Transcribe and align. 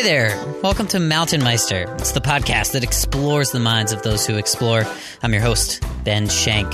Hey 0.00 0.06
there. 0.06 0.62
Welcome 0.62 0.86
to 0.86 0.98
Mountain 0.98 1.44
Meister. 1.44 1.84
It's 1.98 2.12
the 2.12 2.22
podcast 2.22 2.72
that 2.72 2.82
explores 2.82 3.50
the 3.50 3.60
minds 3.60 3.92
of 3.92 4.00
those 4.00 4.26
who 4.26 4.38
explore. 4.38 4.86
I'm 5.22 5.34
your 5.34 5.42
host, 5.42 5.84
Ben 6.04 6.26
Shank. 6.26 6.72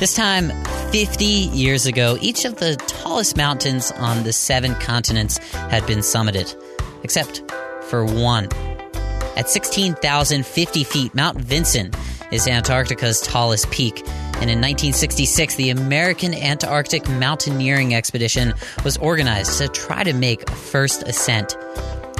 This 0.00 0.12
time, 0.14 0.50
50 0.90 1.24
years 1.24 1.86
ago, 1.86 2.18
each 2.20 2.44
of 2.44 2.56
the 2.56 2.74
tallest 2.88 3.36
mountains 3.36 3.92
on 3.92 4.24
the 4.24 4.32
seven 4.32 4.74
continents 4.74 5.38
had 5.52 5.86
been 5.86 6.00
summited, 6.00 6.60
except 7.04 7.48
for 7.84 8.04
one. 8.04 8.48
At 9.36 9.48
16,050 9.48 10.82
feet, 10.82 11.14
Mount 11.14 11.38
Vinson 11.38 11.92
is 12.32 12.48
Antarctica's 12.48 13.20
tallest 13.20 13.70
peak. 13.70 13.98
And 13.98 14.50
in 14.50 14.58
1966, 14.58 15.54
the 15.54 15.70
American 15.70 16.34
Antarctic 16.34 17.08
Mountaineering 17.08 17.94
Expedition 17.94 18.52
was 18.82 18.96
organized 18.96 19.58
to 19.58 19.68
try 19.68 20.02
to 20.02 20.12
make 20.12 20.50
a 20.50 20.52
first 20.56 21.04
ascent. 21.04 21.56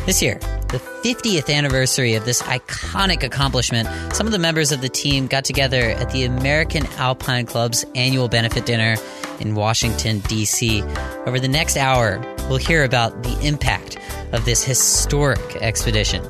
This 0.04 0.20
year, 0.20 0.34
the 0.68 0.78
50th 1.04 1.48
anniversary 1.48 2.14
of 2.14 2.24
this 2.24 2.42
iconic 2.42 3.22
accomplishment, 3.22 3.88
some 4.12 4.26
of 4.26 4.32
the 4.32 4.38
members 4.38 4.72
of 4.72 4.80
the 4.80 4.88
team 4.88 5.28
got 5.28 5.44
together 5.44 5.90
at 5.90 6.10
the 6.10 6.24
American 6.24 6.86
Alpine 6.96 7.46
Club's 7.46 7.84
annual 7.94 8.26
benefit 8.26 8.66
dinner 8.66 8.96
in 9.38 9.54
Washington, 9.54 10.18
D.C. 10.20 10.82
Over 11.24 11.38
the 11.38 11.46
next 11.46 11.76
hour, 11.76 12.20
we'll 12.48 12.58
hear 12.58 12.82
about 12.82 13.22
the 13.22 13.46
impact 13.46 13.96
of 14.32 14.44
this 14.44 14.64
historic 14.64 15.54
expedition. 15.62 16.28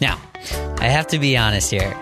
Now, 0.00 0.20
I 0.78 0.86
have 0.86 1.08
to 1.08 1.18
be 1.18 1.36
honest 1.36 1.72
here. 1.72 1.92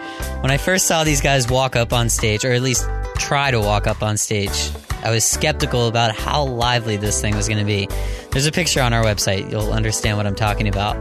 When 0.43 0.51
I 0.51 0.59
first 0.59 0.87
saw 0.87 1.03
these 1.05 1.23
guys 1.23 1.49
walk 1.49 1.77
up 1.77 1.95
on 1.95 2.11
stage, 2.11 2.45
or 2.45 2.53
at 2.53 2.61
least 2.61 2.87
try 3.17 3.51
to 3.51 3.61
walk 3.61 3.87
up 3.87 4.03
on 4.03 4.19
stage, 4.19 4.71
I 5.03 5.11
was 5.11 5.25
skeptical 5.25 5.87
about 5.87 6.15
how 6.15 6.45
lively 6.45 6.97
this 6.97 7.21
thing 7.21 7.37
was 7.37 7.49
going 7.49 7.59
to 7.59 7.65
be. 7.65 7.89
There's 8.31 8.47
a 8.47 8.53
picture 8.53 8.83
on 8.83 8.93
our 8.93 9.03
website. 9.03 9.51
You'll 9.51 9.73
understand 9.73 10.17
what 10.17 10.27
I'm 10.27 10.35
talking 10.35 10.69
about. 10.69 11.01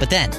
But 0.00 0.10
then, 0.10 0.30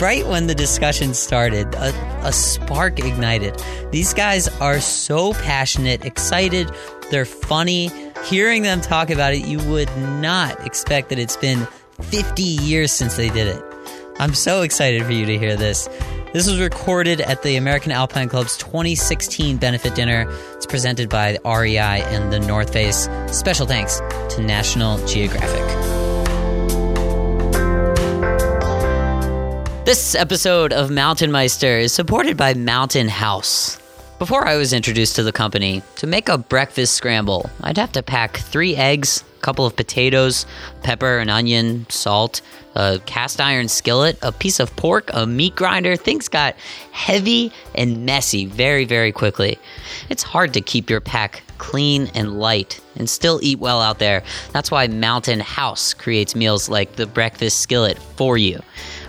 right 0.00 0.26
when 0.26 0.46
the 0.46 0.54
discussion 0.54 1.14
started, 1.14 1.74
a, 1.74 1.92
a 2.26 2.32
spark 2.32 2.98
ignited. 2.98 3.60
These 3.90 4.14
guys 4.14 4.48
are 4.60 4.80
so 4.80 5.32
passionate, 5.34 6.04
excited, 6.04 6.70
they're 7.10 7.24
funny. 7.24 7.90
Hearing 8.24 8.62
them 8.62 8.80
talk 8.80 9.10
about 9.10 9.34
it, 9.34 9.46
you 9.46 9.58
would 9.70 9.94
not 9.96 10.66
expect 10.66 11.10
that 11.10 11.18
it's 11.18 11.36
been 11.36 11.66
50 12.02 12.42
years 12.42 12.92
since 12.92 13.16
they 13.16 13.28
did 13.28 13.46
it. 13.48 13.62
I'm 14.18 14.34
so 14.34 14.62
excited 14.62 15.04
for 15.04 15.12
you 15.12 15.26
to 15.26 15.38
hear 15.38 15.56
this. 15.56 15.88
This 16.36 16.50
was 16.50 16.60
recorded 16.60 17.22
at 17.22 17.42
the 17.42 17.56
American 17.56 17.92
Alpine 17.92 18.28
Club's 18.28 18.58
2016 18.58 19.56
benefit 19.56 19.94
dinner. 19.94 20.30
It's 20.52 20.66
presented 20.66 21.08
by 21.08 21.38
REI 21.46 22.02
and 22.02 22.30
the 22.30 22.38
North 22.38 22.74
Face. 22.74 23.08
Special 23.28 23.66
thanks 23.66 24.00
to 24.34 24.42
National 24.42 24.98
Geographic. 25.06 25.64
This 29.86 30.14
episode 30.14 30.74
of 30.74 30.90
Mountain 30.90 31.32
Meister 31.32 31.78
is 31.78 31.94
supported 31.94 32.36
by 32.36 32.52
Mountain 32.52 33.08
House. 33.08 33.78
Before 34.18 34.48
I 34.48 34.56
was 34.56 34.72
introduced 34.72 35.16
to 35.16 35.22
the 35.22 35.30
company, 35.30 35.82
to 35.96 36.06
make 36.06 36.30
a 36.30 36.38
breakfast 36.38 36.94
scramble, 36.94 37.50
I'd 37.62 37.76
have 37.76 37.92
to 37.92 38.02
pack 38.02 38.38
three 38.38 38.74
eggs, 38.74 39.22
a 39.36 39.40
couple 39.42 39.66
of 39.66 39.76
potatoes, 39.76 40.46
pepper, 40.82 41.18
and 41.18 41.28
onion, 41.28 41.84
salt, 41.90 42.40
a 42.74 42.98
cast 43.04 43.42
iron 43.42 43.68
skillet, 43.68 44.18
a 44.22 44.32
piece 44.32 44.58
of 44.58 44.74
pork, 44.74 45.10
a 45.12 45.26
meat 45.26 45.54
grinder. 45.54 45.96
Things 45.96 46.28
got 46.28 46.56
heavy 46.92 47.52
and 47.74 48.06
messy 48.06 48.46
very, 48.46 48.86
very 48.86 49.12
quickly. 49.12 49.58
It's 50.08 50.22
hard 50.22 50.54
to 50.54 50.62
keep 50.62 50.88
your 50.88 51.02
pack 51.02 51.42
clean 51.58 52.10
and 52.14 52.40
light 52.40 52.80
and 52.96 53.10
still 53.10 53.38
eat 53.42 53.58
well 53.58 53.82
out 53.82 53.98
there. 53.98 54.22
That's 54.52 54.70
why 54.70 54.86
Mountain 54.86 55.40
House 55.40 55.92
creates 55.92 56.34
meals 56.34 56.70
like 56.70 56.96
the 56.96 57.06
breakfast 57.06 57.60
skillet 57.60 57.98
for 57.98 58.38
you. 58.38 58.60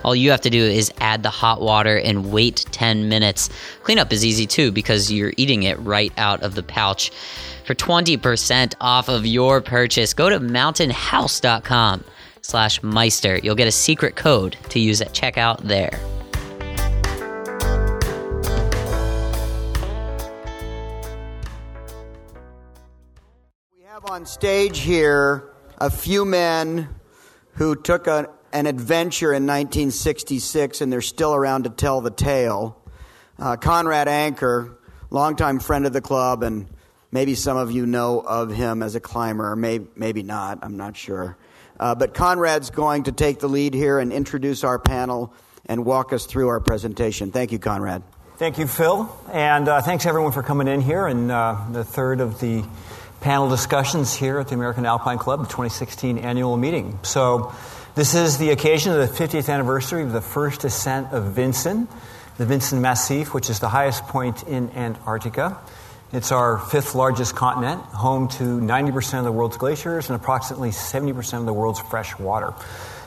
All 0.04 0.16
you 0.16 0.32
have 0.32 0.42
to 0.42 0.50
do 0.50 0.64
is 0.64 0.92
add 1.00 1.24
the 1.24 1.30
hot 1.30 1.62
water 1.62 1.98
and 1.98 2.32
wait 2.32 2.66
10 2.78 3.10
minutes. 3.10 3.50
Cleanup 3.82 4.14
is 4.14 4.24
easy 4.24 4.46
too 4.46 4.72
because 4.72 5.12
you're 5.12 5.34
eating 5.36 5.64
it 5.64 5.80
right 5.80 6.14
out 6.16 6.44
of 6.44 6.54
the 6.54 6.62
pouch. 6.62 7.12
For 7.66 7.74
20% 7.74 8.76
off 8.80 9.10
of 9.10 9.26
your 9.26 9.62
purchase, 9.62 10.14
go 10.14 10.30
to 10.30 10.40
mountainhouse.com 10.40 12.04
slash 12.42 12.84
Meister. 12.84 13.40
You'll 13.40 13.56
get 13.56 13.68
a 13.68 13.72
secret 13.72 14.16
code 14.16 14.58
to 14.70 14.80
use 14.80 15.02
at 15.02 15.12
checkout 15.12 15.62
there. 15.62 16.00
We 23.76 23.86
have 23.86 24.06
on 24.06 24.28
stage 24.28 24.80
here 24.82 25.50
a 25.80 25.90
few 25.90 26.26
men 26.26 26.90
who 27.54 27.76
took 27.76 28.06
a, 28.06 28.30
an 28.58 28.66
adventure 28.66 29.34
in 29.34 29.44
1966 29.44 30.82
and 30.82 30.92
they're 30.92 31.00
still 31.00 31.36
around 31.36 31.66
to 31.66 31.70
tell 31.70 32.02
the 32.02 32.10
tale. 32.10 32.76
Uh, 33.38 33.56
Conrad 33.56 34.08
Anker, 34.08 34.80
longtime 35.12 35.60
friend 35.60 35.86
of 35.86 35.94
the 35.94 36.02
club, 36.02 36.42
and 36.42 36.66
maybe 37.12 37.36
some 37.36 37.56
of 37.56 37.72
you 37.72 37.86
know 37.86 38.20
of 38.20 38.50
him 38.50 38.82
as 38.82 38.96
a 38.96 39.00
climber, 39.00 39.52
or 39.52 39.56
may, 39.56 39.82
maybe 39.96 40.24
not, 40.24 40.58
I'm 40.64 40.76
not 40.76 40.98
sure. 40.98 41.38
Uh, 41.80 41.94
but 41.94 42.16
Conrad's 42.16 42.72
going 42.72 43.04
to 43.04 43.12
take 43.12 43.38
the 43.38 43.48
lead 43.48 43.76
here 43.76 44.00
and 44.00 44.12
introduce 44.12 44.64
our 44.64 44.80
panel 44.80 45.32
and 45.68 45.86
walk 45.86 46.12
us 46.12 46.26
through 46.26 46.48
our 46.48 46.60
presentation. 46.60 47.32
Thank 47.32 47.52
you, 47.52 47.60
Conrad. 47.60 48.02
Thank 48.38 48.58
you, 48.58 48.66
Phil. 48.66 49.08
And 49.32 49.70
uh, 49.70 49.84
thanks 49.84 50.08
everyone 50.08 50.32
for 50.32 50.42
coming 50.42 50.68
in 50.68 50.82
here 50.82 51.06
and 51.06 51.32
uh, 51.32 51.64
the 51.72 51.84
third 51.84 52.22
of 52.22 52.40
the 52.40 52.66
panel 53.22 53.50
discussions 53.50 54.16
here 54.16 54.40
at 54.40 54.48
the 54.48 54.56
American 54.56 54.88
Alpine 54.88 55.20
Club, 55.20 55.42
the 55.42 55.46
2016 55.46 56.18
annual 56.18 56.58
meeting. 56.58 56.98
So, 57.04 57.54
this 57.98 58.14
is 58.14 58.38
the 58.38 58.52
occasion 58.52 58.94
of 58.94 59.00
the 59.00 59.12
50th 59.12 59.52
anniversary 59.52 60.04
of 60.04 60.12
the 60.12 60.22
first 60.22 60.64
ascent 60.64 61.12
of 61.14 61.32
Vinson, 61.32 61.88
the 62.38 62.46
Vinson 62.46 62.80
Massif, 62.80 63.34
which 63.34 63.50
is 63.50 63.60
the 63.60 63.70
highest 63.70 64.04
point 64.04 64.44
in 64.44 64.70
Antarctica. 64.76 65.58
It's 66.14 66.32
our 66.32 66.60
fifth 66.60 66.94
largest 66.94 67.36
continent, 67.36 67.82
home 67.82 68.28
to 68.28 68.44
90% 68.44 69.18
of 69.18 69.24
the 69.24 69.32
world's 69.32 69.58
glaciers 69.58 70.12
and 70.12 70.16
approximately 70.16 70.70
70% 70.70 71.40
of 71.40 71.48
the 71.48 71.54
world's 71.54 71.80
fresh 71.80 72.20
water. 72.20 72.54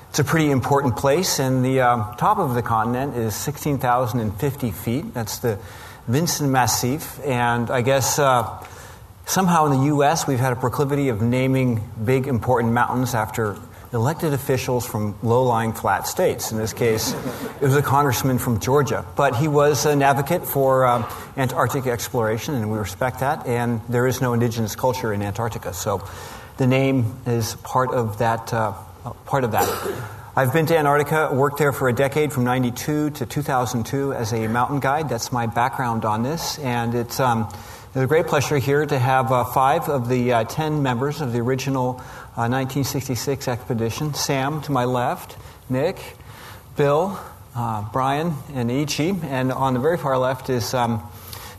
It's 0.09 0.19
a 0.19 0.25
pretty 0.25 0.51
important 0.51 0.97
place, 0.97 1.39
and 1.39 1.65
the 1.65 1.83
uh, 1.83 2.17
top 2.17 2.39
of 2.39 2.55
the 2.55 2.63
continent 2.63 3.17
is 3.17 3.37
16,050 3.37 4.73
feet. 4.73 5.15
That's 5.15 5.39
the 5.39 5.61
Vinson 6.09 6.51
Massif, 6.51 7.25
and 7.25 7.71
I 7.71 7.83
guess 7.83 8.19
uh, 8.19 8.67
somehow 9.25 9.67
in 9.67 9.79
the 9.79 9.85
U.S. 9.87 10.27
we've 10.27 10.41
had 10.41 10.53
a 10.53 10.57
proclivity 10.57 11.11
of 11.11 11.23
naming 11.23 11.89
big, 12.05 12.27
important 12.27 12.73
mountains 12.73 13.15
after 13.15 13.57
elected 13.93 14.33
officials 14.33 14.87
from 14.87 15.17
low 15.23 15.43
lying 15.43 15.73
flat 15.73 16.07
states. 16.07 16.53
In 16.53 16.59
this 16.59 16.73
case, 16.73 17.13
it 17.61 17.63
was 17.63 17.77
a 17.77 17.83
congressman 17.83 18.39
from 18.39 18.61
Georgia. 18.61 19.05
But 19.17 19.37
he 19.37 19.49
was 19.49 19.87
an 19.87 20.03
advocate 20.03 20.47
for 20.47 20.85
uh, 20.85 21.11
Antarctic 21.37 21.87
exploration, 21.87 22.55
and 22.55 22.71
we 22.71 22.79
respect 22.79 23.21
that. 23.21 23.47
And 23.47 23.81
there 23.89 24.07
is 24.07 24.21
no 24.21 24.33
indigenous 24.33 24.77
culture 24.77 25.13
in 25.13 25.23
Antarctica. 25.23 25.75
So 25.75 26.07
the 26.57 26.67
name 26.67 27.17
is 27.27 27.57
part 27.57 27.91
of 27.91 28.19
that. 28.19 28.53
Uh, 28.53 28.75
part 29.27 29.45
of 29.45 29.53
that. 29.53 29.67
I've 30.37 30.53
been 30.53 30.67
to 30.67 30.79
Antarctica, 30.79 31.35
worked 31.35 31.59
there 31.59 31.73
for 31.73 31.89
a 31.89 31.93
decade 31.93 32.33
from 32.33 32.45
92 32.45 33.11
to 33.11 33.27
2002 33.27 34.13
as 34.13 34.33
a 34.33 34.47
mountain 34.47 34.79
guide. 34.79 35.09
That's 35.09 35.33
my 35.33 35.47
background 35.47 36.05
on 36.05 36.23
this. 36.23 36.59
And 36.59 36.95
it's, 36.95 37.19
um, 37.19 37.49
it's 37.89 37.97
a 37.97 38.07
great 38.07 38.29
pleasure 38.29 38.59
here 38.59 38.87
to 38.87 38.99
have 38.99 39.33
uh, 39.33 39.45
five 39.45 39.89
of 39.89 40.09
the 40.09 40.33
uh, 40.33 40.45
ten 40.45 40.85
members 40.85 41.21
of 41.21 41.33
the 41.33 41.41
original 41.41 42.01
1966 42.37 43.49
uh, 43.49 43.51
expedition. 43.51 44.15
Sam 44.15 44.61
to 44.63 44.73
my 44.73 44.85
left, 44.85 45.37
Nick, 45.69 45.99
Bill, 46.77 47.19
uh, 47.55 47.85
Brian, 47.93 48.35
and 48.55 48.71
Ichi. 48.71 49.15
And 49.25 49.53
on 49.53 49.75
the 49.75 49.81
very 49.81 49.99
far 49.99 50.17
left 50.17 50.49
is 50.49 50.73
um, 50.73 51.03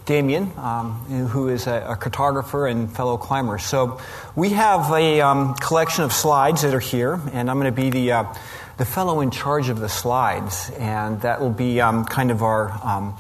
Damien, 0.06 0.52
um, 0.58 0.94
who 1.30 1.50
is 1.50 1.68
a, 1.68 1.86
a, 1.90 1.96
cartographer 1.96 2.70
and 2.70 2.92
fellow 2.92 3.18
climber. 3.18 3.58
So 3.58 4.00
we 4.36 4.50
have 4.50 4.92
a 4.92 5.22
um, 5.22 5.54
collection 5.56 6.04
of 6.04 6.14
slides 6.14 6.64
that 6.64 6.74
are 6.74 6.80
here, 6.80 7.20
and 7.34 7.50
I'm 7.50 7.60
going 7.60 7.74
to 7.74 7.82
be 7.82 7.90
the, 7.90 8.12
uh, 8.14 8.34
the 8.78 8.86
fellow 8.86 9.22
in 9.22 9.30
charge 9.30 9.70
of 9.70 9.80
the 9.80 9.90
slides. 9.90 10.72
And 10.80 11.22
that 11.22 11.40
will 11.40 11.52
be 11.52 11.82
um, 11.82 12.06
kind 12.06 12.32
of 12.32 12.42
our, 12.42 12.72
um, 12.84 13.16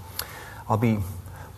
I'll 0.67 0.77
be 0.77 0.99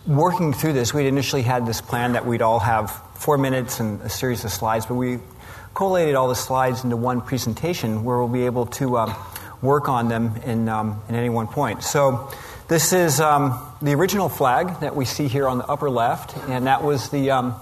working 0.06 0.52
through 0.52 0.74
this. 0.74 0.92
We'd 0.92 1.06
initially 1.06 1.42
had 1.42 1.66
this 1.66 1.80
plan 1.80 2.12
that 2.12 2.26
we'd 2.26 2.42
all 2.42 2.58
have 2.58 2.90
four 3.14 3.38
minutes 3.38 3.80
and 3.80 4.02
a 4.02 4.10
series 4.10 4.44
of 4.44 4.50
slides, 4.50 4.86
but 4.86 4.94
we 4.94 5.18
collated 5.74 6.14
all 6.14 6.28
the 6.28 6.34
slides 6.34 6.84
into 6.84 6.96
one 6.96 7.20
presentation 7.20 8.04
where 8.04 8.18
we'll 8.18 8.28
be 8.28 8.46
able 8.46 8.66
to 8.66 8.96
um, 8.98 9.14
work 9.60 9.88
on 9.88 10.08
them 10.08 10.36
in, 10.44 10.68
um, 10.68 11.02
in 11.08 11.14
any 11.14 11.28
one 11.28 11.48
point. 11.48 11.82
So 11.82 12.30
this 12.68 12.92
is 12.92 13.20
um, 13.20 13.60
the 13.82 13.92
original 13.94 14.28
flag 14.28 14.80
that 14.80 14.94
we 14.94 15.04
see 15.04 15.28
here 15.28 15.48
on 15.48 15.58
the 15.58 15.66
upper 15.66 15.90
left, 15.90 16.36
and 16.48 16.66
that 16.66 16.82
was 16.82 17.10
the 17.10 17.30
um, 17.32 17.54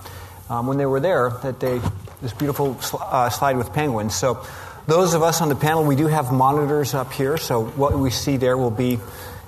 when 0.67 0.77
they 0.77 0.87
were 0.87 1.01
there 1.01 1.31
that 1.43 1.61
they 1.61 1.81
this 2.21 2.33
beautiful 2.33 2.81
sl- 2.81 2.99
uh, 3.01 3.31
slide 3.31 3.57
with 3.57 3.73
penguins. 3.73 4.15
So 4.15 4.45
those 4.87 5.15
of 5.15 5.23
us 5.23 5.41
on 5.41 5.49
the 5.49 5.57
panel, 5.57 5.85
we 5.85 5.97
do 5.97 6.07
have 6.07 6.33
monitors 6.33 6.95
up 6.95 7.13
here. 7.13 7.37
So 7.37 7.65
what 7.65 7.99
we 7.99 8.11
see 8.11 8.37
there 8.37 8.57
will 8.57 8.71
be, 8.71 8.99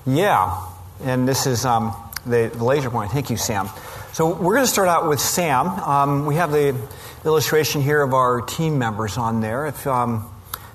yeah, 0.06 0.60
and 1.02 1.26
this 1.28 1.46
is 1.46 1.62
the, 1.62 1.94
the 2.24 2.64
laser 2.64 2.90
point. 2.90 3.12
Thank 3.12 3.30
you, 3.30 3.36
Sam. 3.36 3.68
So 4.14 4.32
we're 4.32 4.54
going 4.54 4.64
to 4.64 4.70
start 4.70 4.86
out 4.86 5.08
with 5.08 5.18
Sam. 5.18 6.24
we 6.24 6.36
have 6.36 6.52
the 6.52 6.80
illustration 7.24 7.82
here 7.82 8.00
of 8.00 8.14
our 8.14 8.42
team 8.42 8.78
members 8.78 9.18
on 9.18 9.40
there. 9.40 9.66
If, 9.66 9.88
um, 9.88 10.30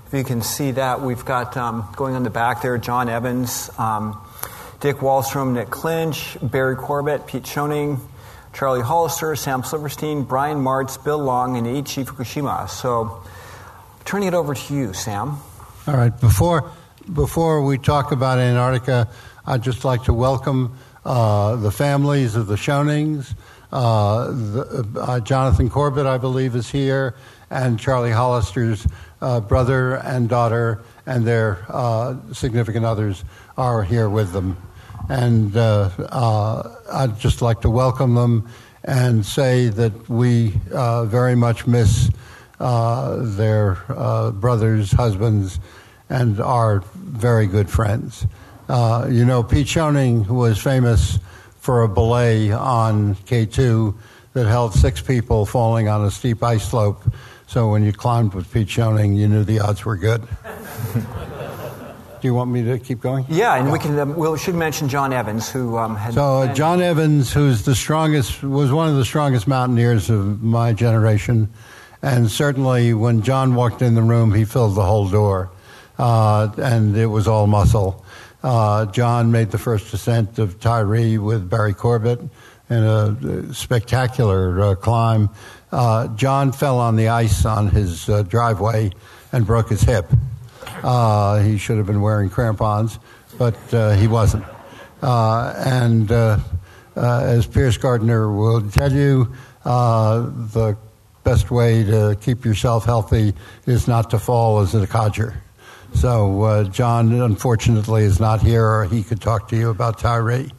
if 0.07 0.13
you 0.13 0.25
can 0.25 0.41
see 0.41 0.71
that, 0.71 0.99
we've 0.99 1.23
got 1.23 1.55
um, 1.55 1.87
going 1.95 2.15
on 2.15 2.23
the 2.23 2.29
back 2.29 2.61
there 2.61 2.77
John 2.77 3.07
Evans, 3.07 3.69
um, 3.79 4.21
Dick 4.81 4.97
Wahlstrom, 4.97 5.53
Nick 5.53 5.69
Clinch, 5.69 6.35
Barry 6.41 6.75
Corbet, 6.75 7.27
Pete 7.27 7.43
Schoening, 7.43 8.01
Charlie 8.51 8.81
Hollister, 8.81 9.37
Sam 9.37 9.63
Silverstein, 9.63 10.23
Brian 10.23 10.59
Marts, 10.59 10.97
Bill 10.97 11.19
Long, 11.19 11.55
and 11.55 11.65
Eiichi 11.65 12.03
Fukushima. 12.03 12.69
So, 12.69 13.23
turning 14.03 14.27
it 14.27 14.33
over 14.33 14.53
to 14.53 14.73
you, 14.73 14.91
Sam. 14.91 15.37
All 15.87 15.95
right. 15.95 16.11
Before 16.19 16.69
before 17.13 17.63
we 17.63 17.77
talk 17.77 18.11
about 18.11 18.37
Antarctica, 18.37 19.07
I'd 19.45 19.63
just 19.63 19.85
like 19.85 20.03
to 20.03 20.13
welcome 20.13 20.77
uh, 21.09 21.55
the 21.55 21.71
families 21.71 22.35
of 22.35 22.45
the 22.45 22.55
Schoenings. 22.55 23.33
Uh, 23.71 24.27
the, 24.27 24.87
uh, 24.95 25.19
Jonathan 25.19 25.67
Corbett, 25.67 26.05
I 26.05 26.19
believe, 26.19 26.55
is 26.55 26.69
here, 26.69 27.15
and 27.49 27.79
Charlie 27.79 28.11
Hollister's 28.11 28.85
uh, 29.19 29.39
brother 29.39 29.95
and 29.95 30.29
daughter 30.29 30.83
and 31.07 31.25
their 31.25 31.65
significant 32.31 32.85
others 32.85 33.23
are 33.57 33.83
here 33.83 34.07
with 34.07 34.33
them. 34.33 34.55
And 35.09 35.57
I'd 35.57 37.15
just 37.17 37.41
like 37.41 37.61
to 37.61 37.71
welcome 37.71 38.13
them 38.13 38.47
and 38.83 39.25
say 39.25 39.69
that 39.69 40.09
we 40.09 40.49
very 40.69 41.33
much 41.33 41.65
miss 41.65 42.11
their 42.59 44.31
brothers, 44.33 44.91
husbands, 44.91 45.59
and 46.07 46.39
are 46.39 46.81
very 46.95 47.47
good 47.47 47.67
friends. 47.67 48.27
Uh, 48.69 49.07
you 49.09 49.25
know, 49.25 49.41
Pete 49.41 49.65
Schoening 49.65 50.27
was 50.27 50.59
famous 50.59 51.17
for 51.59 51.81
a 51.81 51.89
belay 51.89 52.51
on 52.51 53.15
K2 53.15 53.95
that 54.33 54.47
held 54.47 54.73
six 54.73 55.01
people 55.01 55.47
falling 55.47 55.89
on 55.89 56.05
a 56.05 56.11
steep 56.11 56.43
ice 56.43 56.69
slope. 56.69 57.01
So 57.47 57.71
when 57.71 57.83
you 57.83 57.91
climbed 57.91 58.35
with 58.35 58.53
Pete 58.53 58.67
Schoening, 58.67 59.17
you 59.17 59.27
knew 59.27 59.43
the 59.43 59.59
odds 59.59 59.83
were 59.85 59.97
good. 59.97 60.21
Do 62.21 62.27
you 62.27 62.35
want 62.35 62.51
me 62.51 62.63
to 62.65 62.77
keep 62.77 62.99
going? 62.99 63.25
Yeah, 63.29 63.55
and 63.55 63.67
yeah. 63.67 63.73
we 63.73 63.79
can. 63.79 63.97
Um, 63.97 64.15
we 64.15 64.37
should 64.37 64.53
mention 64.53 64.89
John 64.89 65.13
Evans, 65.13 65.49
who 65.49 65.77
um, 65.77 65.95
had. 65.95 66.13
So 66.13 66.41
uh, 66.41 66.53
John 66.53 66.81
Evans, 66.81 67.31
who's 67.31 67.63
the 67.63 67.73
strongest, 67.73 68.43
was 68.43 68.73
one 68.73 68.89
of 68.89 68.97
the 68.97 69.05
strongest 69.05 69.47
mountaineers 69.47 70.09
of 70.09 70.43
my 70.43 70.73
generation, 70.73 71.47
and 72.01 72.29
certainly 72.29 72.93
when 72.93 73.21
John 73.21 73.55
walked 73.55 73.81
in 73.81 73.95
the 73.95 74.01
room, 74.01 74.33
he 74.33 74.43
filled 74.43 74.75
the 74.75 74.83
whole 74.83 75.07
door, 75.07 75.49
uh, 75.97 76.51
and 76.57 76.97
it 76.97 77.05
was 77.05 77.25
all 77.25 77.47
muscle. 77.47 78.03
Uh, 78.41 78.85
John 78.85 79.31
made 79.31 79.51
the 79.51 79.57
first 79.57 79.93
ascent 79.93 80.39
of 80.39 80.59
Tyree 80.59 81.17
with 81.17 81.49
Barry 81.49 81.73
Corbet 81.73 82.21
in 82.69 82.83
a 82.83 83.53
spectacular 83.53 84.61
uh, 84.61 84.75
climb. 84.75 85.29
Uh, 85.71 86.07
John 86.15 86.51
fell 86.51 86.79
on 86.79 86.95
the 86.95 87.09
ice 87.09 87.45
on 87.45 87.67
his 87.67 88.07
uh, 88.07 88.23
driveway 88.23 88.91
and 89.31 89.45
broke 89.45 89.69
his 89.69 89.81
hip. 89.81 90.11
Uh, 90.83 91.39
he 91.39 91.57
should 91.57 91.77
have 91.77 91.87
been 91.87 92.01
wearing 92.01 92.29
crampons, 92.29 92.99
but 93.37 93.57
uh, 93.73 93.91
he 93.91 94.07
wasn't. 94.07 94.45
and 95.01 96.11
as 96.95 97.45
Pierce 97.45 97.77
Gardner 97.77 98.31
will 98.31 98.61
tell 98.69 98.91
you, 98.91 99.33
the 99.63 100.77
best 101.23 101.51
way 101.51 101.83
to 101.83 102.17
keep 102.21 102.45
yourself 102.45 102.85
healthy 102.85 103.33
is 103.65 103.87
not 103.87 104.11
to 104.11 104.19
fall 104.19 104.59
as 104.59 104.73
a 104.73 104.87
codger. 104.87 105.41
So 105.93 106.43
uh, 106.43 106.63
John, 106.65 107.11
unfortunately, 107.13 108.03
is 108.03 108.19
not 108.19 108.41
here, 108.41 108.85
he 108.85 109.03
could 109.03 109.21
talk 109.21 109.49
to 109.49 109.57
you 109.57 109.69
about 109.69 109.99
Tyree. 109.99 110.51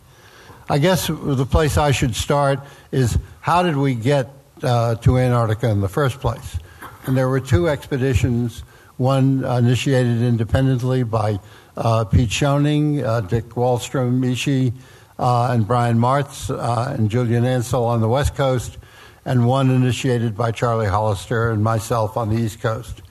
I 0.68 0.78
guess 0.78 1.08
the 1.08 1.46
place 1.46 1.76
I 1.76 1.90
should 1.90 2.14
start 2.14 2.60
is 2.92 3.18
how 3.40 3.62
did 3.62 3.76
we 3.76 3.94
get 3.94 4.30
uh, 4.62 4.94
to 4.96 5.18
Antarctica 5.18 5.68
in 5.68 5.80
the 5.80 5.88
first 5.88 6.20
place? 6.20 6.58
And 7.06 7.16
there 7.16 7.28
were 7.28 7.40
two 7.40 7.68
expeditions, 7.68 8.60
one 8.96 9.44
initiated 9.44 10.22
independently 10.22 11.02
by 11.02 11.40
uh, 11.76 12.04
Pete 12.04 12.28
Schoening, 12.28 13.02
uh, 13.02 13.22
Dick 13.22 13.50
Wahlstrom, 13.50 14.20
Eiichi, 14.20 14.72
uh, 15.18 15.52
and 15.52 15.66
Brian 15.66 15.98
Marts, 15.98 16.50
uh, 16.50 16.94
and 16.96 17.10
Julian 17.10 17.44
Ansell 17.44 17.84
on 17.84 18.00
the 18.00 18.08
West 18.08 18.34
Coast, 18.34 18.78
and 19.24 19.46
one 19.46 19.70
initiated 19.70 20.36
by 20.36 20.52
Charlie 20.52 20.86
Hollister 20.86 21.50
and 21.50 21.64
myself 21.64 22.16
on 22.16 22.28
the 22.28 22.36
East 22.36 22.60
Coast. 22.60 23.02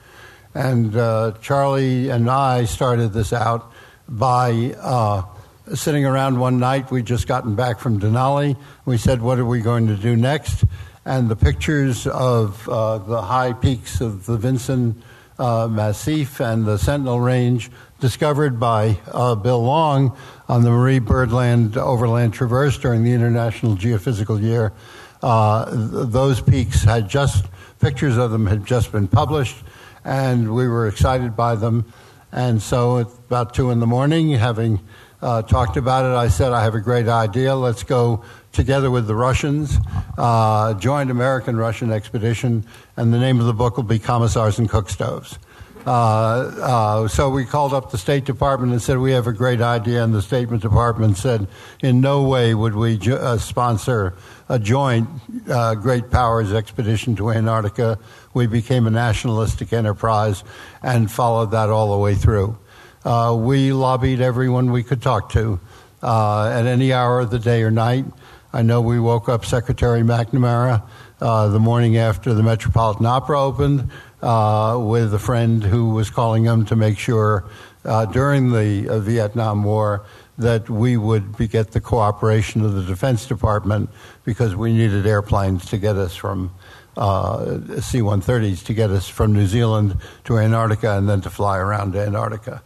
And 0.54 0.96
uh, 0.96 1.32
Charlie 1.40 2.08
and 2.08 2.28
I 2.28 2.64
started 2.64 3.12
this 3.12 3.32
out 3.32 3.72
by 4.08 4.74
uh, 4.80 5.22
sitting 5.74 6.04
around 6.04 6.40
one 6.40 6.58
night. 6.58 6.90
We'd 6.90 7.06
just 7.06 7.28
gotten 7.28 7.54
back 7.54 7.78
from 7.78 8.00
Denali. 8.00 8.56
We 8.84 8.98
said, 8.98 9.22
What 9.22 9.38
are 9.38 9.44
we 9.44 9.60
going 9.60 9.86
to 9.86 9.96
do 9.96 10.16
next? 10.16 10.64
And 11.04 11.28
the 11.28 11.36
pictures 11.36 12.06
of 12.06 12.68
uh, 12.68 12.98
the 12.98 13.22
high 13.22 13.52
peaks 13.52 14.00
of 14.00 14.26
the 14.26 14.36
Vinson 14.36 15.02
uh, 15.38 15.66
Massif 15.68 16.40
and 16.40 16.66
the 16.66 16.76
Sentinel 16.76 17.18
Range, 17.18 17.70
discovered 17.98 18.60
by 18.60 18.98
uh, 19.10 19.34
Bill 19.34 19.62
Long 19.62 20.16
on 20.48 20.62
the 20.62 20.70
Marie 20.70 20.98
Byrd 20.98 21.32
Land 21.32 21.78
Overland 21.78 22.34
Traverse 22.34 22.76
during 22.76 23.04
the 23.04 23.12
International 23.12 23.74
Geophysical 23.74 24.40
Year. 24.40 24.72
Uh, 25.22 25.64
th- 25.64 26.08
those 26.08 26.40
peaks 26.40 26.82
had 26.82 27.08
just, 27.08 27.46
pictures 27.78 28.18
of 28.18 28.30
them 28.30 28.46
had 28.46 28.66
just 28.66 28.92
been 28.92 29.08
published 29.08 29.56
and 30.04 30.54
we 30.54 30.68
were 30.68 30.88
excited 30.88 31.36
by 31.36 31.54
them. 31.54 31.92
And 32.32 32.62
so 32.62 32.98
at 32.98 33.06
about 33.06 33.54
two 33.54 33.70
in 33.70 33.80
the 33.80 33.86
morning, 33.86 34.30
having 34.30 34.80
uh, 35.20 35.42
talked 35.42 35.76
about 35.76 36.04
it, 36.04 36.14
I 36.14 36.28
said, 36.28 36.52
I 36.52 36.62
have 36.62 36.74
a 36.74 36.80
great 36.80 37.08
idea. 37.08 37.54
Let's 37.54 37.82
go 37.82 38.24
together 38.52 38.90
with 38.90 39.06
the 39.06 39.14
Russians, 39.14 39.78
uh, 40.18 40.74
joint 40.74 41.10
American 41.10 41.56
Russian 41.56 41.92
expedition, 41.92 42.64
and 42.96 43.12
the 43.12 43.18
name 43.18 43.40
of 43.40 43.46
the 43.46 43.52
book 43.52 43.76
will 43.76 43.84
be 43.84 43.98
Commissars 43.98 44.58
and 44.58 44.68
Cook 44.68 44.88
Stoves. 44.88 45.38
Uh, 45.86 45.90
uh, 45.90 47.08
so 47.08 47.30
we 47.30 47.44
called 47.44 47.72
up 47.72 47.90
the 47.90 47.98
State 47.98 48.24
Department 48.24 48.72
and 48.72 48.82
said, 48.82 48.98
We 48.98 49.12
have 49.12 49.26
a 49.26 49.32
great 49.32 49.62
idea. 49.62 50.04
And 50.04 50.14
the 50.14 50.20
State 50.20 50.50
Department 50.50 51.16
said, 51.16 51.48
In 51.80 52.00
no 52.00 52.22
way 52.22 52.54
would 52.54 52.74
we 52.74 52.98
ju- 52.98 53.16
uh, 53.16 53.38
sponsor 53.38 54.14
a 54.48 54.58
joint 54.58 55.08
uh, 55.48 55.74
great 55.76 56.10
powers 56.10 56.52
expedition 56.52 57.16
to 57.16 57.30
Antarctica. 57.30 57.98
We 58.32 58.46
became 58.46 58.86
a 58.86 58.90
nationalistic 58.90 59.72
enterprise 59.72 60.44
and 60.82 61.10
followed 61.10 61.50
that 61.52 61.70
all 61.70 61.92
the 61.92 61.98
way 61.98 62.14
through. 62.14 62.58
Uh, 63.04 63.36
we 63.38 63.72
lobbied 63.72 64.20
everyone 64.20 64.72
we 64.72 64.82
could 64.82 65.02
talk 65.02 65.32
to 65.32 65.58
uh, 66.02 66.48
at 66.48 66.66
any 66.66 66.92
hour 66.92 67.20
of 67.20 67.30
the 67.30 67.38
day 67.38 67.62
or 67.62 67.70
night. 67.70 68.04
I 68.52 68.62
know 68.62 68.80
we 68.80 69.00
woke 69.00 69.28
up 69.28 69.44
Secretary 69.44 70.02
McNamara 70.02 70.82
the 71.18 71.60
morning 71.60 71.96
after 71.96 72.34
the 72.34 72.42
Metropolitan 72.42 73.06
Opera 73.06 73.42
opened 73.42 73.90
uh, 74.22 74.78
with 74.80 75.14
a 75.14 75.18
friend 75.18 75.62
who 75.62 75.90
was 75.90 76.10
calling 76.10 76.44
him 76.44 76.64
to 76.66 76.76
make 76.76 76.98
sure 76.98 77.44
uh, 77.84 78.06
during 78.06 78.50
the 78.50 78.88
uh, 78.88 78.98
Vietnam 79.00 79.64
War 79.64 80.04
that 80.38 80.68
we 80.70 80.96
would 80.96 81.36
be, 81.36 81.46
get 81.46 81.72
the 81.72 81.80
cooperation 81.80 82.64
of 82.64 82.74
the 82.74 82.82
Defense 82.82 83.26
Department 83.26 83.90
because 84.24 84.54
we 84.56 84.72
needed 84.72 85.06
airplanes 85.06 85.66
to 85.66 85.78
get 85.78 85.96
us 85.96 86.14
from 86.14 86.48
uh, 86.48 86.59
C 86.96 88.00
130s 88.00 88.64
to 88.66 88.74
get 88.74 88.90
us 88.90 89.08
from 89.08 89.32
New 89.32 89.46
Zealand 89.46 89.96
to 90.24 90.38
Antarctica 90.38 90.96
and 90.96 91.08
then 91.08 91.20
to 91.22 91.30
fly 91.30 91.58
around 91.58 91.92
to 91.92 92.00
Antarctica. 92.00 92.62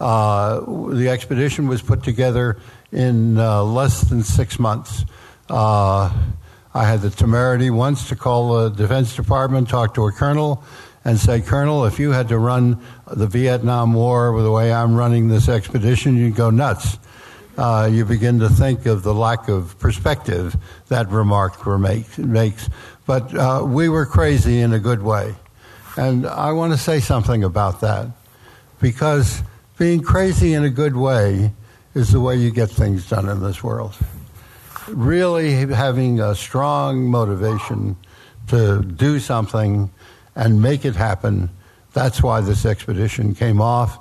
Uh, 0.00 0.60
the 0.92 1.08
expedition 1.08 1.66
was 1.68 1.82
put 1.82 2.02
together 2.02 2.58
in 2.92 3.38
uh, 3.38 3.62
less 3.62 4.02
than 4.02 4.22
six 4.22 4.58
months. 4.58 5.04
I 6.78 6.84
had 6.84 7.00
the 7.00 7.10
temerity 7.10 7.70
once 7.70 8.08
to 8.08 8.16
call 8.16 8.62
the 8.62 8.68
Defense 8.68 9.16
Department, 9.16 9.68
talk 9.68 9.94
to 9.94 10.06
a 10.06 10.12
colonel, 10.12 10.62
and 11.04 11.18
say, 11.18 11.40
Colonel, 11.40 11.86
if 11.86 11.98
you 11.98 12.12
had 12.12 12.28
to 12.28 12.38
run 12.38 12.80
the 13.06 13.26
Vietnam 13.26 13.94
War 13.94 14.32
with 14.32 14.44
the 14.44 14.50
way 14.50 14.72
I'm 14.72 14.94
running 14.94 15.28
this 15.28 15.48
expedition, 15.48 16.16
you'd 16.16 16.36
go 16.36 16.50
nuts. 16.50 16.98
Uh, 17.56 17.88
you 17.90 18.04
begin 18.04 18.38
to 18.38 18.48
think 18.48 18.86
of 18.86 19.02
the 19.02 19.14
lack 19.14 19.48
of 19.48 19.78
perspective 19.78 20.56
that 20.88 21.10
remark 21.10 21.66
makes. 22.18 22.68
But 23.08 23.34
uh, 23.34 23.64
we 23.64 23.88
were 23.88 24.04
crazy 24.04 24.60
in 24.60 24.74
a 24.74 24.78
good 24.78 25.02
way. 25.02 25.34
And 25.96 26.26
I 26.26 26.52
want 26.52 26.74
to 26.74 26.78
say 26.78 27.00
something 27.00 27.42
about 27.42 27.80
that 27.80 28.08
because 28.82 29.42
being 29.78 30.02
crazy 30.02 30.52
in 30.52 30.62
a 30.62 30.68
good 30.68 30.94
way 30.94 31.54
is 31.94 32.12
the 32.12 32.20
way 32.20 32.36
you 32.36 32.50
get 32.50 32.68
things 32.68 33.08
done 33.08 33.26
in 33.26 33.42
this 33.42 33.64
world. 33.64 33.96
Really 34.88 35.52
having 35.54 36.20
a 36.20 36.34
strong 36.34 37.06
motivation 37.06 37.96
to 38.48 38.82
do 38.82 39.20
something 39.20 39.90
and 40.36 40.60
make 40.60 40.84
it 40.84 40.94
happen. 40.94 41.48
That's 41.94 42.22
why 42.22 42.42
this 42.42 42.66
expedition 42.66 43.34
came 43.34 43.62
off. 43.62 43.98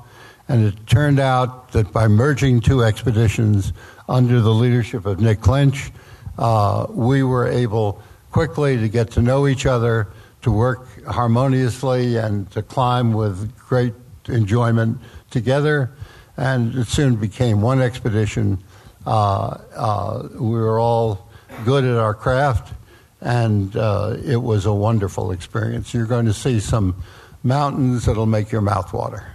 And 0.49 0.65
it 0.65 0.85
turned 0.85 1.21
out 1.21 1.71
that 1.71 1.93
by 1.93 2.09
merging 2.09 2.59
two 2.59 2.83
expeditions 2.83 3.71
under 4.09 4.41
the 4.41 4.53
leadership 4.53 5.05
of 5.05 5.21
Nick 5.21 5.39
Clinch, 5.39 5.91
uh, 6.37 6.87
we 6.89 7.23
were 7.23 7.47
able 7.47 8.03
quickly 8.37 8.77
to 8.77 8.87
get 8.87 9.09
to 9.09 9.19
know 9.19 9.47
each 9.47 9.65
other, 9.65 10.07
to 10.43 10.51
work 10.51 11.03
harmoniously, 11.05 12.17
and 12.17 12.47
to 12.51 12.61
climb 12.61 13.11
with 13.11 13.51
great 13.57 13.95
enjoyment 14.27 14.99
together. 15.31 15.89
And 16.37 16.75
it 16.75 16.85
soon 16.85 17.15
became 17.15 17.61
one 17.61 17.81
expedition. 17.81 18.59
Uh, 19.07 19.57
uh, 19.75 20.27
we 20.33 20.51
were 20.51 20.79
all 20.79 21.27
good 21.65 21.83
at 21.83 21.97
our 21.97 22.13
craft 22.13 22.75
and 23.21 23.75
uh, 23.75 24.15
it 24.23 24.37
was 24.37 24.67
a 24.67 24.73
wonderful 24.73 25.31
experience. 25.31 25.91
You're 25.91 26.05
going 26.05 26.27
to 26.27 26.33
see 26.33 26.59
some 26.59 27.01
mountains 27.41 28.05
that'll 28.05 28.27
make 28.27 28.51
your 28.51 28.61
mouth 28.61 28.93
water. 28.93 29.25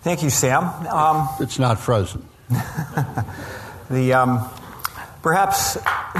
Thank 0.00 0.22
you, 0.22 0.30
Sam. 0.30 0.64
Um, 0.86 1.28
it's 1.40 1.58
not 1.58 1.78
frozen. 1.78 2.26
the 3.90 4.14
um, 4.14 4.48
perhaps 5.26 5.74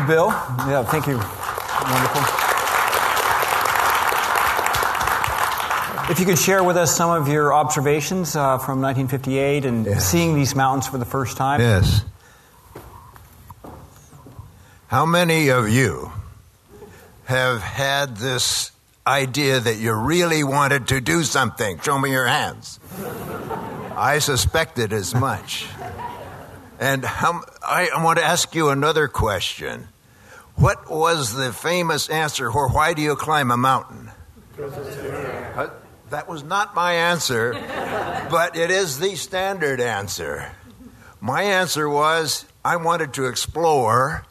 Bill. 0.08 0.30
Yeah, 0.66 0.82
thank 0.82 1.06
you. 1.06 1.14
Wonderful. 1.14 2.22
If 6.10 6.18
you 6.18 6.26
could 6.26 6.38
share 6.38 6.64
with 6.64 6.76
us 6.76 6.96
some 6.96 7.10
of 7.10 7.28
your 7.28 7.54
observations 7.54 8.34
uh, 8.34 8.58
from 8.58 8.80
1958 8.80 9.64
and 9.64 9.86
yes. 9.86 10.10
seeing 10.10 10.34
these 10.34 10.56
mountains 10.56 10.88
for 10.88 10.98
the 10.98 11.04
first 11.04 11.36
time. 11.36 11.60
Yes. 11.60 12.04
How 14.88 15.06
many 15.06 15.50
of 15.50 15.68
you 15.68 16.10
have 17.26 17.62
had 17.62 18.16
this 18.16 18.72
idea 19.06 19.60
that 19.60 19.76
you 19.76 19.92
really 19.92 20.42
wanted 20.42 20.88
to 20.88 21.00
do 21.00 21.22
something? 21.22 21.78
Show 21.78 21.96
me 22.00 22.10
your 22.10 22.26
hands. 22.26 22.80
I 23.96 24.18
suspected 24.18 24.92
as 24.92 25.14
much. 25.14 25.68
And 26.78 27.04
how, 27.04 27.42
I 27.62 27.88
want 28.02 28.18
to 28.18 28.24
ask 28.24 28.54
you 28.54 28.68
another 28.68 29.08
question. 29.08 29.88
What 30.56 30.90
was 30.90 31.34
the 31.34 31.52
famous 31.52 32.08
answer, 32.08 32.50
or 32.50 32.70
why 32.70 32.94
do 32.94 33.02
you 33.02 33.16
climb 33.16 33.50
a 33.50 33.56
mountain? 33.56 34.10
That 36.10 36.28
was 36.28 36.42
not 36.42 36.74
my 36.74 36.92
answer, 36.92 37.52
but 38.30 38.56
it 38.56 38.70
is 38.70 38.98
the 38.98 39.16
standard 39.16 39.80
answer. 39.80 40.52
My 41.20 41.42
answer 41.42 41.88
was 41.88 42.46
I 42.64 42.76
wanted 42.76 43.12
to 43.14 43.26
explore, 43.26 44.24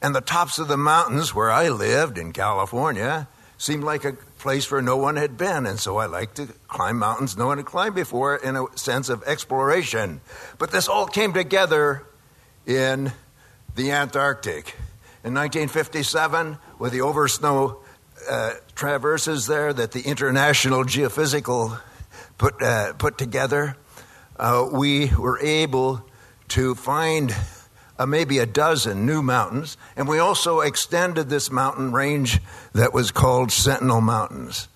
and 0.00 0.14
the 0.14 0.20
tops 0.20 0.58
of 0.58 0.68
the 0.68 0.76
mountains 0.76 1.34
where 1.34 1.50
I 1.50 1.68
lived 1.68 2.18
in 2.18 2.32
California 2.32 3.28
seemed 3.58 3.84
like 3.84 4.04
a 4.04 4.16
place 4.42 4.68
where 4.70 4.82
no 4.82 4.96
one 4.96 5.14
had 5.14 5.38
been, 5.38 5.66
and 5.66 5.78
so 5.78 5.98
I 5.98 6.06
liked 6.06 6.36
to 6.36 6.48
climb 6.66 6.98
mountains 6.98 7.36
no 7.36 7.46
one 7.46 7.58
had 7.58 7.66
climbed 7.66 7.94
before 7.94 8.36
in 8.36 8.56
a 8.56 8.66
sense 8.76 9.08
of 9.08 9.22
exploration. 9.22 10.20
But 10.58 10.72
this 10.72 10.88
all 10.88 11.06
came 11.06 11.32
together 11.32 12.04
in 12.66 13.12
the 13.76 13.92
Antarctic. 13.92 14.74
In 15.24 15.34
1957, 15.34 16.58
with 16.80 16.92
the 16.92 16.98
oversnow 16.98 17.78
uh, 18.28 18.54
traverses 18.74 19.46
there 19.46 19.72
that 19.72 19.92
the 19.92 20.02
International 20.02 20.82
Geophysical 20.82 21.80
put, 22.36 22.60
uh, 22.60 22.94
put 22.94 23.18
together, 23.18 23.76
uh, 24.36 24.68
we 24.72 25.12
were 25.16 25.38
able 25.38 26.04
to 26.48 26.74
find 26.74 27.32
uh, 27.98 28.06
maybe 28.06 28.38
a 28.38 28.46
dozen 28.46 29.06
new 29.06 29.22
mountains, 29.22 29.76
and 29.96 30.08
we 30.08 30.18
also 30.18 30.60
extended 30.60 31.28
this 31.28 31.50
mountain 31.50 31.92
range 31.92 32.40
that 32.72 32.92
was 32.92 33.10
called 33.10 33.52
Sentinel 33.52 34.00
Mountains. 34.00 34.68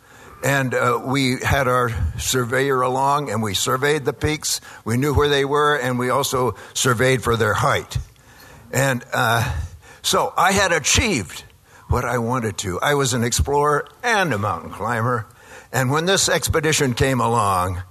And 0.45 0.75
uh, 0.75 1.01
we 1.05 1.39
had 1.41 1.67
our 1.67 1.91
surveyor 2.19 2.83
along, 2.83 3.31
and 3.31 3.43
we 3.43 3.55
surveyed 3.55 4.05
the 4.05 4.13
peaks. 4.13 4.61
We 4.85 4.97
knew 4.97 5.15
where 5.15 5.29
they 5.29 5.45
were, 5.45 5.77
and 5.77 5.99
we 5.99 6.11
also 6.11 6.55
surveyed 6.75 7.23
for 7.23 7.37
their 7.37 7.55
height. 7.55 7.99
And 8.71 9.03
uh, 9.13 9.57
so 10.03 10.33
I 10.37 10.53
had 10.53 10.73
achieved 10.73 11.45
what 11.89 12.05
I 12.05 12.19
wanted 12.19 12.59
to. 12.59 12.81
I 12.81 12.95
was 12.95 13.15
an 13.15 13.25
explorer 13.25 13.89
and 14.03 14.33
a 14.33 14.39
mountain 14.39 14.71
climber. 14.71 15.27
And 15.73 15.91
when 15.91 16.05
this 16.05 16.29
expedition 16.29 16.95
came 16.95 17.21
along, 17.21 17.83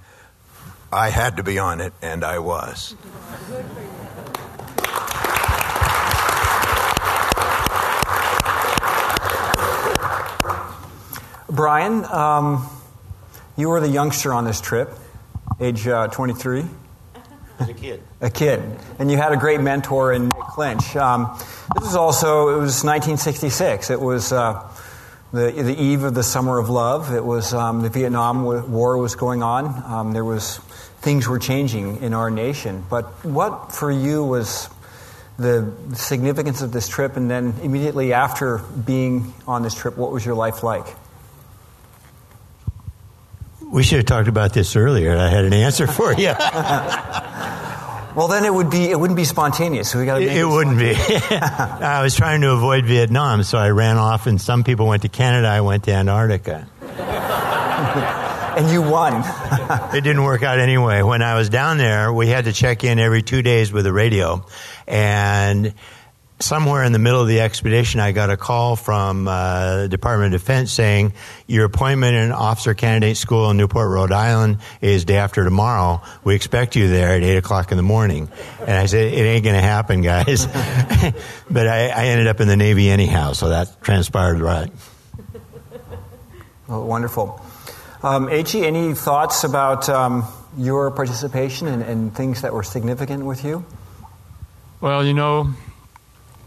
I 0.92 1.10
had 1.10 1.36
to 1.38 1.42
be 1.42 1.58
on 1.58 1.80
it, 1.80 1.92
and 2.00 2.24
I 2.24 2.38
was. 2.38 2.94
Brian, 11.48 12.04
um, 12.06 12.68
you 13.56 13.68
were 13.68 13.80
the 13.80 13.88
youngster 13.88 14.32
on 14.32 14.44
this 14.44 14.60
trip, 14.60 14.90
age 15.60 15.86
uh, 15.86 16.08
23. 16.08 16.64
As 17.58 17.68
a 17.68 17.74
kid. 17.74 18.02
a 18.20 18.30
kid. 18.30 18.62
And 18.98 19.10
you 19.10 19.16
had 19.16 19.30
a 19.30 19.36
great 19.36 19.60
mentor 19.60 20.12
in 20.12 20.24
Nick 20.24 20.44
Clinch. 20.48 20.96
Um, 20.96 21.38
this 21.78 21.88
is 21.88 21.94
also, 21.94 22.48
it 22.48 22.58
was 22.58 22.82
1966. 22.82 23.90
It 23.90 24.00
was 24.00 24.32
uh, 24.32 24.68
the, 25.32 25.52
the 25.52 25.80
eve 25.80 26.02
of 26.02 26.14
the 26.14 26.24
Summer 26.24 26.58
of 26.58 26.68
Love. 26.68 27.14
It 27.14 27.24
was 27.24 27.54
um, 27.54 27.82
the 27.82 27.90
Vietnam 27.90 28.44
War 28.44 28.98
was 28.98 29.14
going 29.14 29.44
on. 29.44 29.84
Um, 29.84 30.12
there 30.12 30.24
was, 30.24 30.58
things 30.98 31.28
were 31.28 31.38
changing 31.38 32.02
in 32.02 32.12
our 32.12 32.30
nation. 32.30 32.84
But 32.90 33.04
what 33.24 33.72
for 33.72 33.92
you 33.92 34.24
was 34.24 34.68
the 35.38 35.72
significance 35.94 36.60
of 36.60 36.72
this 36.72 36.88
trip? 36.88 37.16
And 37.16 37.30
then 37.30 37.54
immediately 37.62 38.12
after 38.12 38.58
being 38.58 39.32
on 39.46 39.62
this 39.62 39.76
trip, 39.76 39.96
what 39.96 40.10
was 40.10 40.26
your 40.26 40.34
life 40.34 40.64
like? 40.64 40.86
We 43.76 43.82
should 43.82 43.98
have 43.98 44.06
talked 44.06 44.26
about 44.26 44.54
this 44.54 44.74
earlier. 44.74 45.14
I 45.14 45.28
had 45.28 45.44
an 45.44 45.52
answer 45.52 45.86
for 45.86 46.10
you. 46.14 46.28
well, 48.16 48.26
then 48.26 48.46
it 48.46 48.54
would 48.54 48.70
be 48.70 48.90
it 48.90 48.98
wouldn't 48.98 49.18
be 49.18 49.26
spontaneous. 49.26 49.90
So 49.90 49.98
we 49.98 50.06
got 50.06 50.20
to. 50.20 50.24
It, 50.24 50.34
it 50.34 50.46
wouldn't 50.46 50.78
be. 50.78 50.94
I 50.96 52.00
was 52.02 52.14
trying 52.14 52.40
to 52.40 52.52
avoid 52.52 52.86
Vietnam, 52.86 53.42
so 53.42 53.58
I 53.58 53.68
ran 53.68 53.98
off. 53.98 54.26
And 54.26 54.40
some 54.40 54.64
people 54.64 54.86
went 54.86 55.02
to 55.02 55.10
Canada. 55.10 55.48
I 55.48 55.60
went 55.60 55.84
to 55.84 55.92
Antarctica. 55.92 56.66
and 58.56 58.70
you 58.70 58.80
won. 58.80 59.22
it 59.94 60.00
didn't 60.00 60.22
work 60.22 60.42
out 60.42 60.58
anyway. 60.58 61.02
When 61.02 61.20
I 61.20 61.34
was 61.34 61.50
down 61.50 61.76
there, 61.76 62.10
we 62.10 62.28
had 62.28 62.46
to 62.46 62.54
check 62.54 62.82
in 62.82 62.98
every 62.98 63.20
two 63.20 63.42
days 63.42 63.70
with 63.74 63.84
a 63.84 63.92
radio, 63.92 64.46
and 64.86 65.74
somewhere 66.38 66.84
in 66.84 66.92
the 66.92 66.98
middle 66.98 67.20
of 67.20 67.28
the 67.28 67.40
expedition, 67.40 68.00
I 68.00 68.12
got 68.12 68.30
a 68.30 68.36
call 68.36 68.76
from 68.76 69.26
uh, 69.26 69.82
the 69.82 69.88
Department 69.88 70.34
of 70.34 70.40
Defense 70.40 70.72
saying 70.72 71.14
your 71.46 71.64
appointment 71.64 72.14
in 72.14 72.32
Officer 72.32 72.74
Candidate 72.74 73.16
School 73.16 73.50
in 73.50 73.56
Newport, 73.56 73.88
Rhode 73.88 74.12
Island, 74.12 74.58
is 74.80 75.04
day 75.04 75.16
after 75.16 75.44
tomorrow. 75.44 76.02
We 76.24 76.34
expect 76.34 76.76
you 76.76 76.88
there 76.88 77.16
at 77.16 77.22
eight 77.22 77.36
o'clock 77.36 77.70
in 77.70 77.76
the 77.76 77.82
morning. 77.82 78.28
And 78.60 78.70
I 78.70 78.86
said, 78.86 79.12
it 79.12 79.20
ain't 79.20 79.44
going 79.44 79.56
to 79.56 79.62
happen, 79.62 80.02
guys. 80.02 80.46
but 81.50 81.66
I, 81.66 81.88
I, 81.88 82.06
ended 82.06 82.26
up 82.26 82.40
in 82.40 82.48
the 82.48 82.56
Navy 82.56 82.90
anyhow, 82.90 83.32
so 83.32 83.48
that 83.48 83.82
transpired 83.82 84.40
right. 84.40 84.70
Well, 86.68 86.84
wonderful. 86.84 87.40
Um, 88.02 88.28
H.E., 88.28 88.64
any 88.64 88.94
thoughts 88.94 89.44
about 89.44 89.88
um, 89.88 90.24
your 90.58 90.90
participation 90.90 91.66
and, 91.66 91.82
and 91.82 92.14
things 92.14 92.42
that 92.42 92.52
were 92.52 92.62
significant 92.62 93.24
with 93.24 93.44
you? 93.44 93.64
Well, 94.80 95.04
you 95.04 95.14
know, 95.14 95.54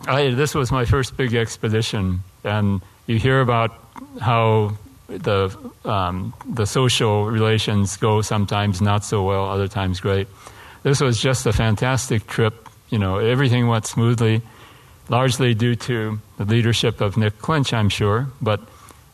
I, 0.10 0.32
this 0.32 0.56
was 0.56 0.72
my 0.72 0.86
first 0.86 1.16
big 1.16 1.36
expedition, 1.36 2.24
and 2.44 2.82
you 3.06 3.20
hear 3.20 3.42
about 3.42 3.72
how 4.20 4.74
the 5.08 5.56
um, 5.86 6.34
the 6.50 6.66
social 6.66 7.26
relations 7.26 7.96
go 7.98 8.22
sometimes 8.22 8.82
not 8.82 9.06
so 9.06 9.24
well, 9.24 9.46
other 9.46 9.68
times 9.68 10.00
great. 10.00 10.28
This 10.82 11.00
was 11.00 11.22
just 11.22 11.46
a 11.46 11.54
fantastic 11.54 12.26
trip. 12.26 12.68
You 12.90 12.98
know, 12.98 13.20
everything 13.20 13.68
went 13.68 13.86
smoothly, 13.86 14.42
largely 15.10 15.54
due 15.54 15.76
to 15.76 16.20
the 16.38 16.46
leadership 16.46 17.02
of 17.02 17.16
Nick 17.16 17.38
Clinch, 17.38 17.72
I'm 17.72 17.90
sure. 17.90 18.28
But 18.42 18.62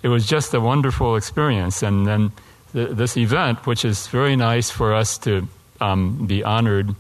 it 0.02 0.08
was 0.08 0.26
just 0.26 0.54
a 0.54 0.62
wonderful 0.62 1.18
experience, 1.18 1.84
and 1.84 2.08
then 2.08 2.32
the, 2.72 2.86
this 2.86 3.18
event, 3.18 3.68
which 3.68 3.84
is 3.84 4.08
very 4.08 4.38
nice 4.38 4.70
for 4.70 4.94
us 4.94 5.18
to 5.20 5.46
um, 5.82 6.26
be 6.26 6.42
honored, 6.42 6.96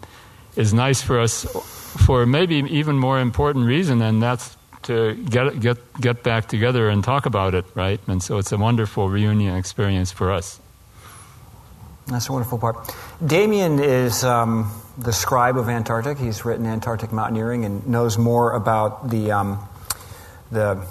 is 0.57 0.73
nice 0.73 1.01
for 1.01 1.21
us 1.21 1.45
for 1.97 2.25
maybe 2.25 2.55
even 2.55 2.97
more 2.97 3.19
important 3.19 3.65
reason, 3.65 4.01
and 4.01 4.21
that's 4.21 4.57
to 4.83 5.15
get 5.15 5.59
get 5.59 5.77
get 5.99 6.23
back 6.23 6.47
together 6.47 6.89
and 6.89 7.03
talk 7.03 7.25
about 7.25 7.55
it, 7.55 7.65
right? 7.75 7.99
And 8.07 8.21
so 8.21 8.37
it's 8.37 8.51
a 8.51 8.57
wonderful 8.57 9.09
reunion 9.09 9.55
experience 9.55 10.11
for 10.11 10.31
us. 10.31 10.59
That's 12.07 12.29
a 12.29 12.31
wonderful 12.31 12.59
part. 12.59 12.93
Damien 13.25 13.79
is 13.79 14.23
um, 14.23 14.71
the 14.97 15.11
scribe 15.11 15.57
of 15.57 15.69
Antarctic. 15.69 16.19
He's 16.19 16.45
written 16.45 16.67
Antarctic 16.67 17.11
Mountaineering 17.11 17.65
and 17.65 17.87
knows 17.87 18.17
more 18.17 18.53
about 18.53 19.09
the 19.09 19.31
um, 19.31 19.59
the 20.51 20.85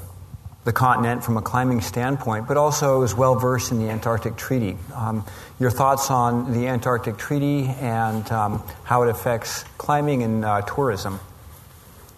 the 0.65 0.73
continent 0.73 1.23
from 1.23 1.37
a 1.37 1.43
climbing 1.43 1.81
standpoint, 1.81 2.49
but 2.49 2.57
also 2.57 3.03
is 3.03 3.15
well 3.15 3.35
versed 3.35 3.71
in 3.71 3.79
the 3.79 3.91
Antarctic 3.91 4.37
Treaty. 4.37 4.77
Um, 4.95 5.25
your 5.61 5.71
thoughts 5.71 6.11
on 6.11 6.53
the 6.53 6.67
Antarctic 6.67 7.17
Treaty 7.17 7.67
and 7.81 8.31
um, 8.33 8.63
how 8.83 9.03
it 9.03 9.11
affects 9.11 9.65
climbing 9.79 10.23
and 10.23 10.45
uh, 10.45 10.63
tourism? 10.63 11.21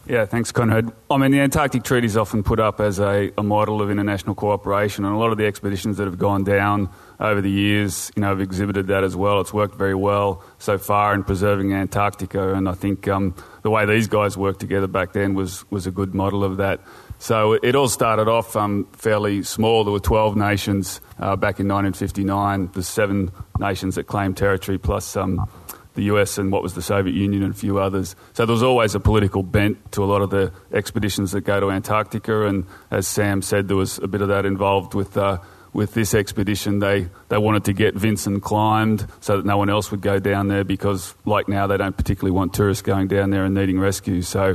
Yeah, 0.08 0.24
thanks, 0.24 0.52
Conrad. 0.52 0.92
I 1.10 1.16
mean, 1.16 1.32
the 1.32 1.40
Antarctic 1.40 1.82
Treaty 1.82 2.06
is 2.06 2.16
often 2.16 2.44
put 2.44 2.60
up 2.60 2.80
as 2.80 3.00
a, 3.00 3.32
a, 3.36 3.42
model 3.42 3.82
of 3.82 3.90
international 3.90 4.36
cooperation, 4.36 5.04
and 5.04 5.12
a 5.12 5.18
lot 5.18 5.32
of 5.32 5.38
the 5.38 5.46
expeditions 5.46 5.96
that 5.96 6.04
have 6.04 6.16
gone 6.16 6.44
down 6.44 6.90
over 7.18 7.40
the 7.40 7.50
years, 7.50 8.12
you 8.14 8.22
know, 8.22 8.28
have 8.28 8.40
exhibited 8.40 8.86
that 8.86 9.02
as 9.02 9.16
well. 9.16 9.40
It's 9.40 9.52
worked 9.52 9.74
very 9.74 9.96
well 9.96 10.44
so 10.60 10.78
far 10.78 11.12
in 11.12 11.24
preserving 11.24 11.72
Antarctica, 11.72 12.54
and 12.54 12.68
I 12.68 12.74
think 12.74 13.08
um, 13.08 13.34
the 13.62 13.70
way 13.70 13.84
these 13.84 14.06
guys 14.06 14.36
worked 14.36 14.60
together 14.60 14.86
back 14.86 15.12
then 15.12 15.34
was 15.34 15.68
was 15.72 15.88
a 15.88 15.90
good 15.90 16.14
model 16.14 16.44
of 16.44 16.58
that. 16.58 16.80
So 17.18 17.54
it 17.54 17.75
all 17.75 17.88
started 17.88 18.28
off 18.28 18.56
um, 18.56 18.87
fairly 18.92 19.42
small. 19.42 19.85
There 19.85 19.92
were 19.92 20.00
12 20.00 20.37
nations 20.37 21.00
uh, 21.18 21.37
back 21.37 21.58
in 21.61 21.68
1959. 21.68 22.70
There's 22.73 22.87
seven 22.87 23.32
nations 23.58 23.94
that 23.94 24.04
claimed 24.04 24.37
territory, 24.37 24.78
plus 24.78 25.16
um, 25.16 25.49
the 25.96 26.04
US 26.04 26.38
and 26.38 26.52
what 26.52 26.62
was 26.62 26.75
the 26.75 26.82
Soviet 26.82 27.14
Union 27.14 27.42
and 27.42 27.52
a 27.52 27.56
few 27.56 27.78
others. 27.78 28.14
So 28.35 28.46
there 28.46 28.52
was 28.52 28.62
always 28.62 28.94
a 28.94 29.00
political 29.00 29.42
bent 29.42 29.92
to 29.92 30.04
a 30.04 30.06
lot 30.06 30.23
of 30.23 30.30
the 30.30 30.52
expeditions 30.73 31.32
that 31.32 31.40
go 31.40 31.58
to 31.58 31.70
Antarctica. 31.70 32.46
And 32.46 32.64
as 32.90 33.08
Sam 33.08 33.42
said, 33.42 33.66
there 33.68 33.76
was 33.76 33.99
a 33.99 34.06
bit 34.06 34.20
of 34.20 34.28
that 34.28 34.46
involved 34.46 34.94
with, 34.94 35.16
uh, 35.16 35.38
with 35.73 35.94
this 35.94 36.14
expedition, 36.14 36.78
they, 36.78 37.08
they 37.28 37.38
wanted 37.38 37.64
to 37.64 37.73
get 37.73 37.94
Vinson 37.94 38.40
climbed 38.40 39.06
so 39.20 39.38
that 39.38 39.46
no 39.46 39.56
one 39.56 39.68
else 39.68 39.90
would 39.90 40.02
go 40.02 40.18
down 40.18 40.49
there 40.49 40.64
because, 40.64 41.14
like 41.25 41.49
now, 41.49 41.66
they 41.66 41.76
don't 41.76 41.96
particularly 41.96 42.30
want 42.32 42.54
tourists 42.54 42.82
going 42.82 43.08
down 43.08 43.30
there 43.30 43.44
and 43.44 43.54
needing 43.54 43.80
rescue. 43.80 44.23
So 44.23 44.54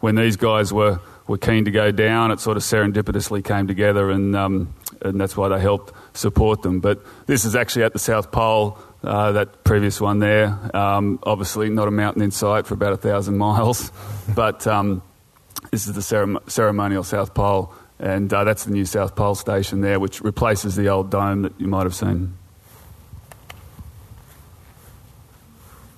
when 0.00 0.14
these 0.14 0.36
guys 0.36 0.72
were, 0.72 1.00
were 1.26 1.38
keen 1.38 1.64
to 1.64 1.70
go 1.70 1.90
down, 1.90 2.30
it 2.30 2.40
sort 2.40 2.56
of 2.56 2.62
serendipitously 2.62 3.44
came 3.44 3.66
together, 3.66 4.10
and, 4.10 4.36
um, 4.36 4.74
and 5.02 5.20
that's 5.20 5.36
why 5.36 5.48
they 5.48 5.60
helped 5.60 5.92
support 6.16 6.62
them. 6.62 6.80
But 6.80 7.00
this 7.26 7.44
is 7.44 7.56
actually 7.56 7.84
at 7.84 7.92
the 7.92 7.98
South 7.98 8.30
Pole. 8.30 8.78
Uh, 9.02 9.32
that 9.32 9.64
previous 9.64 10.00
one 10.00 10.18
there, 10.18 10.58
um, 10.74 11.18
obviously 11.24 11.68
not 11.68 11.86
a 11.86 11.90
mountain 11.90 12.22
in 12.22 12.30
sight 12.30 12.66
for 12.66 12.72
about 12.72 12.94
a 12.94 12.96
thousand 12.96 13.36
miles, 13.48 13.92
but 14.34 14.66
um, 14.66 15.02
this 15.70 15.86
is 15.86 15.92
the 15.92 16.40
ceremonial 16.46 17.04
South 17.04 17.34
Pole 17.34 17.74
and 17.98 18.32
uh, 18.32 18.44
that's 18.44 18.64
the 18.64 18.72
new 18.72 18.84
South 18.84 19.14
Pole 19.14 19.34
station 19.34 19.80
there, 19.80 20.00
which 20.00 20.20
replaces 20.20 20.76
the 20.76 20.88
old 20.88 21.10
dome 21.10 21.42
that 21.42 21.58
you 21.60 21.68
might 21.68 21.84
have 21.84 21.94
seen. 21.94 22.36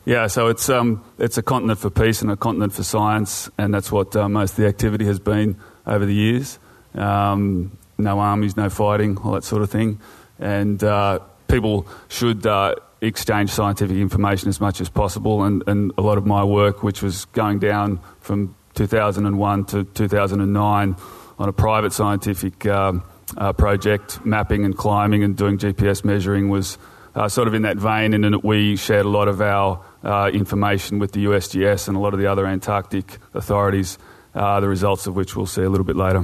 Yeah, 0.07 0.29
so 0.29 0.47
it's 0.47 0.69
um, 0.69 1.05
it's 1.19 1.37
a 1.37 1.43
continent 1.43 1.81
for 1.81 1.91
peace 1.91 2.23
and 2.23 2.31
a 2.31 2.37
continent 2.37 2.73
for 2.73 2.85
science, 2.85 3.51
and 3.59 3.75
that's 3.75 3.91
what 3.91 4.15
uh, 4.15 4.29
most 4.29 4.53
of 4.53 4.57
the 4.59 4.69
activity 4.69 5.05
has 5.05 5.19
been 5.19 5.57
over 5.85 6.07
the 6.07 6.15
years. 6.15 6.61
Um, 6.95 7.77
no 7.99 8.21
armies, 8.21 8.57
no 8.57 8.71
fighting, 8.71 9.19
all 9.19 9.33
that 9.33 9.43
sort 9.43 9.63
of 9.63 9.71
thing, 9.71 9.99
and 10.39 10.83
uh, 10.85 11.19
people 11.49 11.89
should 12.07 12.47
uh, 12.47 12.77
exchange 13.01 13.51
scientific 13.51 13.97
information 13.97 14.49
as 14.49 14.61
much 14.61 14.81
as 14.81 14.89
possible. 14.89 15.43
And, 15.43 15.65
and 15.67 15.91
a 15.99 16.03
lot 16.03 16.19
of 16.19 16.25
my 16.25 16.45
work, 16.45 16.85
which 16.85 17.03
was 17.03 17.25
going 17.25 17.59
down 17.59 17.99
from 18.21 18.55
2001 18.75 19.65
to 19.65 19.83
2009 19.83 20.97
on 21.37 21.49
a 21.49 21.53
private 21.53 21.93
scientific 21.93 22.65
um, 22.67 23.03
uh, 23.37 23.53
project, 23.53 24.25
mapping 24.25 24.65
and 24.65 24.77
climbing 24.79 25.25
and 25.25 25.37
doing 25.37 25.59
GPS 25.59 26.05
measuring 26.05 26.49
was 26.49 26.79
uh, 27.17 27.29
sort 27.29 27.49
of 27.49 27.55
in 27.55 27.63
that 27.63 27.77
vein, 27.77 28.15
and 28.15 28.41
we 28.45 28.77
shared 28.77 29.05
a 29.05 29.09
lot 29.09 29.27
of 29.27 29.41
our 29.41 29.83
uh, 30.05 30.31
information 30.33 30.99
with 30.99 31.13
the 31.13 31.25
USGS 31.27 31.89
and 31.89 31.97
a 31.97 32.01
lot 32.01 32.15
of 32.15 32.21
the 32.21 32.27
other 32.27 32.47
Antarctic 32.47 33.19
authorities, 33.35 33.99
uh, 34.35 34.61
the 34.61 34.69
results 34.69 35.07
of 35.07 35.17
which 35.17 35.37
we'll 35.37 35.47
see 35.47 35.63
a 35.63 35.71
little 35.71 35.87
bit 35.87 35.97
later. 35.97 36.21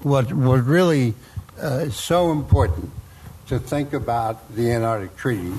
What, 0.00 0.32
what 0.32 0.64
really 0.64 1.14
uh, 1.62 1.84
is 1.86 1.96
so 1.96 2.32
important 2.32 2.90
to 3.46 3.58
think 3.58 3.92
about 3.92 4.54
the 4.54 4.72
Antarctic 4.72 5.16
Treaty 5.16 5.52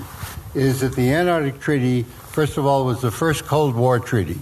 is 0.55 0.81
that 0.81 0.95
the 0.95 1.13
Antarctic 1.13 1.59
Treaty, 1.59 2.03
first 2.03 2.57
of 2.57 2.65
all, 2.65 2.85
was 2.85 3.01
the 3.01 3.11
first 3.11 3.45
Cold 3.45 3.75
War 3.75 3.99
treaty. 3.99 4.39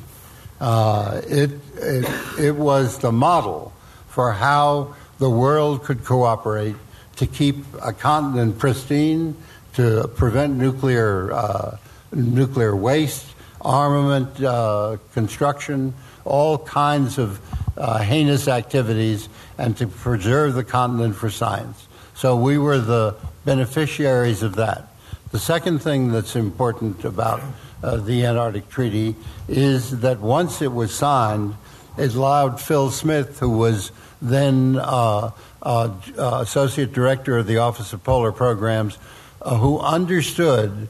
Uh, 0.60 1.22
it, 1.28 1.52
it, 1.76 2.40
it 2.40 2.56
was 2.56 3.00
the 3.00 3.12
model 3.12 3.74
for 4.08 4.32
how 4.32 4.96
the 5.20 5.30
world 5.30 5.84
could 5.84 6.04
cooperate 6.04 6.76
to 7.16 7.28
keep 7.28 7.58
a 7.82 7.94
continent 7.94 8.58
pristine, 8.58 9.36
to 9.74 10.08
prevent 10.16 10.58
nuclear 10.58 11.32
uh, 11.32 11.78
nuclear 12.12 12.76
waste, 12.76 13.26
armament 13.62 14.42
uh, 14.44 14.98
construction, 15.14 15.94
all 16.26 16.58
kinds 16.58 17.18
of 17.18 17.40
uh, 17.78 18.00
heinous 18.00 18.48
activities, 18.48 19.30
and 19.58 19.78
to 19.78 19.88
preserve 19.88 20.54
the 20.54 20.64
continent 20.64 21.16
for 21.16 21.30
science. 21.30 21.88
So 22.16 22.36
we 22.36 22.58
were 22.58 22.80
the 22.80 23.16
beneficiaries 23.46 24.44
of 24.44 24.56
that. 24.56 24.88
The 25.32 25.40
second 25.40 25.80
thing 25.80 26.12
that's 26.12 26.36
important 26.36 27.06
about 27.06 27.42
uh, 27.82 27.98
the 27.98 28.26
Antarctic 28.26 28.70
Treaty 28.70 29.16
is 29.48 30.02
that 30.02 30.20
once 30.20 30.62
it 30.62 30.72
was 30.72 30.94
signed, 30.94 31.56
it 31.98 32.14
allowed 32.14 32.60
Phil 32.60 32.92
Smith, 32.92 33.40
who 33.40 33.50
was 33.50 33.92
then 34.22 34.78
uh, 34.78 35.32
uh, 35.64 35.90
uh, 36.18 36.40
Associate 36.42 36.92
Director 36.92 37.38
of 37.38 37.48
the 37.48 37.58
Office 37.58 37.94
of 37.94 38.04
Polar 38.04 38.32
Programs, 38.32 38.98
uh, 39.42 39.58
who 39.58 39.80
understood 39.80 40.88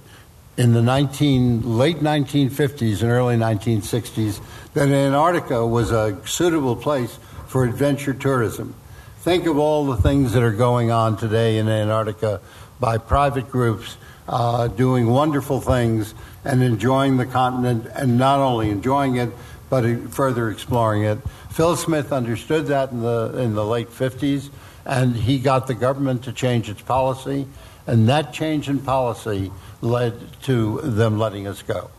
in 0.58 0.74
the 0.74 0.82
19, 0.82 1.78
late 1.78 1.98
1950s 1.98 3.02
and 3.02 3.12
early 3.12 3.36
1960s 3.36 4.42
that 4.74 4.90
Antarctica 4.90 5.66
was 5.66 5.92
a 5.92 6.20
suitable 6.26 6.76
place 6.76 7.18
for 7.48 7.64
adventure 7.64 8.14
tourism. 8.14 8.76
Think 9.20 9.46
of 9.46 9.58
all 9.58 9.86
the 9.86 9.98
things 9.98 10.34
that 10.34 10.44
are 10.44 10.52
going 10.52 10.92
on 10.92 11.18
today 11.18 11.58
in 11.58 11.70
Antarctica 11.70 12.42
by 12.80 12.98
private 12.98 13.50
groups 13.50 13.98
uh, 14.28 14.68
doing 14.68 15.08
wonderful 15.08 15.62
things 15.62 16.14
and 16.44 16.64
enjoying 16.64 17.18
the 17.18 17.26
continent, 17.26 17.86
and 17.94 18.18
not 18.18 18.40
only 18.40 18.70
enjoying 18.70 19.18
it, 19.18 19.30
but 19.70 19.84
further 20.10 20.50
exploring 20.50 21.04
it. 21.04 21.20
Phil 21.52 21.76
Smith 21.76 22.12
understood 22.12 22.68
that 22.68 22.92
in 22.92 23.02
the 23.02 23.38
in 23.38 23.54
the 23.54 23.66
late 23.66 23.90
50s, 23.90 24.50
and 24.86 25.16
he 25.16 25.38
got 25.38 25.68
the 25.68 25.74
government 25.74 26.24
to 26.24 26.34
change 26.34 26.70
its 26.70 26.82
policy, 26.82 27.46
and 27.86 28.10
that 28.10 28.34
change 28.34 28.70
in 28.70 28.80
policy 28.80 29.52
led 29.82 30.42
to 30.44 30.82
them 30.82 31.18
letting 31.18 31.48
us 31.48 31.62
go, 31.62 31.90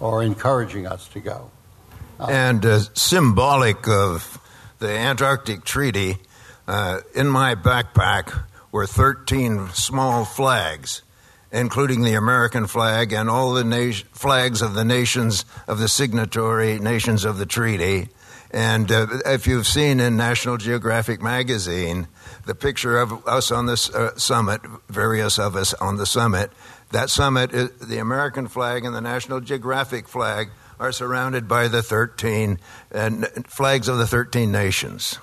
or 0.00 0.22
encouraging 0.22 0.86
us 0.86 1.06
to 1.08 1.20
go. 1.20 1.50
Uh, 2.18 2.26
and 2.30 2.64
uh, 2.64 2.80
symbolic 2.94 3.86
of 3.88 4.40
the 4.78 4.88
Antarctic 4.88 5.64
Treaty, 5.64 6.16
uh, 6.66 7.00
in 7.14 7.28
my 7.28 7.54
backpack 7.54 8.44
were 8.72 8.86
13 8.86 9.68
small 9.70 10.24
flags 10.24 11.02
including 11.52 12.02
the 12.02 12.14
American 12.14 12.66
flag 12.66 13.12
and 13.12 13.30
all 13.30 13.54
the 13.54 13.64
na- 13.64 13.92
flags 14.12 14.62
of 14.62 14.74
the 14.74 14.84
nations 14.84 15.44
of 15.66 15.78
the 15.78 15.88
signatory 15.88 16.78
nations 16.78 17.24
of 17.24 17.38
the 17.38 17.46
treaty. 17.46 18.08
And 18.50 18.90
uh, 18.90 19.06
if 19.24 19.46
you've 19.46 19.66
seen 19.66 20.00
in 20.00 20.16
National 20.16 20.56
Geographic 20.56 21.22
magazine 21.22 22.08
the 22.44 22.54
picture 22.54 22.98
of 22.98 23.26
us 23.26 23.50
on 23.50 23.66
this 23.66 23.90
uh, 23.90 24.16
summit, 24.16 24.60
various 24.88 25.38
of 25.38 25.56
us 25.56 25.74
on 25.74 25.96
the 25.96 26.06
summit, 26.06 26.50
that 26.92 27.10
summit, 27.10 27.50
the 27.50 27.98
American 27.98 28.48
flag 28.48 28.84
and 28.84 28.94
the 28.94 29.00
National 29.00 29.40
Geographic 29.40 30.08
flag 30.08 30.50
are 30.78 30.92
surrounded 30.92 31.48
by 31.48 31.68
the 31.68 31.82
13 31.82 32.58
uh, 32.94 33.10
flags 33.46 33.88
of 33.88 33.98
the 33.98 34.06
13 34.06 34.52
nations. 34.52 35.18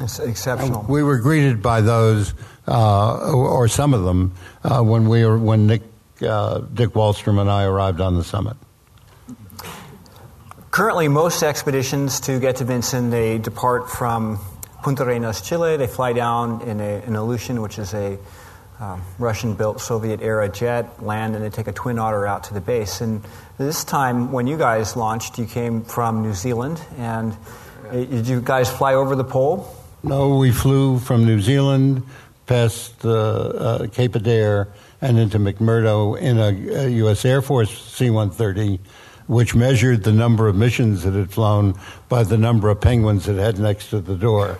It's 0.00 0.18
exceptional. 0.18 0.84
We 0.88 1.02
were 1.02 1.18
greeted 1.18 1.62
by 1.62 1.80
those, 1.80 2.34
uh, 2.66 3.32
or 3.32 3.68
some 3.68 3.94
of 3.94 4.04
them, 4.04 4.34
uh, 4.64 4.82
when 4.82 5.08
we 5.08 5.24
were 5.24 5.38
when 5.38 5.66
Nick 5.66 5.82
uh, 6.22 6.60
Dick 6.60 6.90
Wahlstrom 6.90 7.40
and 7.40 7.50
I 7.50 7.64
arrived 7.64 8.00
on 8.00 8.16
the 8.16 8.24
summit. 8.24 8.56
Currently, 10.70 11.06
most 11.06 11.44
expeditions 11.44 12.18
to 12.20 12.40
get 12.40 12.56
to 12.56 12.64
Vinson, 12.64 13.10
they 13.10 13.38
depart 13.38 13.88
from 13.88 14.40
Punta 14.82 15.04
Arenas, 15.04 15.40
Chile. 15.40 15.76
They 15.76 15.86
fly 15.86 16.12
down 16.12 16.62
in 16.62 16.80
a, 16.80 16.96
an 17.02 17.12
Ilyushin, 17.12 17.62
which 17.62 17.78
is 17.78 17.94
a 17.94 18.18
um, 18.80 19.02
Russian-built 19.18 19.80
Soviet-era 19.80 20.48
jet, 20.48 21.02
land, 21.02 21.34
and 21.34 21.44
they 21.44 21.50
take 21.50 21.68
a 21.68 21.72
Twin 21.72 21.98
Otter 21.98 22.26
out 22.26 22.44
to 22.44 22.54
the 22.54 22.60
base. 22.60 23.00
And 23.00 23.24
this 23.58 23.84
time, 23.84 24.32
when 24.32 24.46
you 24.46 24.58
guys 24.58 24.96
launched, 24.96 25.38
you 25.38 25.46
came 25.46 25.82
from 25.82 26.22
New 26.22 26.34
Zealand, 26.34 26.80
and 26.98 27.36
did 27.92 28.26
you 28.26 28.40
guys 28.40 28.70
fly 28.70 28.94
over 28.94 29.14
the 29.14 29.24
pole? 29.24 29.74
No, 30.02 30.36
we 30.36 30.50
flew 30.50 30.98
from 30.98 31.24
New 31.24 31.40
Zealand 31.40 32.02
past 32.46 33.04
uh, 33.04 33.10
uh, 33.10 33.86
Cape 33.88 34.12
Adare 34.12 34.68
and 35.00 35.18
into 35.18 35.38
McMurdo 35.38 36.18
in 36.18 36.38
a, 36.38 36.84
a 36.84 36.88
U.S. 36.88 37.24
Air 37.24 37.42
Force 37.42 37.70
C-130 37.92 38.80
which 39.26 39.54
measured 39.54 40.04
the 40.04 40.12
number 40.12 40.48
of 40.48 40.56
missions 40.56 41.04
it 41.04 41.14
had 41.14 41.30
flown 41.30 41.74
by 42.08 42.22
the 42.22 42.36
number 42.36 42.68
of 42.68 42.80
penguins 42.80 43.28
it 43.28 43.36
had 43.36 43.58
next 43.58 43.90
to 43.90 44.00
the 44.00 44.16
door. 44.16 44.58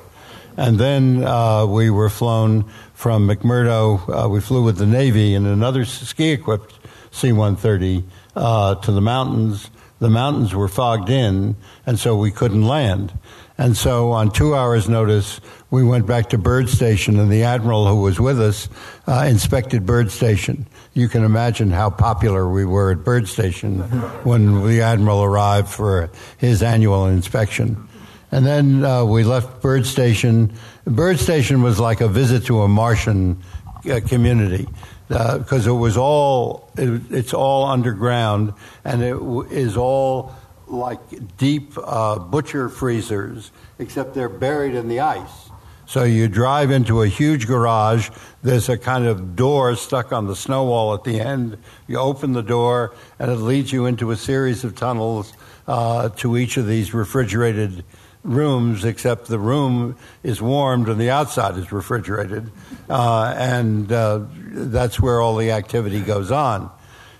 And 0.56 0.78
then 0.78 1.24
uh, 1.24 1.66
we 1.66 1.90
were 1.90 2.10
flown 2.10 2.70
from 2.92 3.28
McMurdo. 3.28 4.24
Uh, 4.24 4.28
we 4.28 4.40
flew 4.40 4.62
with 4.62 4.78
the 4.78 4.86
Navy 4.86 5.34
in 5.34 5.46
another 5.46 5.84
ski-equipped 5.84 6.78
C-130 7.10 8.04
uh, 8.36 8.74
to 8.76 8.92
the 8.92 9.00
mountains. 9.00 9.70
The 9.98 10.10
mountains 10.10 10.54
were 10.54 10.68
fogged 10.68 11.08
in, 11.08 11.56
and 11.86 11.98
so 11.98 12.16
we 12.16 12.30
couldn't 12.30 12.66
land. 12.66 13.12
And 13.56 13.76
so, 13.76 14.10
on 14.10 14.32
two 14.32 14.56
hours' 14.56 14.88
notice, 14.88 15.40
we 15.70 15.84
went 15.84 16.06
back 16.06 16.30
to 16.30 16.38
Byrd 16.38 16.68
Station, 16.68 17.20
and 17.20 17.30
the 17.30 17.44
admiral 17.44 17.86
who 17.86 18.00
was 18.00 18.18
with 18.18 18.40
us 18.40 18.68
uh, 19.06 19.26
inspected 19.28 19.86
Byrd 19.86 20.10
Station. 20.10 20.66
You 20.92 21.08
can 21.08 21.22
imagine 21.22 21.70
how 21.70 21.90
popular 21.90 22.48
we 22.48 22.64
were 22.64 22.90
at 22.90 23.04
Byrd 23.04 23.28
Station 23.28 23.78
when 24.24 24.66
the 24.66 24.82
admiral 24.82 25.22
arrived 25.22 25.68
for 25.68 26.10
his 26.36 26.64
annual 26.64 27.06
inspection. 27.06 27.88
And 28.34 28.44
then 28.44 28.84
uh, 28.84 29.04
we 29.04 29.22
left 29.22 29.62
Byrd 29.62 29.86
Station. 29.86 30.52
Byrd 30.84 31.20
Station 31.20 31.62
was 31.62 31.78
like 31.78 32.00
a 32.00 32.08
visit 32.08 32.46
to 32.46 32.62
a 32.62 32.68
Martian 32.68 33.40
uh, 33.88 34.00
community 34.08 34.66
because 35.06 35.68
uh, 35.68 35.70
it 35.70 35.78
was 35.78 35.96
all 35.96 36.68
it, 36.76 37.00
it's 37.12 37.32
all 37.32 37.66
underground 37.66 38.52
and 38.84 39.04
it 39.04 39.12
w- 39.12 39.48
is 39.48 39.76
all 39.76 40.34
like 40.66 40.98
deep 41.36 41.78
uh, 41.78 42.18
butcher 42.18 42.68
freezers, 42.68 43.52
except 43.78 44.14
they're 44.14 44.28
buried 44.28 44.74
in 44.74 44.88
the 44.88 44.98
ice. 44.98 45.50
So 45.86 46.02
you 46.02 46.26
drive 46.26 46.72
into 46.72 47.02
a 47.02 47.06
huge 47.06 47.46
garage. 47.46 48.10
There's 48.42 48.68
a 48.68 48.76
kind 48.76 49.06
of 49.06 49.36
door 49.36 49.76
stuck 49.76 50.12
on 50.12 50.26
the 50.26 50.34
snow 50.34 50.64
wall 50.64 50.92
at 50.94 51.04
the 51.04 51.20
end. 51.20 51.56
You 51.86 51.98
open 51.98 52.32
the 52.32 52.42
door, 52.42 52.96
and 53.20 53.30
it 53.30 53.36
leads 53.36 53.70
you 53.70 53.86
into 53.86 54.10
a 54.10 54.16
series 54.16 54.64
of 54.64 54.74
tunnels 54.74 55.34
uh, 55.68 56.08
to 56.16 56.36
each 56.36 56.56
of 56.56 56.66
these 56.66 56.92
refrigerated 56.92 57.84
rooms, 58.24 58.84
except 58.84 59.28
the 59.28 59.38
room 59.38 59.96
is 60.22 60.42
warmed 60.42 60.88
and 60.88 61.00
the 61.00 61.10
outside 61.10 61.56
is 61.56 61.70
refrigerated, 61.70 62.50
uh, 62.88 63.34
and 63.36 63.92
uh, 63.92 64.22
that's 64.50 64.98
where 64.98 65.20
all 65.20 65.36
the 65.36 65.52
activity 65.52 66.00
goes 66.00 66.32
on. 66.32 66.70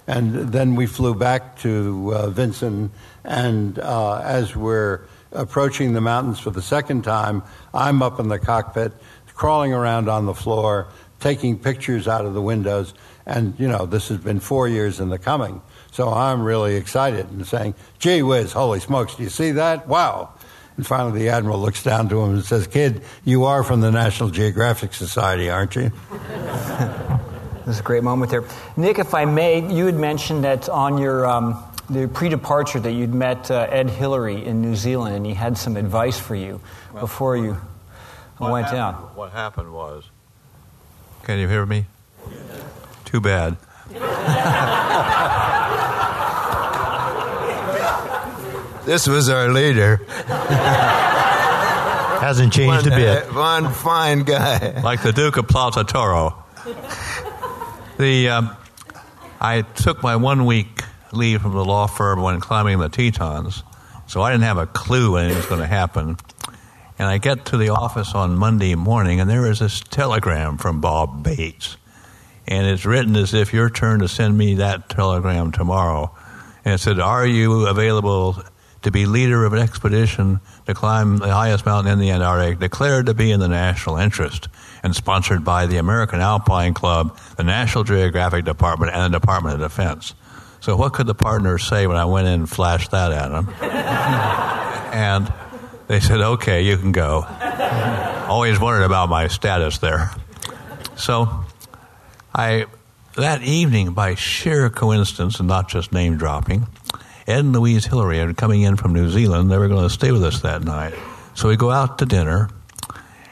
And 0.07 0.53
then 0.53 0.75
we 0.75 0.87
flew 0.87 1.15
back 1.15 1.59
to 1.61 2.13
uh, 2.15 2.31
Vinson, 2.31 2.91
and 3.23 3.79
uh, 3.79 4.19
as 4.19 4.57
we're 4.57 5.03
approaching 5.33 5.93
the 5.93 6.01
mountains 6.01 6.41
for 6.41 6.51
the 6.51 6.63
second 6.63 7.03
time, 7.03 7.43
I'm 7.73 8.03
up 8.03 8.19
in 8.19 8.29
the 8.29 8.39
cockpit, 8.39 8.93
crawling 9.35 9.73
around 9.73 10.09
on 10.09 10.27
the 10.27 10.35
floor, 10.35 10.89
taking 11.21 11.59
pictures 11.59 12.07
out 12.07 12.25
of 12.25 12.35
the 12.35 12.43
windows. 12.43 12.95
And, 13.27 13.59
you 13.59 13.67
know, 13.67 13.87
this 13.87 14.09
has 14.09 14.19
been 14.19 14.41
four 14.41 14.69
years 14.69 15.01
in 15.01 15.09
the 15.09 15.19
coming. 15.19 15.63
So 15.91 16.09
I'm 16.13 16.43
really 16.43 16.77
excited 16.77 17.31
and 17.31 17.47
saying, 17.47 17.75
gee 17.99 18.23
whiz, 18.23 18.53
holy 18.53 18.81
smokes, 18.81 19.15
do 19.17 19.23
you 19.23 19.31
see 19.31 19.53
that? 19.53 19.89
Wow. 19.89 20.35
And 20.77 20.87
finally, 20.87 21.21
the 21.21 21.29
admiral 21.29 21.61
looks 21.61 21.83
down 21.83 22.09
to 22.09 22.21
him 22.21 22.35
and 22.35 22.45
says, 22.45 22.67
Kid, 22.67 23.03
you 23.25 23.45
are 23.45 23.63
from 23.63 23.81
the 23.81 23.93
National 23.93 24.29
Geographic 24.31 24.93
Society, 24.93 25.49
aren't 25.51 25.77
you? 25.77 25.93
This 27.65 27.77
is 27.77 27.81
a 27.81 27.83
great 27.83 28.03
moment 28.03 28.31
there. 28.31 28.45
Nick, 28.77 28.99
if 28.99 29.15
I 29.15 29.25
may, 29.25 29.73
you 29.75 29.87
had 29.87 29.95
mentioned 29.95 30.45
that 30.45 30.69
on 30.69 30.99
your 30.99 31.25
um, 31.25 31.65
the 31.89 32.09
pre-departure 32.09 32.79
that 32.81 32.93
you'd 32.93 33.15
met 33.15 33.51
uh, 33.51 33.67
Ed 33.71 33.89
Hillary 33.89 34.45
in 34.45 34.61
New 34.61 34.77
Zealand, 34.77 35.17
and 35.17 35.25
he 35.25 35.33
had 35.33 35.57
some 35.57 35.79
advice 35.79 36.19
for 36.19 36.35
you 36.35 36.61
well, 36.93 37.01
before 37.01 37.39
you 37.39 37.57
went 38.39 38.67
happened, 38.67 38.77
down. 38.77 38.95
What 39.15 39.33
happened 39.33 39.73
was, 39.73 40.05
can 41.23 41.39
you 41.39 41.49
hear 41.49 41.65
me? 41.65 41.87
Too 43.07 43.23
bad. 43.23 43.57
this 48.85 49.07
was 49.07 49.29
our 49.29 49.53
leader. 49.53 50.01
Hasn't 52.21 52.53
changed 52.53 52.87
one, 52.87 52.93
a 52.93 52.97
bit. 52.97 53.25
Uh, 53.25 53.33
one 53.33 53.73
fine 53.73 54.23
guy. 54.23 54.81
Like 54.83 55.03
the 55.03 55.13
Duke 55.13 55.37
of 55.37 55.49
Plaza 55.49 55.85
Toro. 55.85 56.43
The, 57.99 58.29
um, 58.29 58.57
I 59.41 59.63
took 59.63 60.03
my 60.03 60.17
one 60.17 60.47
week 60.47 60.83
leave 61.13 61.43
from 61.43 61.53
the 61.53 61.65
law 61.65 61.87
firm 61.87 62.23
when 62.23 62.41
climbing 62.41 62.79
the 62.79 62.89
Tetons, 62.89 63.63
so 64.07 64.23
I 64.23 64.33
didn't 64.33 64.45
have 64.45 64.59
a 64.59 64.67
clue 64.67 65.17
anything 65.17 65.37
was 65.37 65.47
going 65.47 65.61
to 65.61 65.67
happen. 65.67 66.17
And 66.99 67.09
I 67.09 67.19
get 67.19 67.45
to 67.47 67.57
the 67.57 67.71
office 67.71 68.15
on 68.15 68.37
Monday 68.37 68.75
morning, 68.75 69.21
and 69.21 69.29
there 69.29 69.51
is 69.51 69.59
this 69.59 69.81
telegram 69.81 70.59
from 70.59 70.81
Bob 70.81 71.23
Bates. 71.23 71.77
And 72.47 72.67
it's 72.67 72.85
written 72.85 73.17
as 73.17 73.35
if 73.35 73.53
your 73.53 73.71
turn 73.71 74.01
to 74.01 74.09
send 74.09 74.37
me 74.37 74.55
that 74.55 74.89
telegram 74.89 75.51
tomorrow. 75.51 76.15
And 76.65 76.75
it 76.75 76.79
said, 76.79 77.01
Are 77.01 77.27
you 77.27 77.67
available 77.67 78.43
to 78.85 78.91
be 78.91 79.07
leader 79.07 79.45
of 79.45 79.53
an 79.53 79.59
expedition 79.59 80.41
to 80.67 80.75
climb 80.75 81.19
the 81.19 81.33
highest 81.33 81.67
mountain 81.67 81.93
in 81.93 81.99
the 81.99 82.11
Antarctic, 82.11 82.59
declared 82.59 83.07
to 83.07 83.15
be 83.15 83.31
in 83.31 83.41
the 83.41 83.49
national 83.49 83.97
interest? 83.97 84.49
and 84.85 84.95
sponsored 84.95 85.43
by 85.43 85.67
the 85.67 85.79
American 85.79 86.21
Alpine 86.21 86.75
Club, 86.75 87.19
the 87.37 87.43
National 87.43 87.85
Geographic 87.85 88.45
Department, 88.45 88.93
and 88.95 89.13
the 89.13 89.19
Department 89.19 89.55
of 89.55 89.61
Defense. 89.61 90.15
So, 90.61 90.77
what 90.77 90.93
could 90.93 91.07
the 91.07 91.15
partners 91.15 91.65
say 91.65 91.87
when 91.87 91.97
I 91.97 92.05
went 92.05 92.29
in 92.29 92.35
and 92.35 92.49
flashed 92.49 92.91
that 92.91 93.11
at 93.11 93.31
them? 93.31 93.49
and 94.93 95.33
they 95.89 96.01
said, 96.01 96.21
okay, 96.21 96.63
you 96.63 96.77
can 96.77 96.93
go. 96.93 97.27
Always 98.29 98.61
wondered 98.61 98.85
about 98.85 99.09
my 99.09 99.27
status 99.29 99.79
there. 99.79 100.11
So, 100.97 101.45
I, 102.35 102.67
that 103.17 103.43
evening, 103.43 103.95
by 103.95 104.17
sheer 104.17 104.69
coincidence 104.69 105.39
and 105.39 105.49
not 105.49 105.69
just 105.69 105.93
name 105.93 106.19
dropping, 106.19 106.67
Ed 107.27 107.41
and 107.41 107.53
Louise 107.55 107.87
Hillary 107.87 108.21
are 108.21 108.35
coming 108.35 108.63
in 108.63 108.77
from 108.77 108.93
New 108.93 109.09
Zealand. 109.09 109.51
They 109.51 109.57
were 109.57 109.69
going 109.69 109.89
to 109.89 109.91
stay 109.91 110.13
with 110.13 110.23
us 110.23 110.43
that 110.43 110.63
night. 110.63 110.95
So 111.35 111.49
we 111.49 111.57
go 111.57 111.71
out 111.71 111.99
to 111.99 112.07
dinner 112.07 112.51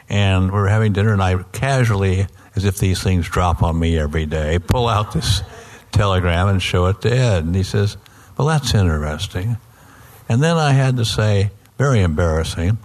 and 0.09 0.51
we're 0.51 0.67
having 0.67 0.93
dinner, 0.93 1.13
and 1.13 1.21
I 1.21 1.41
casually, 1.53 2.27
as 2.55 2.65
if 2.65 2.77
these 2.77 3.01
things 3.01 3.29
drop 3.29 3.61
on 3.61 3.79
me 3.79 3.97
every 3.97 4.25
day, 4.25 4.59
pull 4.59 4.87
out 4.87 5.13
this 5.13 5.41
telegram 5.91 6.47
and 6.47 6.61
show 6.61 6.87
it 6.87 7.01
to 7.01 7.11
Ed. 7.11 7.45
And 7.45 7.55
he 7.55 7.63
says, 7.63 7.97
Well, 8.37 8.47
that's 8.47 8.73
interesting. 8.73 9.57
And 10.27 10.41
then 10.41 10.57
I 10.57 10.71
had 10.71 10.97
to 10.97 11.05
say, 11.05 11.51
very 11.77 12.01
embarrassing, 12.01 12.77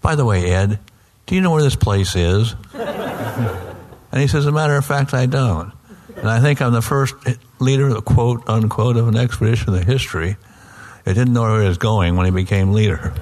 by 0.00 0.14
the 0.14 0.24
way, 0.24 0.50
Ed, 0.50 0.78
do 1.26 1.34
you 1.34 1.40
know 1.40 1.50
where 1.50 1.62
this 1.62 1.76
place 1.76 2.14
is? 2.16 2.54
and 2.74 4.20
he 4.20 4.26
says, 4.26 4.40
As 4.40 4.46
a 4.46 4.52
matter 4.52 4.76
of 4.76 4.84
fact, 4.84 5.14
I 5.14 5.26
don't. 5.26 5.72
And 6.16 6.28
I 6.28 6.40
think 6.40 6.60
I'm 6.60 6.72
the 6.72 6.82
first 6.82 7.14
leader, 7.60 8.00
quote 8.00 8.48
unquote, 8.48 8.96
of 8.96 9.08
an 9.08 9.16
expedition 9.16 9.74
in 9.74 9.80
the 9.80 9.84
history 9.84 10.36
that 11.06 11.14
didn't 11.14 11.32
know 11.32 11.42
where 11.42 11.62
he 11.62 11.68
was 11.68 11.78
going 11.78 12.16
when 12.16 12.26
he 12.26 12.32
became 12.32 12.72
leader. 12.72 13.14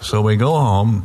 So 0.00 0.22
we 0.22 0.36
go 0.36 0.56
home 0.56 1.04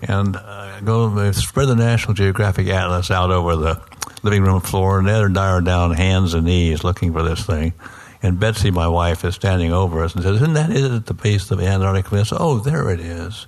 and 0.00 0.34
uh, 0.34 0.80
go 0.80 1.30
spread 1.32 1.68
the 1.68 1.76
National 1.76 2.14
Geographic 2.14 2.68
Atlas 2.68 3.10
out 3.10 3.30
over 3.30 3.54
the 3.54 3.82
living 4.22 4.44
room 4.44 4.60
floor, 4.62 4.98
and 4.98 5.08
Ed 5.08 5.24
and 5.24 5.36
I 5.36 5.50
are 5.50 5.60
down 5.60 5.92
hands 5.92 6.32
and 6.32 6.46
knees 6.46 6.84
looking 6.84 7.12
for 7.12 7.22
this 7.22 7.44
thing. 7.44 7.74
And 8.22 8.40
Betsy, 8.40 8.70
my 8.70 8.88
wife, 8.88 9.24
is 9.24 9.34
standing 9.34 9.72
over 9.72 10.02
us 10.02 10.14
and 10.14 10.22
says, 10.22 10.36
Isn't 10.36 10.54
that 10.54 10.70
it 10.70 11.04
the 11.04 11.14
base 11.14 11.50
of 11.50 11.58
the 11.58 11.66
Antarctic? 11.66 12.06
Oh, 12.32 12.60
there 12.60 12.88
it 12.88 13.00
is. 13.00 13.46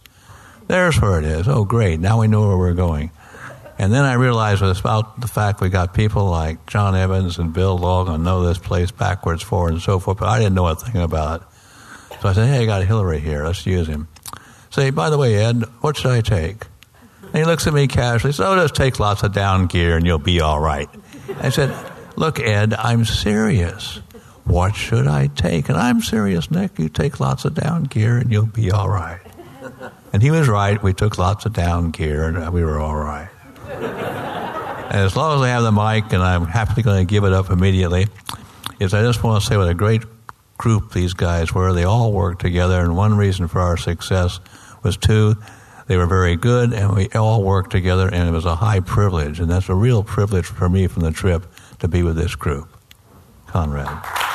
There's 0.66 1.00
where 1.00 1.18
it 1.18 1.24
is. 1.24 1.48
Oh, 1.48 1.64
great. 1.64 2.00
Now 2.00 2.20
we 2.20 2.28
know 2.28 2.48
where 2.48 2.58
we're 2.58 2.74
going. 2.74 3.12
And 3.78 3.92
then 3.92 4.04
I 4.04 4.14
realized 4.14 4.62
it's 4.62 4.80
about 4.80 5.20
the 5.20 5.28
fact 5.28 5.60
we 5.60 5.68
got 5.68 5.94
people 5.94 6.26
like 6.26 6.66
John 6.66 6.96
Evans 6.96 7.38
and 7.38 7.52
Bill 7.52 7.78
Long 7.78 8.06
Logan 8.06 8.24
know 8.24 8.42
this 8.42 8.58
place 8.58 8.90
backwards, 8.90 9.42
forward, 9.42 9.72
and 9.74 9.82
so 9.82 9.98
forth, 9.98 10.18
but 10.18 10.28
I 10.28 10.38
didn't 10.38 10.54
know 10.54 10.66
a 10.66 10.74
thing 10.74 11.00
about 11.00 11.42
it. 11.42 11.46
So 12.20 12.28
I 12.28 12.32
said, 12.32 12.48
Hey, 12.48 12.64
I 12.64 12.66
got 12.66 12.84
Hillary 12.84 13.20
here. 13.20 13.44
Let's 13.44 13.64
use 13.64 13.86
him 13.86 14.08
say, 14.70 14.90
by 14.90 15.10
the 15.10 15.18
way, 15.18 15.34
Ed, 15.36 15.64
what 15.80 15.96
should 15.96 16.10
I 16.10 16.20
take? 16.20 16.64
And 17.22 17.36
he 17.36 17.44
looks 17.44 17.66
at 17.66 17.74
me 17.74 17.88
casually, 17.88 18.32
says, 18.32 18.46
oh, 18.46 18.56
just 18.56 18.74
take 18.74 19.00
lots 19.00 19.22
of 19.22 19.32
down 19.32 19.66
gear 19.66 19.96
and 19.96 20.06
you'll 20.06 20.18
be 20.18 20.40
all 20.40 20.60
right. 20.60 20.88
I 21.40 21.50
said, 21.50 21.74
look, 22.16 22.40
Ed, 22.40 22.74
I'm 22.74 23.04
serious. 23.04 23.96
What 24.44 24.74
should 24.74 25.06
I 25.06 25.26
take? 25.26 25.68
And 25.68 25.76
I'm 25.76 26.00
serious, 26.00 26.50
Nick. 26.50 26.78
You 26.78 26.88
take 26.88 27.20
lots 27.20 27.44
of 27.44 27.54
down 27.54 27.84
gear 27.84 28.16
and 28.16 28.32
you'll 28.32 28.46
be 28.46 28.70
all 28.70 28.88
right. 28.88 29.20
And 30.12 30.22
he 30.22 30.30
was 30.30 30.48
right. 30.48 30.82
We 30.82 30.94
took 30.94 31.18
lots 31.18 31.44
of 31.44 31.52
down 31.52 31.90
gear 31.90 32.24
and 32.24 32.52
we 32.52 32.64
were 32.64 32.78
all 32.78 32.96
right. 32.96 33.28
And 34.88 35.02
as 35.02 35.14
long 35.14 35.36
as 35.36 35.42
I 35.42 35.48
have 35.48 35.64
the 35.64 35.70
mic, 35.70 36.14
and 36.14 36.22
I'm 36.22 36.46
happily 36.46 36.82
going 36.82 37.06
to 37.06 37.10
give 37.10 37.24
it 37.24 37.32
up 37.34 37.50
immediately, 37.50 38.06
is 38.80 38.94
I 38.94 39.02
just 39.02 39.22
want 39.22 39.42
to 39.42 39.46
say 39.46 39.58
what 39.58 39.68
a 39.68 39.74
great 39.74 40.02
group 40.56 40.92
these 40.92 41.12
guys 41.12 41.52
were. 41.52 41.74
They 41.74 41.84
all 41.84 42.10
worked 42.10 42.40
together, 42.40 42.80
and 42.80 42.96
one 42.96 43.14
reason 43.14 43.48
for 43.48 43.60
our 43.60 43.76
success 43.76 44.40
was 44.82 44.96
two, 44.96 45.36
they 45.88 45.98
were 45.98 46.06
very 46.06 46.36
good, 46.36 46.72
and 46.72 46.96
we 46.96 47.08
all 47.10 47.42
worked 47.42 47.70
together, 47.70 48.08
and 48.08 48.28
it 48.28 48.32
was 48.32 48.46
a 48.46 48.56
high 48.56 48.80
privilege, 48.80 49.40
and 49.40 49.50
that's 49.50 49.68
a 49.68 49.74
real 49.74 50.02
privilege 50.02 50.46
for 50.46 50.70
me 50.70 50.86
from 50.86 51.02
the 51.02 51.12
trip 51.12 51.46
to 51.80 51.88
be 51.88 52.02
with 52.02 52.16
this 52.16 52.34
group. 52.34 52.68
Conrad. 53.46 54.27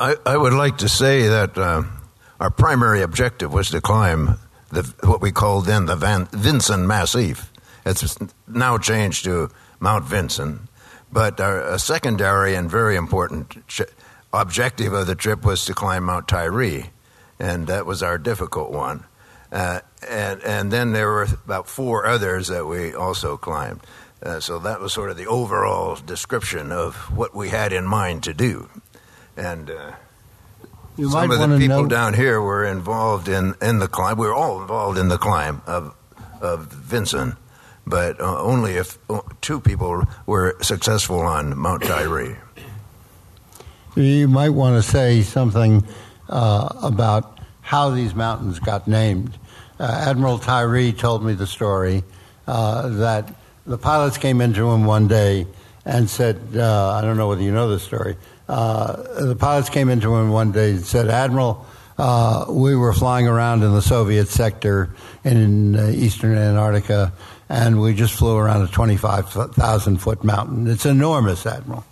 I, 0.00 0.14
I 0.24 0.36
would 0.36 0.52
like 0.52 0.78
to 0.78 0.88
say 0.88 1.26
that 1.26 1.58
uh, 1.58 1.82
our 2.38 2.50
primary 2.50 3.02
objective 3.02 3.52
was 3.52 3.70
to 3.70 3.80
climb 3.80 4.38
the, 4.70 4.82
what 5.02 5.20
we 5.20 5.32
called 5.32 5.66
then 5.66 5.86
the 5.86 5.96
Van, 5.96 6.26
Vinson 6.26 6.86
Massif. 6.86 7.52
It's 7.84 8.16
now 8.46 8.78
changed 8.78 9.24
to 9.24 9.50
Mount 9.80 10.04
Vinson. 10.04 10.68
But 11.10 11.40
our, 11.40 11.78
secondary 11.78 12.54
and 12.54 12.70
very 12.70 12.94
important 12.94 13.66
ch- 13.66 13.82
objective 14.32 14.92
of 14.92 15.08
the 15.08 15.16
trip 15.16 15.44
was 15.44 15.64
to 15.64 15.74
climb 15.74 16.04
Mount 16.04 16.28
Tyree, 16.28 16.90
and 17.40 17.66
that 17.66 17.84
was 17.84 18.00
our 18.02 18.18
difficult 18.18 18.70
one. 18.70 19.04
Uh, 19.50 19.80
and, 20.08 20.40
and 20.42 20.70
then 20.70 20.92
there 20.92 21.08
were 21.08 21.24
about 21.44 21.66
four 21.66 22.06
others 22.06 22.48
that 22.48 22.66
we 22.66 22.94
also 22.94 23.36
climbed. 23.36 23.80
Uh, 24.22 24.38
so 24.38 24.58
that 24.60 24.80
was 24.80 24.92
sort 24.92 25.10
of 25.10 25.16
the 25.16 25.26
overall 25.26 25.96
description 25.96 26.70
of 26.70 26.94
what 27.16 27.34
we 27.34 27.48
had 27.48 27.72
in 27.72 27.86
mind 27.86 28.22
to 28.24 28.34
do. 28.34 28.68
And 29.38 29.70
uh, 29.70 29.92
you 30.96 31.10
some 31.10 31.30
of 31.30 31.38
the 31.38 31.58
people 31.58 31.84
know- 31.84 31.88
down 31.88 32.14
here 32.14 32.40
were 32.42 32.64
involved 32.64 33.28
in, 33.28 33.54
in 33.62 33.78
the 33.78 33.88
climb. 33.88 34.18
We 34.18 34.26
were 34.26 34.34
all 34.34 34.60
involved 34.60 34.98
in 34.98 35.08
the 35.08 35.18
climb 35.18 35.62
of, 35.66 35.94
of 36.40 36.66
Vinson 36.66 37.36
but 37.88 38.20
uh, 38.20 38.42
only 38.42 38.74
if 38.74 38.98
uh, 39.08 39.20
two 39.40 39.60
people 39.60 40.04
were 40.26 40.56
successful 40.60 41.20
on 41.20 41.56
Mount 41.56 41.82
Tyree. 41.82 42.36
You 43.96 44.28
might 44.28 44.50
want 44.50 44.82
to 44.82 44.88
say 44.88 45.22
something 45.22 45.84
uh, 46.28 46.68
about 46.82 47.40
how 47.62 47.90
these 47.90 48.14
mountains 48.14 48.58
got 48.60 48.86
named. 48.86 49.36
Uh, 49.80 50.04
Admiral 50.08 50.38
Tyree 50.38 50.92
told 50.92 51.24
me 51.24 51.32
the 51.34 51.46
story 51.46 52.04
uh, 52.46 52.88
that 52.88 53.34
the 53.66 53.78
pilots 53.78 54.18
came 54.18 54.40
into 54.40 54.68
him 54.70 54.84
one 54.84 55.08
day 55.08 55.46
and 55.84 56.08
said, 56.08 56.40
uh, 56.54 56.92
I 56.92 57.00
don't 57.00 57.16
know 57.16 57.28
whether 57.28 57.42
you 57.42 57.52
know 57.52 57.70
this 57.70 57.82
story. 57.82 58.16
The 58.48 59.36
pilots 59.38 59.70
came 59.70 59.88
into 59.88 60.14
him 60.16 60.30
one 60.30 60.52
day 60.52 60.70
and 60.72 60.84
said, 60.84 61.08
Admiral, 61.08 61.64
we 62.48 62.74
were 62.74 62.92
flying 62.92 63.28
around 63.28 63.62
in 63.62 63.72
the 63.72 63.82
Soviet 63.82 64.28
sector 64.28 64.90
in 65.24 65.76
eastern 65.94 66.36
Antarctica 66.36 67.12
and 67.48 67.80
we 67.80 67.94
just 67.94 68.14
flew 68.14 68.36
around 68.36 68.62
a 68.62 68.68
25,000 68.68 69.96
foot 69.98 70.22
mountain. 70.22 70.66
It's 70.66 70.86
enormous, 70.86 71.46
Admiral. 71.46 71.84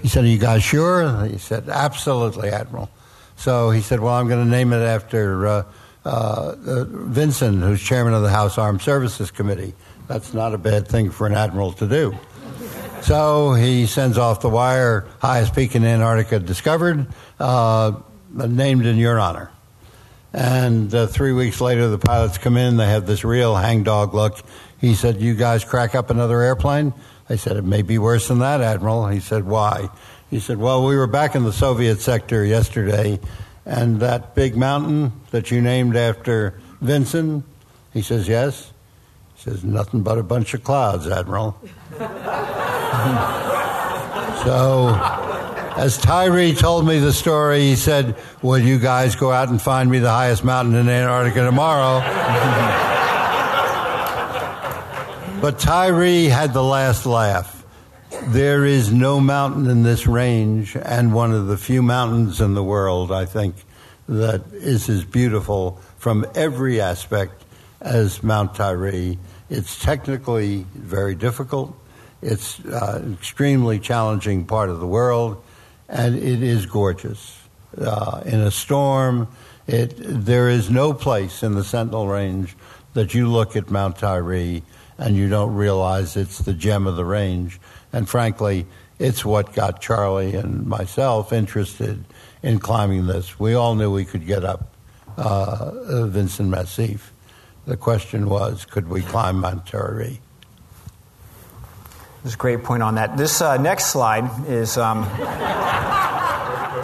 He 0.00 0.08
said, 0.08 0.24
Are 0.24 0.28
you 0.28 0.38
guys 0.38 0.62
sure? 0.62 1.26
He 1.26 1.38
said, 1.38 1.68
Absolutely, 1.68 2.50
Admiral. 2.50 2.90
So 3.36 3.70
he 3.70 3.80
said, 3.80 4.00
Well, 4.00 4.14
I'm 4.14 4.28
going 4.28 4.44
to 4.44 4.50
name 4.50 4.72
it 4.72 4.84
after 4.84 5.46
uh, 5.46 5.64
uh, 6.04 6.08
uh, 6.08 6.84
Vinson, 6.84 7.62
who's 7.62 7.82
chairman 7.82 8.14
of 8.14 8.22
the 8.22 8.30
House 8.30 8.58
Armed 8.58 8.82
Services 8.82 9.30
Committee. 9.30 9.74
That's 10.08 10.34
not 10.34 10.54
a 10.54 10.58
bad 10.58 10.88
thing 10.88 11.10
for 11.10 11.26
an 11.26 11.34
admiral 11.34 11.72
to 11.74 11.86
do. 11.86 12.16
So 13.02 13.54
he 13.54 13.86
sends 13.86 14.16
off 14.16 14.40
the 14.40 14.48
wire, 14.48 15.06
highest 15.18 15.56
peak 15.56 15.74
in 15.74 15.84
Antarctica 15.84 16.38
discovered, 16.38 17.08
uh, 17.40 17.92
named 18.30 18.86
in 18.86 18.96
your 18.96 19.18
honor. 19.18 19.50
And 20.32 20.94
uh, 20.94 21.08
three 21.08 21.32
weeks 21.32 21.60
later, 21.60 21.88
the 21.88 21.98
pilots 21.98 22.38
come 22.38 22.56
in. 22.56 22.76
They 22.76 22.86
have 22.86 23.06
this 23.06 23.24
real 23.24 23.56
hangdog 23.56 24.14
look. 24.14 24.38
He 24.80 24.94
said, 24.94 25.20
You 25.20 25.34
guys 25.34 25.64
crack 25.64 25.96
up 25.96 26.10
another 26.10 26.40
airplane? 26.42 26.94
I 27.28 27.36
said, 27.36 27.56
It 27.56 27.64
may 27.64 27.82
be 27.82 27.98
worse 27.98 28.28
than 28.28 28.38
that, 28.38 28.60
Admiral. 28.60 29.08
He 29.08 29.20
said, 29.20 29.44
Why? 29.44 29.90
He 30.30 30.38
said, 30.38 30.58
Well, 30.58 30.86
we 30.86 30.96
were 30.96 31.08
back 31.08 31.34
in 31.34 31.42
the 31.42 31.52
Soviet 31.52 32.00
sector 32.00 32.44
yesterday, 32.44 33.18
and 33.66 33.98
that 33.98 34.36
big 34.36 34.56
mountain 34.56 35.12
that 35.32 35.50
you 35.50 35.60
named 35.60 35.96
after 35.96 36.60
Vinson, 36.80 37.42
he 37.92 38.00
says, 38.00 38.28
Yes. 38.28 38.72
He 39.34 39.50
says, 39.50 39.64
Nothing 39.64 40.02
but 40.02 40.18
a 40.18 40.22
bunch 40.22 40.54
of 40.54 40.62
clouds, 40.62 41.08
Admiral. 41.08 41.60
so, 44.44 44.88
as 45.76 45.98
Tyree 45.98 46.54
told 46.54 46.86
me 46.86 46.98
the 46.98 47.12
story, 47.12 47.60
he 47.60 47.76
said, 47.76 48.16
Will 48.42 48.58
you 48.58 48.78
guys 48.78 49.16
go 49.16 49.32
out 49.32 49.48
and 49.48 49.60
find 49.60 49.90
me 49.90 49.98
the 49.98 50.10
highest 50.10 50.44
mountain 50.44 50.74
in 50.74 50.88
Antarctica 50.88 51.44
tomorrow? 51.44 52.00
but 55.40 55.58
Tyree 55.58 56.26
had 56.26 56.52
the 56.52 56.62
last 56.62 57.06
laugh. 57.06 57.64
There 58.28 58.64
is 58.64 58.92
no 58.92 59.18
mountain 59.20 59.68
in 59.68 59.82
this 59.82 60.06
range, 60.06 60.76
and 60.76 61.12
one 61.12 61.32
of 61.32 61.46
the 61.46 61.56
few 61.56 61.82
mountains 61.82 62.40
in 62.40 62.54
the 62.54 62.62
world, 62.62 63.10
I 63.10 63.24
think, 63.24 63.56
that 64.08 64.42
is 64.52 64.88
as 64.88 65.04
beautiful 65.04 65.80
from 65.98 66.26
every 66.34 66.80
aspect 66.80 67.44
as 67.80 68.22
Mount 68.22 68.54
Tyree. 68.54 69.18
It's 69.50 69.82
technically 69.82 70.66
very 70.74 71.14
difficult. 71.14 71.76
It's 72.22 72.64
uh, 72.64 73.00
an 73.02 73.14
extremely 73.14 73.78
challenging 73.78 74.46
part 74.46 74.70
of 74.70 74.80
the 74.80 74.86
world, 74.86 75.42
and 75.88 76.16
it 76.16 76.42
is 76.42 76.66
gorgeous. 76.66 77.38
Uh, 77.76 78.22
in 78.24 78.40
a 78.40 78.50
storm, 78.50 79.28
it, 79.66 79.94
there 79.96 80.48
is 80.48 80.70
no 80.70 80.94
place 80.94 81.42
in 81.42 81.54
the 81.54 81.64
Sentinel 81.64 82.06
Range 82.06 82.54
that 82.94 83.14
you 83.14 83.28
look 83.28 83.56
at 83.56 83.70
Mount 83.70 83.98
Tyree 83.98 84.62
and 84.98 85.16
you 85.16 85.28
don't 85.28 85.54
realize 85.54 86.16
it's 86.16 86.38
the 86.38 86.52
gem 86.52 86.86
of 86.86 86.96
the 86.96 87.04
range. 87.04 87.58
And 87.92 88.08
frankly, 88.08 88.66
it's 88.98 89.24
what 89.24 89.52
got 89.52 89.80
Charlie 89.80 90.34
and 90.34 90.66
myself 90.66 91.32
interested 91.32 92.04
in 92.42 92.58
climbing 92.58 93.06
this. 93.06 93.38
We 93.38 93.54
all 93.54 93.74
knew 93.74 93.90
we 93.90 94.04
could 94.04 94.26
get 94.26 94.44
up 94.44 94.74
uh, 95.16 96.06
Vinson 96.06 96.50
Massif. 96.50 97.12
The 97.66 97.76
question 97.76 98.28
was, 98.28 98.64
could 98.64 98.88
we 98.88 99.02
climb 99.02 99.40
Mount 99.40 99.66
Tyree? 99.66 100.20
There's 102.22 102.34
a 102.34 102.38
great 102.38 102.62
point 102.62 102.84
on 102.84 102.94
that. 102.94 103.16
This 103.16 103.40
uh, 103.42 103.56
next 103.56 103.86
slide 103.86 104.46
is 104.46 104.78
um, 104.78 105.02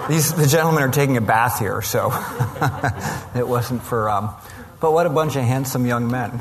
these 0.08 0.32
the 0.34 0.48
gentlemen 0.48 0.82
are 0.82 0.90
taking 0.90 1.16
a 1.16 1.20
bath 1.20 1.60
here, 1.60 1.80
so 1.80 2.06
it 3.36 3.46
wasn't 3.46 3.82
for. 3.82 4.10
Um, 4.10 4.34
but 4.80 4.92
what 4.92 5.06
a 5.06 5.10
bunch 5.10 5.36
of 5.36 5.44
handsome 5.44 5.86
young 5.86 6.10
men. 6.10 6.32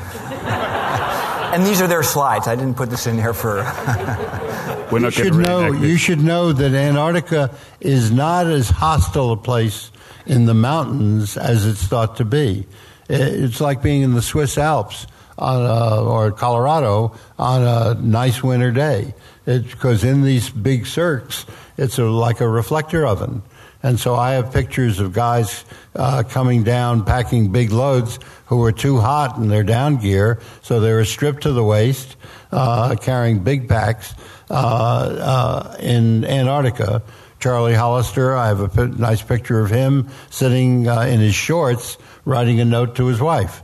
and 1.53 1.63
these 1.63 1.79
are 1.79 1.87
their 1.87 2.01
slides. 2.01 2.47
I 2.47 2.55
didn't 2.55 2.75
put 2.75 2.89
this 2.89 3.05
in 3.05 3.17
here 3.17 3.35
for. 3.35 3.57
We're 4.91 4.99
not 4.99 5.15
you 5.17 5.25
should 5.25 5.35
know. 5.35 5.71
You 5.71 5.97
should 5.97 6.21
know 6.21 6.51
that 6.53 6.73
Antarctica 6.73 7.55
is 7.79 8.11
not 8.11 8.47
as 8.47 8.69
hostile 8.69 9.31
a 9.31 9.37
place 9.37 9.91
in 10.25 10.45
the 10.45 10.55
mountains 10.55 11.37
as 11.37 11.67
it's 11.67 11.85
thought 11.85 12.17
to 12.17 12.25
be. 12.25 12.65
It's 13.09 13.61
like 13.61 13.83
being 13.83 14.01
in 14.01 14.15
the 14.15 14.23
Swiss 14.23 14.57
Alps 14.57 15.05
on 15.37 15.65
a, 15.65 16.01
or 16.01 16.31
Colorado 16.31 17.15
on 17.37 17.63
a 17.63 17.93
nice 17.95 18.41
winter 18.43 18.71
day. 18.71 19.13
Because 19.45 20.03
in 20.03 20.23
these 20.23 20.49
big 20.49 20.85
cirques, 20.85 21.45
it's 21.77 21.97
a, 21.99 22.03
like 22.03 22.41
a 22.41 22.47
reflector 22.47 23.05
oven. 23.05 23.43
And 23.83 23.99
so 23.99 24.15
I 24.15 24.31
have 24.31 24.51
pictures 24.51 24.99
of 24.99 25.13
guys 25.13 25.63
uh, 25.95 26.23
coming 26.23 26.63
down, 26.63 27.05
packing 27.05 27.51
big 27.51 27.71
loads 27.71 28.19
who 28.47 28.57
were 28.57 28.71
too 28.71 28.97
hot 28.97 29.37
in 29.37 29.49
their 29.49 29.63
down 29.63 29.97
gear, 29.97 30.39
so 30.61 30.79
they 30.79 30.91
were 30.91 31.05
stripped 31.05 31.43
to 31.43 31.51
the 31.51 31.63
waist, 31.63 32.15
uh, 32.51 32.95
carrying 32.95 33.43
big 33.43 33.69
packs 33.69 34.13
uh, 34.49 34.53
uh 34.53 35.77
in 35.79 36.25
Antarctica. 36.25 37.03
Charlie 37.39 37.75
Hollister, 37.75 38.35
I 38.35 38.47
have 38.47 38.61
a 38.61 38.69
p- 38.69 38.99
nice 38.99 39.21
picture 39.21 39.59
of 39.59 39.69
him 39.69 40.09
sitting 40.29 40.87
uh, 40.87 41.01
in 41.01 41.19
his 41.19 41.35
shorts, 41.35 41.97
writing 42.25 42.59
a 42.59 42.65
note 42.65 42.95
to 42.95 43.05
his 43.05 43.21
wife. 43.21 43.61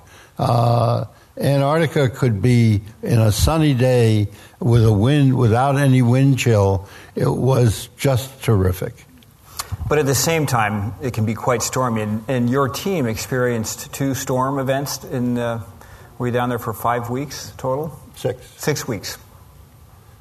Antarctica 1.38 2.10
could 2.10 2.42
be 2.42 2.82
in 3.02 3.20
a 3.20 3.32
sunny 3.32 3.74
day 3.74 4.28
with 4.60 4.86
a 4.86 4.94
wind, 4.94 5.36
without 5.36 5.78
any 5.78 6.02
wind 6.02 6.38
chill. 6.38 6.88
It 7.16 7.30
was 7.30 7.90
just 7.98 8.44
terrific. 8.44 8.94
But 9.88 9.98
at 9.98 10.06
the 10.06 10.16
same 10.16 10.46
time, 10.46 10.94
it 11.02 11.14
can 11.14 11.26
be 11.26 11.34
quite 11.34 11.62
stormy. 11.62 12.02
And, 12.02 12.24
and 12.28 12.50
your 12.50 12.70
team 12.70 13.08
experienced 13.08 13.92
two 13.94 14.14
storm 14.14 14.60
events. 14.60 15.04
In 15.04 15.38
uh, 15.38 15.64
were 16.18 16.28
you 16.28 16.34
down 16.34 16.50
there 16.50 16.60
for 16.60 16.74
five 16.74 17.10
weeks 17.10 17.52
total? 17.58 18.00
Six. 18.16 18.48
Six 18.58 18.88
weeks. 18.88 19.18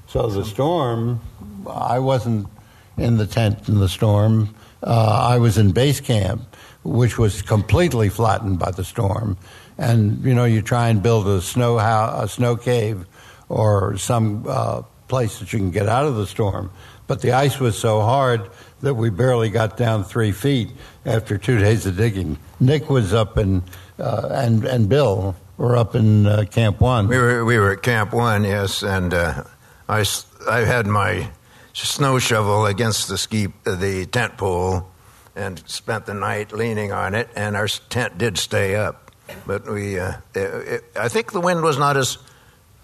So 0.08 0.26
the 0.28 0.44
storm, 0.44 1.20
I 1.68 1.98
wasn't 1.98 2.48
in 2.96 3.18
the 3.18 3.26
tent 3.26 3.68
in 3.68 3.78
the 3.78 3.88
storm. 3.88 4.54
Uh, 4.82 5.28
I 5.30 5.38
was 5.38 5.58
in 5.58 5.72
base 5.72 6.00
camp, 6.00 6.56
which 6.82 7.18
was 7.18 7.40
completely 7.42 8.08
flattened 8.08 8.58
by 8.58 8.72
the 8.72 8.84
storm. 8.84 9.36
And 9.82 10.24
you 10.24 10.32
know, 10.34 10.44
you 10.44 10.62
try 10.62 10.88
and 10.88 11.02
build 11.02 11.26
a 11.26 11.42
snow 11.42 11.76
house, 11.76 12.24
a 12.24 12.28
snow 12.28 12.56
cave, 12.56 13.04
or 13.48 13.98
some 13.98 14.44
uh, 14.46 14.82
place 15.08 15.40
that 15.40 15.52
you 15.52 15.58
can 15.58 15.72
get 15.72 15.88
out 15.88 16.06
of 16.06 16.14
the 16.14 16.26
storm. 16.26 16.70
But 17.08 17.20
the 17.20 17.32
ice 17.32 17.58
was 17.58 17.76
so 17.76 18.00
hard 18.00 18.48
that 18.80 18.94
we 18.94 19.10
barely 19.10 19.50
got 19.50 19.76
down 19.76 20.04
three 20.04 20.32
feet 20.32 20.70
after 21.04 21.36
two 21.36 21.58
days 21.58 21.84
of 21.84 21.96
digging. 21.96 22.38
Nick 22.60 22.88
was 22.88 23.12
up 23.12 23.36
in, 23.36 23.62
uh, 23.98 24.28
and 24.30 24.64
and 24.64 24.88
Bill 24.88 25.34
were 25.56 25.76
up 25.76 25.96
in 25.96 26.26
uh, 26.26 26.44
Camp 26.50 26.80
One. 26.80 27.08
We 27.08 27.18
were 27.18 27.44
we 27.44 27.58
were 27.58 27.72
at 27.72 27.82
Camp 27.82 28.12
One, 28.12 28.44
yes, 28.44 28.82
and 28.82 29.12
uh, 29.12 29.44
I 29.88 30.04
I 30.48 30.60
had 30.60 30.86
my 30.86 31.30
snow 31.72 32.20
shovel 32.20 32.66
against 32.66 33.08
the 33.08 33.18
ski 33.18 33.48
the 33.64 34.06
tent 34.06 34.36
pole, 34.36 34.88
and 35.34 35.62
spent 35.66 36.06
the 36.06 36.14
night 36.14 36.52
leaning 36.52 36.92
on 36.92 37.14
it, 37.14 37.28
and 37.34 37.56
our 37.56 37.66
tent 37.66 38.16
did 38.16 38.38
stay 38.38 38.76
up, 38.76 39.01
but 39.46 39.70
we 39.70 39.98
uh, 39.98 40.14
it, 40.34 40.38
it, 40.38 40.84
I 40.96 41.08
think 41.08 41.32
the 41.32 41.40
wind 41.40 41.62
was 41.62 41.78
not 41.78 41.96
as 41.96 42.18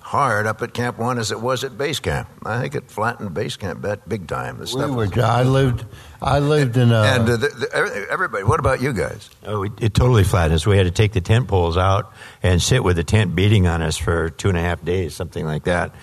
hard 0.09 0.47
up 0.47 0.63
at 0.63 0.73
Camp 0.73 0.99
One 0.99 1.19
as 1.19 1.31
it 1.31 1.41
was 1.41 1.65
at 1.65 1.77
base 1.77 2.01
camp. 2.01 2.29
I 2.45 2.61
think 2.61 2.75
it 2.75 2.91
flattened 2.91 3.35
base 3.35 3.57
camp 3.57 3.83
bet 3.83 4.09
big 4.09 4.27
time. 4.27 4.59
The 4.59 4.89
we 4.89 5.07
were, 5.07 5.23
I 5.23 5.43
lived, 5.43 5.85
I 6.23 6.39
lived 6.39 6.79
in 6.79 6.91
a. 6.93 7.03
And 7.03 7.29
uh, 7.29 7.37
the, 7.37 7.49
the, 7.49 8.07
everybody, 8.11 8.45
what 8.45 8.59
about 8.59 8.81
you 8.81 8.95
guys? 8.95 9.29
Oh, 9.45 9.65
it, 9.65 9.73
it, 9.81 9.95
totally 9.95 10.25
flattened 10.25 10.55
us. 10.55 10.67
We 10.67 10.79
had 10.79 10.87
to 10.87 10.91
take 10.91 11.13
the 11.13 11.21
tent 11.21 11.47
poles 11.47 11.77
out 11.77 12.13
and 12.43 12.63
sit 12.63 12.83
with 12.83 12.97
the 12.97 13.05
tent 13.05 13.35
beating 13.35 13.67
on 13.67 13.83
us 13.83 13.99
for 13.99 14.31
two 14.31 14.49
and 14.49 14.57
a 14.57 14.63
half 14.63 14.83
days, 14.83 15.15
something 15.15 15.45
like 15.45 15.65
that. 15.65 15.95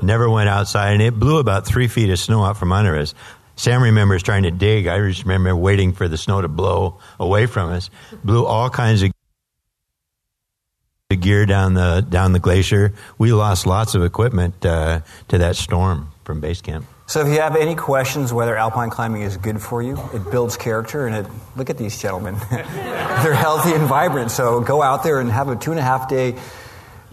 Never 0.00 0.30
went 0.30 0.48
outside, 0.48 0.94
and 0.94 1.02
it 1.02 1.18
blew 1.18 1.38
about 1.38 1.66
three 1.66 1.86
feet 1.86 2.08
of 2.08 2.18
snow 2.18 2.42
out 2.42 2.56
from 2.56 2.72
under 2.72 2.96
us. 2.96 3.14
Sam 3.56 3.82
remembers 3.82 4.22
trying 4.22 4.44
to 4.44 4.50
dig. 4.50 4.86
I 4.86 4.98
just 5.06 5.24
remember 5.24 5.54
waiting 5.54 5.92
for 5.92 6.08
the 6.08 6.16
snow 6.16 6.40
to 6.40 6.48
blow 6.48 6.98
away 7.18 7.44
from 7.44 7.70
us. 7.70 7.90
Blew 8.24 8.46
all 8.46 8.70
kinds 8.70 9.02
of 9.02 9.12
the 11.10 11.16
gear 11.16 11.44
down 11.44 11.74
the 11.74 12.06
down 12.08 12.32
the 12.32 12.38
glacier. 12.38 12.94
We 13.18 13.32
lost 13.32 13.66
lots 13.66 13.94
of 13.94 14.04
equipment 14.04 14.64
uh, 14.64 15.00
to 15.28 15.38
that 15.38 15.56
storm 15.56 16.12
from 16.24 16.40
base 16.40 16.62
camp. 16.62 16.86
So, 17.06 17.20
if 17.22 17.26
you 17.26 17.40
have 17.40 17.56
any 17.56 17.74
questions 17.74 18.32
whether 18.32 18.56
alpine 18.56 18.90
climbing 18.90 19.22
is 19.22 19.36
good 19.36 19.60
for 19.60 19.82
you, 19.82 19.98
it 20.14 20.30
builds 20.30 20.56
character, 20.56 21.08
and 21.08 21.16
it 21.16 21.26
look 21.56 21.68
at 21.68 21.76
these 21.76 22.00
gentlemen, 22.00 22.36
they're 22.50 23.34
healthy 23.34 23.74
and 23.74 23.88
vibrant. 23.88 24.30
So, 24.30 24.60
go 24.60 24.80
out 24.82 25.02
there 25.02 25.18
and 25.18 25.28
have 25.28 25.48
a 25.48 25.56
two 25.56 25.72
and 25.72 25.80
a 25.80 25.82
half 25.82 26.08
day 26.08 26.36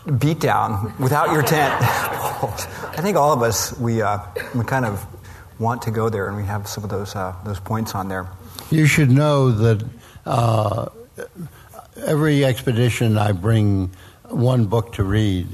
beatdown 0.06 0.98
without 1.00 1.32
your 1.34 1.42
tent. 1.42 1.74
I 1.82 3.02
think 3.02 3.18
all 3.18 3.34
of 3.34 3.42
us 3.42 3.78
we 3.80 4.04
uh, 4.04 4.20
we 4.54 4.64
kind 4.64 4.86
of 4.86 5.04
want 5.58 5.82
to 5.82 5.92
go 5.92 6.10
there, 6.10 6.28
and 6.28 6.38
we 6.38 6.44
have 6.44 6.68
some 6.68 6.84
of 6.84 6.92
those 6.92 7.16
uh, 7.16 7.36
those 7.44 7.60
points 7.60 7.96
on 7.96 8.10
there. 8.10 8.28
You 8.70 8.86
should 8.86 9.10
know 9.10 9.50
that 9.50 9.84
uh, 10.28 10.90
every 12.06 12.46
expedition 12.46 13.18
I 13.18 13.32
bring 13.32 13.92
one 14.30 14.66
book 14.66 14.94
to 14.94 15.04
read. 15.04 15.48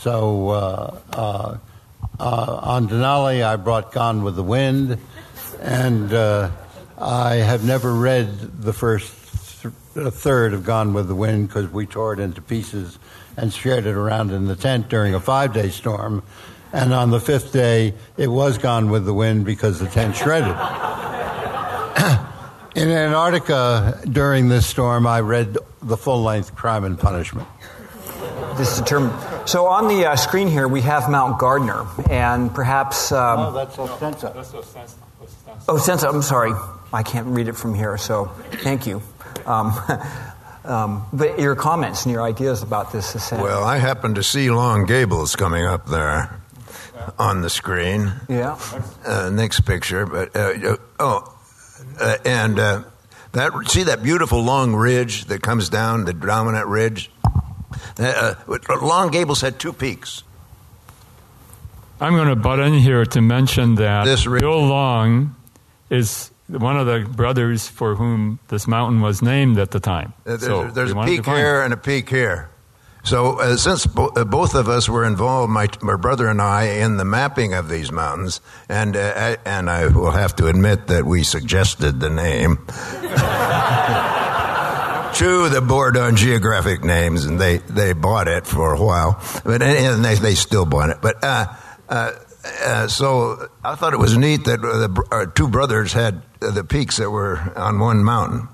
So 0.00 0.48
uh, 0.48 0.98
uh, 1.12 1.58
uh, 2.18 2.60
on 2.62 2.88
Denali, 2.88 3.44
I 3.44 3.56
brought 3.56 3.92
Gone 3.92 4.24
with 4.24 4.36
the 4.36 4.42
Wind, 4.42 4.98
and 5.60 6.12
uh, 6.12 6.50
I 6.98 7.36
have 7.36 7.64
never 7.64 7.92
read 7.92 8.62
the 8.62 8.72
first 8.72 9.62
th- 9.62 9.74
third 10.12 10.54
of 10.54 10.64
Gone 10.64 10.94
with 10.94 11.08
the 11.08 11.14
Wind 11.14 11.48
because 11.48 11.70
we 11.70 11.86
tore 11.86 12.12
it 12.14 12.20
into 12.20 12.40
pieces 12.40 12.98
and 13.36 13.52
shared 13.52 13.86
it 13.86 13.94
around 13.94 14.30
in 14.30 14.46
the 14.46 14.56
tent 14.56 14.88
during 14.88 15.14
a 15.14 15.20
five 15.20 15.52
day 15.52 15.68
storm. 15.70 16.22
And 16.72 16.94
on 16.94 17.10
the 17.10 17.20
fifth 17.20 17.52
day, 17.52 17.94
it 18.16 18.28
was 18.28 18.56
Gone 18.58 18.90
with 18.90 19.04
the 19.04 19.14
Wind 19.14 19.44
because 19.44 19.78
the 19.78 19.88
tent 19.88 20.16
shredded. 20.16 20.56
in 22.74 22.88
Antarctica, 22.88 24.00
during 24.08 24.48
this 24.48 24.66
storm, 24.66 25.06
I 25.06 25.20
read 25.20 25.56
the 25.82 25.96
full 25.96 26.22
length 26.22 26.54
Crime 26.54 26.84
and 26.84 26.98
Punishment. 26.98 27.48
This 28.56 28.78
is 28.78 28.84
term. 28.84 29.12
So 29.46 29.66
on 29.66 29.88
the 29.88 30.06
uh, 30.06 30.16
screen 30.16 30.48
here, 30.48 30.68
we 30.68 30.82
have 30.82 31.10
Mount 31.10 31.38
Gardner, 31.38 31.86
and 32.10 32.54
perhaps. 32.54 33.10
Um, 33.10 33.38
oh, 33.38 33.52
that's 33.52 33.76
Ostenso. 33.76 34.32
Oh, 35.68 35.74
Ostenso, 35.76 36.12
I'm 36.12 36.22
sorry. 36.22 36.52
I 36.92 37.02
can't 37.02 37.28
read 37.28 37.48
it 37.48 37.54
from 37.56 37.74
here, 37.74 37.96
so 37.96 38.26
thank 38.62 38.86
you. 38.86 39.02
Um, 39.46 39.72
um, 40.64 41.06
but 41.12 41.38
your 41.40 41.56
comments 41.56 42.04
and 42.04 42.12
your 42.12 42.22
ideas 42.22 42.62
about 42.62 42.92
this 42.92 43.14
ascent. 43.14 43.42
Well, 43.42 43.64
I 43.64 43.78
happen 43.78 44.14
to 44.14 44.22
see 44.22 44.50
Long 44.50 44.84
Gables 44.84 45.34
coming 45.34 45.64
up 45.64 45.86
there 45.86 46.38
on 47.18 47.40
the 47.40 47.50
screen. 47.50 48.12
Yeah. 48.28 48.58
Uh, 49.04 49.30
next 49.30 49.60
picture, 49.60 50.06
but 50.06 50.36
uh, 50.36 50.76
oh, 51.00 51.31
uh, 52.00 52.16
and 52.24 52.58
uh, 52.58 52.82
that 53.32 53.52
see 53.68 53.84
that 53.84 54.02
beautiful 54.02 54.42
long 54.42 54.74
ridge 54.74 55.26
that 55.26 55.42
comes 55.42 55.68
down, 55.68 56.04
the 56.04 56.12
dominant 56.12 56.66
ridge. 56.66 57.10
Uh, 57.98 58.34
long 58.80 59.10
Gables 59.10 59.40
had 59.40 59.58
two 59.58 59.72
peaks. 59.72 60.22
I'm 62.00 62.14
going 62.14 62.28
to 62.28 62.36
butt 62.36 62.58
in 62.58 62.74
here 62.74 63.04
to 63.04 63.20
mention 63.20 63.76
that 63.76 64.04
this 64.04 64.26
Bill 64.26 64.66
Long 64.66 65.36
is 65.88 66.32
one 66.48 66.76
of 66.76 66.86
the 66.86 67.08
brothers 67.08 67.68
for 67.68 67.94
whom 67.94 68.40
this 68.48 68.66
mountain 68.66 69.00
was 69.00 69.22
named 69.22 69.58
at 69.58 69.70
the 69.70 69.80
time. 69.80 70.12
There's, 70.24 70.42
so 70.42 70.64
there's 70.70 70.90
a 70.90 71.04
peak 71.04 71.24
here 71.24 71.62
and 71.62 71.72
a 71.72 71.76
peak 71.76 72.10
here. 72.10 72.50
So, 73.04 73.40
uh, 73.40 73.56
since 73.56 73.84
bo- 73.84 74.12
uh, 74.14 74.24
both 74.24 74.54
of 74.54 74.68
us 74.68 74.88
were 74.88 75.04
involved, 75.04 75.52
my, 75.52 75.68
my, 75.80 75.96
brother 75.96 76.28
and 76.28 76.40
I, 76.40 76.64
in 76.64 76.98
the 76.98 77.04
mapping 77.04 77.52
of 77.52 77.68
these 77.68 77.90
mountains, 77.90 78.40
and 78.68 78.96
uh, 78.96 79.12
I, 79.16 79.38
and 79.44 79.68
I 79.68 79.88
will 79.88 80.12
have 80.12 80.36
to 80.36 80.46
admit 80.46 80.86
that 80.86 81.04
we 81.04 81.24
suggested 81.24 81.98
the 81.98 82.10
name 82.10 82.58
to 85.16 85.48
the 85.48 85.60
board 85.60 85.96
on 85.96 86.14
geographic 86.14 86.84
names, 86.84 87.24
and 87.24 87.40
they, 87.40 87.58
they 87.58 87.92
bought 87.92 88.28
it 88.28 88.46
for 88.46 88.72
a 88.72 88.80
while, 88.80 89.20
but 89.44 89.62
and 89.62 90.04
they, 90.04 90.14
they 90.14 90.36
still 90.36 90.64
bought 90.64 90.90
it. 90.90 90.98
But 91.02 91.24
uh, 91.24 91.46
uh, 91.88 92.12
uh, 92.64 92.86
so 92.86 93.48
I 93.64 93.74
thought 93.74 93.94
it 93.94 93.98
was 93.98 94.16
neat 94.16 94.44
that 94.44 94.62
the 94.62 95.32
two 95.34 95.48
brothers 95.48 95.92
had 95.92 96.22
the 96.38 96.62
peaks 96.62 96.98
that 96.98 97.10
were 97.10 97.38
on 97.56 97.80
one 97.80 98.04
mountain, 98.04 98.48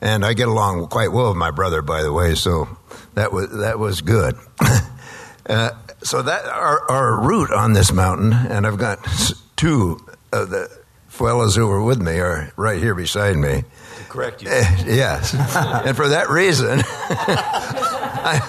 and 0.00 0.24
I 0.24 0.32
get 0.32 0.48
along 0.48 0.88
quite 0.88 1.12
well 1.12 1.28
with 1.28 1.36
my 1.36 1.50
brother, 1.50 1.82
by 1.82 2.02
the 2.02 2.12
way. 2.12 2.34
So 2.34 2.66
that 3.14 3.32
was 3.32 3.50
that 3.58 3.78
was 3.78 4.00
good. 4.00 4.36
uh, 5.48 5.70
so 6.02 6.22
that 6.22 6.46
our, 6.46 6.90
our 6.90 7.20
route 7.20 7.52
on 7.52 7.72
this 7.72 7.92
mountain, 7.92 8.32
and 8.32 8.66
I've 8.66 8.78
got 8.78 9.06
two 9.56 10.00
of 10.32 10.50
the 10.50 10.70
fellows 11.08 11.54
who 11.54 11.66
were 11.66 11.82
with 11.82 12.00
me 12.00 12.18
are 12.18 12.52
right 12.56 12.80
here 12.80 12.94
beside 12.94 13.36
me. 13.36 13.64
Correct 14.08 14.42
you. 14.42 14.50
Uh, 14.50 14.64
yes, 14.86 15.34
and 15.84 15.96
for 15.96 16.08
that 16.08 16.30
reason, 16.30 16.80
I, 18.22 18.40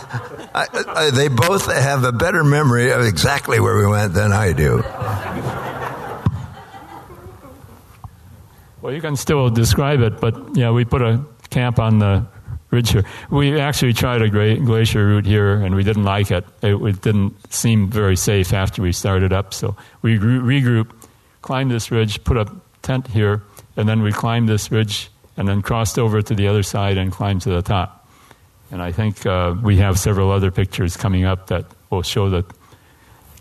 I, 0.54 0.84
I, 0.88 1.10
they 1.12 1.28
both 1.28 1.72
have 1.72 2.04
a 2.04 2.12
better 2.12 2.44
memory 2.44 2.92
of 2.92 3.02
exactly 3.02 3.60
where 3.60 3.78
we 3.78 3.88
went 3.88 4.14
than 4.14 4.32
I 4.32 4.54
do. 4.54 4.84
Well, 8.82 8.94
you 8.94 9.02
can 9.02 9.16
still 9.16 9.50
describe 9.50 10.02
it, 10.02 10.20
but 10.20 10.56
yeah, 10.56 10.72
we 10.72 10.86
put 10.86 11.04
a 11.04 11.24
camp 11.52 11.78
on 11.78 12.00
the 12.00 12.26
ridge 12.72 12.92
here. 12.92 13.06
We 13.30 13.60
actually 13.60 13.94
tried 13.94 14.22
a 14.22 14.30
glacier 14.30 15.06
route 15.06 15.26
here, 15.26 15.54
and 15.54 15.76
we 15.76 15.84
didn't 15.84 16.04
like 16.04 16.32
it. 16.32 16.46
it. 16.64 16.76
It, 16.76 17.02
didn't 17.02 17.54
seem 17.54 17.90
very 17.90 18.16
safe 18.16 18.54
after 18.54 18.82
we 18.82 18.92
started 18.94 19.34
up, 19.34 19.54
so 19.54 19.76
we 20.02 20.18
regrouped, 20.18 20.94
climbed 21.42 21.72
this 21.72 21.92
ridge, 21.92 22.24
put 22.24 22.38
a 22.38 22.48
tent 22.82 23.08
here, 23.08 23.44
and 23.76 23.88
then 23.88 24.02
we 24.02 24.12
climbed 24.12 24.50
this 24.50 24.72
ridge 24.72 25.10
and 25.38 25.48
then 25.48 25.62
crossed 25.62 26.00
over 26.00 26.22
to 26.22 26.34
the 26.34 26.48
other 26.48 26.64
side 26.64 26.98
and 26.98 27.12
climbed 27.12 27.42
to 27.44 27.50
the 27.50 27.62
top. 27.62 28.08
And 28.72 28.82
I 28.82 28.92
think 28.92 29.26
uh, 29.26 29.56
we 29.62 29.78
have 29.78 30.00
several 30.00 30.32
other 30.32 30.50
pictures 30.50 30.96
coming 30.96 31.26
up 31.26 31.48
that 31.48 31.66
will 31.90 32.04
show 32.04 32.30
the 32.30 32.46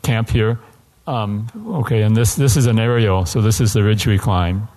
camp 0.02 0.30
here. 0.30 0.58
Um, 1.06 1.48
okay, 1.68 2.02
and 2.02 2.16
this, 2.16 2.34
this 2.34 2.56
is 2.56 2.66
an 2.66 2.78
aerial, 2.78 3.26
so 3.26 3.40
this 3.40 3.60
is 3.60 3.72
the 3.72 3.82
ridge 3.82 4.06
we 4.06 4.18
climb. 4.18 4.68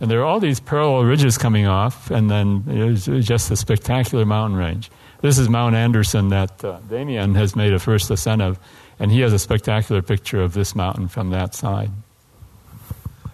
And 0.00 0.10
there 0.10 0.20
are 0.20 0.24
all 0.24 0.40
these 0.40 0.60
parallel 0.60 1.04
ridges 1.04 1.38
coming 1.38 1.66
off, 1.66 2.10
and 2.10 2.30
then 2.30 2.64
it's 2.68 3.06
just 3.26 3.50
a 3.50 3.56
spectacular 3.56 4.26
mountain 4.26 4.58
range. 4.58 4.90
This 5.22 5.38
is 5.38 5.48
Mount 5.48 5.74
Anderson 5.74 6.28
that 6.28 6.62
uh, 6.62 6.78
Damien 6.88 7.34
has 7.34 7.56
made 7.56 7.72
a 7.72 7.78
first 7.78 8.10
ascent 8.10 8.42
of, 8.42 8.58
and 8.98 9.10
he 9.10 9.20
has 9.20 9.32
a 9.32 9.38
spectacular 9.38 10.02
picture 10.02 10.42
of 10.42 10.52
this 10.52 10.74
mountain 10.74 11.08
from 11.08 11.30
that 11.30 11.54
side. 11.54 11.90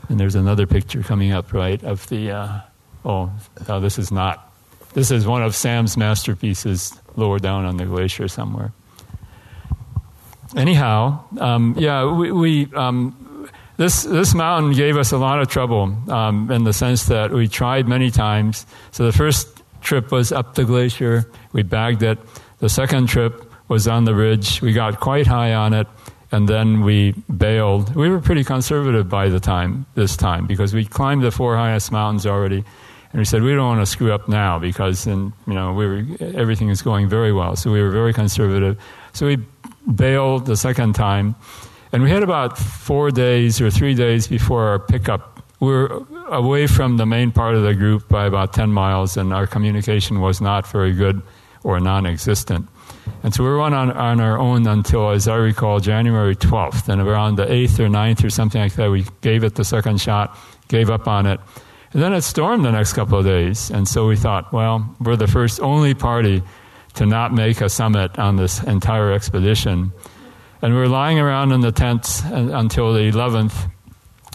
And 0.08 0.20
there's 0.20 0.36
another 0.36 0.66
picture 0.66 1.02
coming 1.02 1.32
up, 1.32 1.52
right, 1.52 1.82
of 1.82 2.08
the. 2.08 2.30
Uh, 2.30 2.60
oh, 3.04 3.32
no, 3.68 3.80
this 3.80 3.98
is 3.98 4.12
not 4.12 4.52
this 4.94 5.10
is 5.10 5.26
one 5.26 5.42
of 5.42 5.54
Sam's 5.54 5.96
masterpieces 5.96 6.98
lower 7.16 7.38
down 7.38 7.64
on 7.64 7.76
the 7.76 7.86
glacier 7.86 8.28
somewhere. 8.28 8.72
Anyhow, 10.54 11.24
um, 11.38 11.74
yeah, 11.78 12.04
we, 12.12 12.30
we 12.30 12.74
um, 12.74 13.16
this 13.82 14.04
this 14.04 14.34
mountain 14.34 14.72
gave 14.72 14.96
us 14.96 15.12
a 15.12 15.18
lot 15.18 15.40
of 15.40 15.48
trouble 15.48 15.96
um, 16.08 16.50
in 16.50 16.64
the 16.64 16.72
sense 16.72 17.06
that 17.06 17.32
we 17.32 17.48
tried 17.48 17.88
many 17.88 18.10
times. 18.10 18.64
So 18.92 19.04
the 19.04 19.12
first 19.12 19.62
trip 19.80 20.12
was 20.12 20.30
up 20.30 20.54
the 20.54 20.64
glacier, 20.64 21.28
we 21.52 21.62
bagged 21.62 22.02
it. 22.02 22.18
The 22.58 22.68
second 22.68 23.08
trip 23.08 23.50
was 23.68 23.88
on 23.88 24.04
the 24.04 24.14
ridge. 24.14 24.62
We 24.62 24.72
got 24.72 25.00
quite 25.00 25.26
high 25.26 25.54
on 25.54 25.74
it, 25.74 25.88
and 26.30 26.48
then 26.48 26.82
we 26.82 27.12
bailed. 27.36 27.94
We 27.96 28.08
were 28.08 28.20
pretty 28.20 28.44
conservative 28.44 29.08
by 29.08 29.28
the 29.28 29.40
time 29.40 29.86
this 29.94 30.16
time 30.16 30.46
because 30.46 30.72
we 30.72 30.84
climbed 30.84 31.22
the 31.22 31.32
four 31.32 31.56
highest 31.56 31.90
mountains 31.90 32.24
already 32.24 32.64
and 33.12 33.20
we 33.20 33.26
said, 33.26 33.42
we 33.42 33.54
don't 33.54 33.66
want 33.66 33.80
to 33.80 33.86
screw 33.86 34.10
up 34.10 34.26
now 34.26 34.58
because 34.58 35.04
then, 35.04 35.34
you 35.46 35.52
know, 35.52 35.74
we 35.74 35.86
were, 35.86 36.06
everything 36.34 36.70
is 36.70 36.80
going 36.80 37.10
very 37.10 37.32
well. 37.32 37.56
So 37.56 37.70
we 37.70 37.82
were 37.82 37.90
very 37.90 38.14
conservative. 38.14 38.78
So 39.12 39.26
we 39.26 39.36
bailed 39.94 40.46
the 40.46 40.56
second 40.56 40.94
time. 40.94 41.34
And 41.92 42.02
we 42.02 42.10
had 42.10 42.22
about 42.22 42.56
four 42.56 43.10
days 43.10 43.60
or 43.60 43.70
three 43.70 43.94
days 43.94 44.26
before 44.26 44.64
our 44.64 44.78
pickup. 44.78 45.42
We 45.60 45.68
were 45.68 46.04
away 46.28 46.66
from 46.66 46.96
the 46.96 47.04
main 47.04 47.30
part 47.30 47.54
of 47.54 47.62
the 47.62 47.74
group 47.74 48.08
by 48.08 48.24
about 48.24 48.54
10 48.54 48.72
miles, 48.72 49.16
and 49.18 49.32
our 49.32 49.46
communication 49.46 50.20
was 50.20 50.40
not 50.40 50.66
very 50.66 50.92
good 50.94 51.22
or 51.62 51.78
non 51.80 52.06
existent. 52.06 52.66
And 53.22 53.34
so 53.34 53.44
we 53.44 53.54
went 53.56 53.74
on, 53.74 53.92
on 53.92 54.20
our 54.20 54.38
own 54.38 54.66
until, 54.66 55.10
as 55.10 55.28
I 55.28 55.36
recall, 55.36 55.80
January 55.80 56.34
12th. 56.34 56.88
And 56.88 57.00
around 57.00 57.36
the 57.36 57.46
8th 57.46 57.78
or 57.78 57.88
9th 57.88 58.24
or 58.24 58.30
something 58.30 58.60
like 58.60 58.74
that, 58.74 58.90
we 58.90 59.04
gave 59.20 59.44
it 59.44 59.54
the 59.54 59.64
second 59.64 60.00
shot, 60.00 60.36
gave 60.68 60.90
up 60.90 61.06
on 61.06 61.26
it. 61.26 61.40
And 61.92 62.02
then 62.02 62.14
it 62.14 62.22
stormed 62.22 62.64
the 62.64 62.72
next 62.72 62.94
couple 62.94 63.18
of 63.18 63.24
days. 63.24 63.70
And 63.70 63.86
so 63.86 64.08
we 64.08 64.16
thought, 64.16 64.52
well, 64.52 64.96
we're 65.00 65.16
the 65.16 65.26
first 65.26 65.60
only 65.60 65.94
party 65.94 66.42
to 66.94 67.06
not 67.06 67.32
make 67.32 67.60
a 67.60 67.68
summit 67.68 68.18
on 68.18 68.36
this 68.36 68.62
entire 68.62 69.12
expedition. 69.12 69.92
And 70.62 70.72
we 70.72 70.80
were 70.80 70.88
lying 70.88 71.18
around 71.18 71.52
in 71.52 71.60
the 71.60 71.72
tents 71.72 72.22
until 72.24 72.94
the 72.94 73.10
11th. 73.10 73.70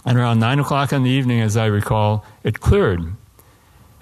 And 0.04 0.18
around 0.18 0.38
9 0.38 0.60
o'clock 0.60 0.92
in 0.92 1.02
the 1.02 1.10
evening, 1.10 1.40
as 1.40 1.56
I 1.56 1.66
recall, 1.66 2.24
it 2.44 2.60
cleared. 2.60 3.00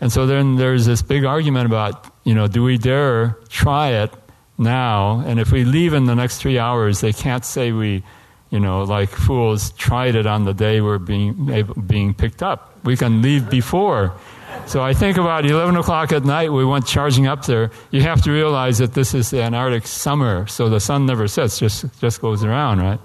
And 0.01 0.13
so 0.13 0.27
then 0.27 0.57
there's 0.57 0.85
this 0.85 1.03
big 1.03 1.25
argument 1.25 1.67
about, 1.67 2.13
you 2.25 2.35
know, 2.35 2.49
do 2.49 2.63
we 2.63 2.77
dare 2.77 3.39
try 3.49 3.91
it 3.91 4.13
now? 4.59 5.21
And 5.21 5.41
if 5.41 5.51
we 5.53 5.65
leave 5.65 5.95
in 5.95 6.05
the 6.05 6.15
next 6.15 6.39
three 6.39 6.59
hours, 6.59 7.01
they 7.01 7.13
can't 7.13 7.45
say 7.45 7.73
we, 7.73 8.03
you 8.51 8.61
know, 8.61 8.83
like 8.83 9.09
fools 9.09 9.71
tried 9.73 10.15
it 10.17 10.27
on 10.27 10.45
the 10.45 10.53
day 10.53 10.81
we're 10.81 10.99
being, 10.99 11.65
being 11.87 12.13
picked 12.13 12.43
up 12.43 12.77
we 12.87 12.97
can 12.97 13.21
leave 13.21 13.51
before. 13.51 14.15
So 14.67 14.83
I 14.83 14.95
think 14.95 15.17
about 15.17 15.47
11 15.47 15.77
o'clock 15.77 16.11
at 16.11 16.25
night, 16.25 16.53
we 16.53 16.65
went 16.65 16.89
charging 16.89 17.29
up 17.29 17.47
there. 17.47 17.71
You 17.93 18.03
have 18.03 18.23
to 18.23 18.33
realize 18.33 18.79
that 18.79 18.95
this 18.95 19.15
is 19.15 19.31
the 19.31 19.41
Antarctic 19.41 19.87
summer, 19.87 20.49
so 20.49 20.69
the 20.69 20.81
sun 20.81 21.07
never 21.07 21.29
sets, 21.29 21.61
just, 21.61 21.85
just 22.01 22.21
goes 22.21 22.43
around, 22.43 22.81
right? 22.81 22.99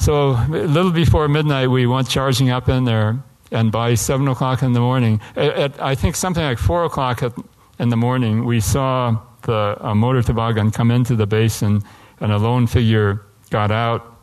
So 0.00 0.30
a 0.30 0.48
little 0.48 0.90
before 0.90 1.28
midnight, 1.28 1.70
we 1.70 1.86
went 1.86 2.08
charging 2.08 2.50
up 2.50 2.68
in 2.68 2.84
there, 2.84 3.22
and 3.52 3.70
by 3.70 3.94
7 3.94 4.26
o'clock 4.26 4.64
in 4.64 4.72
the 4.72 4.80
morning, 4.80 5.20
at, 5.36 5.54
at 5.54 5.80
I 5.80 5.94
think 5.94 6.16
something 6.16 6.42
like 6.42 6.58
4 6.58 6.84
o'clock 6.86 7.22
at, 7.22 7.32
in 7.78 7.90
the 7.90 7.96
morning, 7.96 8.44
we 8.44 8.58
saw 8.58 9.20
the 9.42 9.78
motor 9.94 10.20
toboggan 10.20 10.72
come 10.72 10.90
into 10.90 11.14
the 11.14 11.28
basin, 11.28 11.84
and 12.18 12.32
a 12.32 12.38
lone 12.38 12.66
figure 12.66 13.22
got 13.50 13.70
out, 13.70 14.16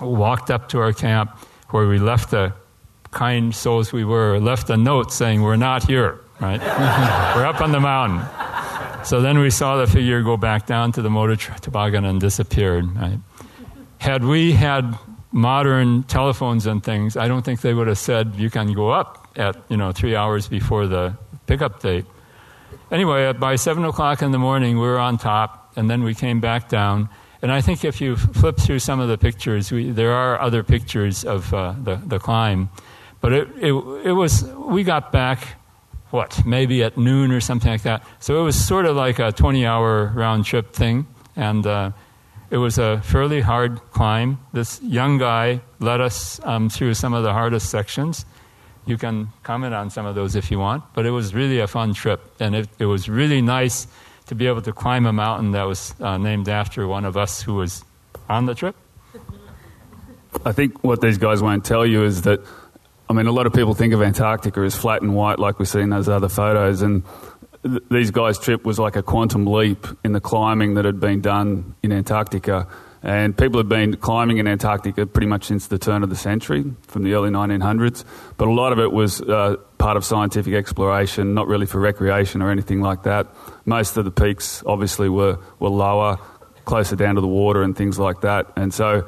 walked 0.00 0.48
up 0.48 0.68
to 0.68 0.78
our 0.78 0.92
camp, 0.92 1.36
where 1.70 1.88
we 1.88 1.98
left 1.98 2.30
the 2.30 2.52
kind 3.12 3.54
souls 3.54 3.92
we 3.92 4.04
were, 4.04 4.40
left 4.40 4.68
a 4.70 4.76
note 4.76 5.12
saying, 5.12 5.42
We're 5.42 5.56
not 5.56 5.86
here, 5.86 6.20
right? 6.40 6.60
we're 7.36 7.46
up 7.46 7.60
on 7.60 7.70
the 7.70 7.80
mountain. 7.80 8.26
So 9.04 9.20
then 9.20 9.38
we 9.38 9.50
saw 9.50 9.76
the 9.76 9.86
figure 9.86 10.22
go 10.22 10.36
back 10.36 10.66
down 10.66 10.92
to 10.92 11.02
the 11.02 11.10
motor 11.10 11.36
toboggan 11.36 12.04
and 12.04 12.20
disappeared. 12.20 12.84
Right? 12.96 13.18
Had 13.98 14.24
we 14.24 14.52
had 14.52 14.96
modern 15.32 16.02
telephones 16.04 16.66
and 16.66 16.82
things, 16.82 17.16
I 17.16 17.28
don't 17.28 17.44
think 17.44 17.60
they 17.60 17.74
would 17.74 17.88
have 17.88 17.98
said 17.98 18.34
you 18.36 18.50
can 18.50 18.72
go 18.72 18.90
up 18.90 19.28
at 19.36 19.56
you 19.68 19.76
know 19.76 19.92
three 19.92 20.14
hours 20.14 20.48
before 20.48 20.86
the 20.86 21.16
pickup 21.46 21.80
date. 21.80 22.04
Anyway, 22.90 23.32
by 23.32 23.56
7 23.56 23.84
o'clock 23.84 24.20
in 24.22 24.32
the 24.32 24.38
morning, 24.38 24.76
we 24.76 24.86
were 24.86 24.98
on 24.98 25.16
top, 25.16 25.72
and 25.76 25.88
then 25.88 26.02
we 26.02 26.14
came 26.14 26.40
back 26.40 26.68
down. 26.68 27.08
And 27.40 27.50
I 27.50 27.60
think 27.60 27.84
if 27.84 28.00
you 28.00 28.16
flip 28.16 28.58
through 28.58 28.80
some 28.80 29.00
of 29.00 29.08
the 29.08 29.18
pictures, 29.18 29.72
we, 29.72 29.90
there 29.90 30.12
are 30.12 30.38
other 30.38 30.62
pictures 30.62 31.24
of 31.24 31.52
uh, 31.54 31.74
the, 31.82 31.96
the 31.96 32.18
climb. 32.18 32.68
But 33.22 33.32
it, 33.32 33.48
it, 33.56 33.72
it 34.04 34.12
was, 34.12 34.44
we 34.44 34.84
got 34.84 35.12
back, 35.12 35.56
what, 36.10 36.44
maybe 36.44 36.82
at 36.82 36.98
noon 36.98 37.30
or 37.30 37.40
something 37.40 37.70
like 37.70 37.84
that. 37.84 38.04
So 38.18 38.38
it 38.38 38.44
was 38.44 38.62
sort 38.62 38.84
of 38.84 38.96
like 38.96 39.18
a 39.18 39.32
20 39.32 39.64
hour 39.64 40.12
round 40.14 40.44
trip 40.44 40.74
thing. 40.74 41.06
And 41.36 41.66
uh, 41.66 41.92
it 42.50 42.58
was 42.58 42.76
a 42.76 43.00
fairly 43.00 43.40
hard 43.40 43.80
climb. 43.92 44.38
This 44.52 44.82
young 44.82 45.16
guy 45.16 45.62
led 45.78 46.02
us 46.02 46.38
um, 46.44 46.68
through 46.68 46.94
some 46.94 47.14
of 47.14 47.22
the 47.22 47.32
hardest 47.32 47.70
sections. 47.70 48.26
You 48.84 48.98
can 48.98 49.28
comment 49.44 49.72
on 49.72 49.88
some 49.88 50.04
of 50.04 50.14
those 50.16 50.34
if 50.34 50.50
you 50.50 50.58
want, 50.58 50.82
but 50.92 51.06
it 51.06 51.12
was 51.12 51.32
really 51.32 51.60
a 51.60 51.68
fun 51.68 51.94
trip. 51.94 52.20
And 52.40 52.54
it, 52.54 52.68
it 52.78 52.86
was 52.86 53.08
really 53.08 53.40
nice 53.40 53.86
to 54.26 54.34
be 54.34 54.48
able 54.48 54.62
to 54.62 54.72
climb 54.72 55.06
a 55.06 55.12
mountain 55.12 55.52
that 55.52 55.62
was 55.62 55.94
uh, 56.00 56.18
named 56.18 56.48
after 56.48 56.86
one 56.86 57.04
of 57.04 57.16
us 57.16 57.40
who 57.40 57.54
was 57.54 57.84
on 58.28 58.46
the 58.46 58.54
trip. 58.54 58.74
I 60.44 60.52
think 60.52 60.82
what 60.82 61.00
these 61.00 61.18
guys 61.18 61.40
won't 61.40 61.64
tell 61.64 61.86
you 61.86 62.04
is 62.04 62.22
that, 62.22 62.40
I 63.12 63.14
mean, 63.14 63.26
a 63.26 63.32
lot 63.32 63.46
of 63.46 63.52
people 63.52 63.74
think 63.74 63.92
of 63.92 64.00
Antarctica 64.00 64.60
as 64.60 64.74
flat 64.74 65.02
and 65.02 65.14
white, 65.14 65.38
like 65.38 65.58
we 65.58 65.66
see 65.66 65.80
in 65.80 65.90
those 65.90 66.08
other 66.08 66.30
photos, 66.30 66.80
and 66.80 67.02
th- 67.62 67.82
these 67.90 68.10
guys' 68.10 68.38
trip 68.38 68.64
was 68.64 68.78
like 68.78 68.96
a 68.96 69.02
quantum 69.02 69.46
leap 69.46 69.86
in 70.02 70.12
the 70.12 70.20
climbing 70.20 70.74
that 70.76 70.86
had 70.86 70.98
been 70.98 71.20
done 71.20 71.74
in 71.82 71.92
Antarctica. 71.92 72.66
And 73.02 73.36
people 73.36 73.60
have 73.60 73.68
been 73.68 73.98
climbing 73.98 74.38
in 74.38 74.48
Antarctica 74.48 75.04
pretty 75.04 75.26
much 75.26 75.44
since 75.44 75.66
the 75.66 75.78
turn 75.78 76.02
of 76.02 76.08
the 76.08 76.16
century, 76.16 76.64
from 76.86 77.02
the 77.02 77.12
early 77.12 77.28
1900s. 77.28 78.02
But 78.38 78.48
a 78.48 78.52
lot 78.52 78.72
of 78.72 78.78
it 78.78 78.90
was 78.90 79.20
uh, 79.20 79.56
part 79.76 79.98
of 79.98 80.06
scientific 80.06 80.54
exploration, 80.54 81.34
not 81.34 81.48
really 81.48 81.66
for 81.66 81.80
recreation 81.80 82.40
or 82.40 82.50
anything 82.50 82.80
like 82.80 83.02
that. 83.02 83.26
Most 83.66 83.98
of 83.98 84.06
the 84.06 84.10
peaks, 84.10 84.62
obviously, 84.64 85.10
were, 85.10 85.38
were 85.58 85.68
lower, 85.68 86.16
closer 86.64 86.96
down 86.96 87.16
to 87.16 87.20
the 87.20 87.28
water 87.28 87.62
and 87.62 87.76
things 87.76 87.98
like 87.98 88.22
that. 88.22 88.50
And 88.56 88.72
so 88.72 89.06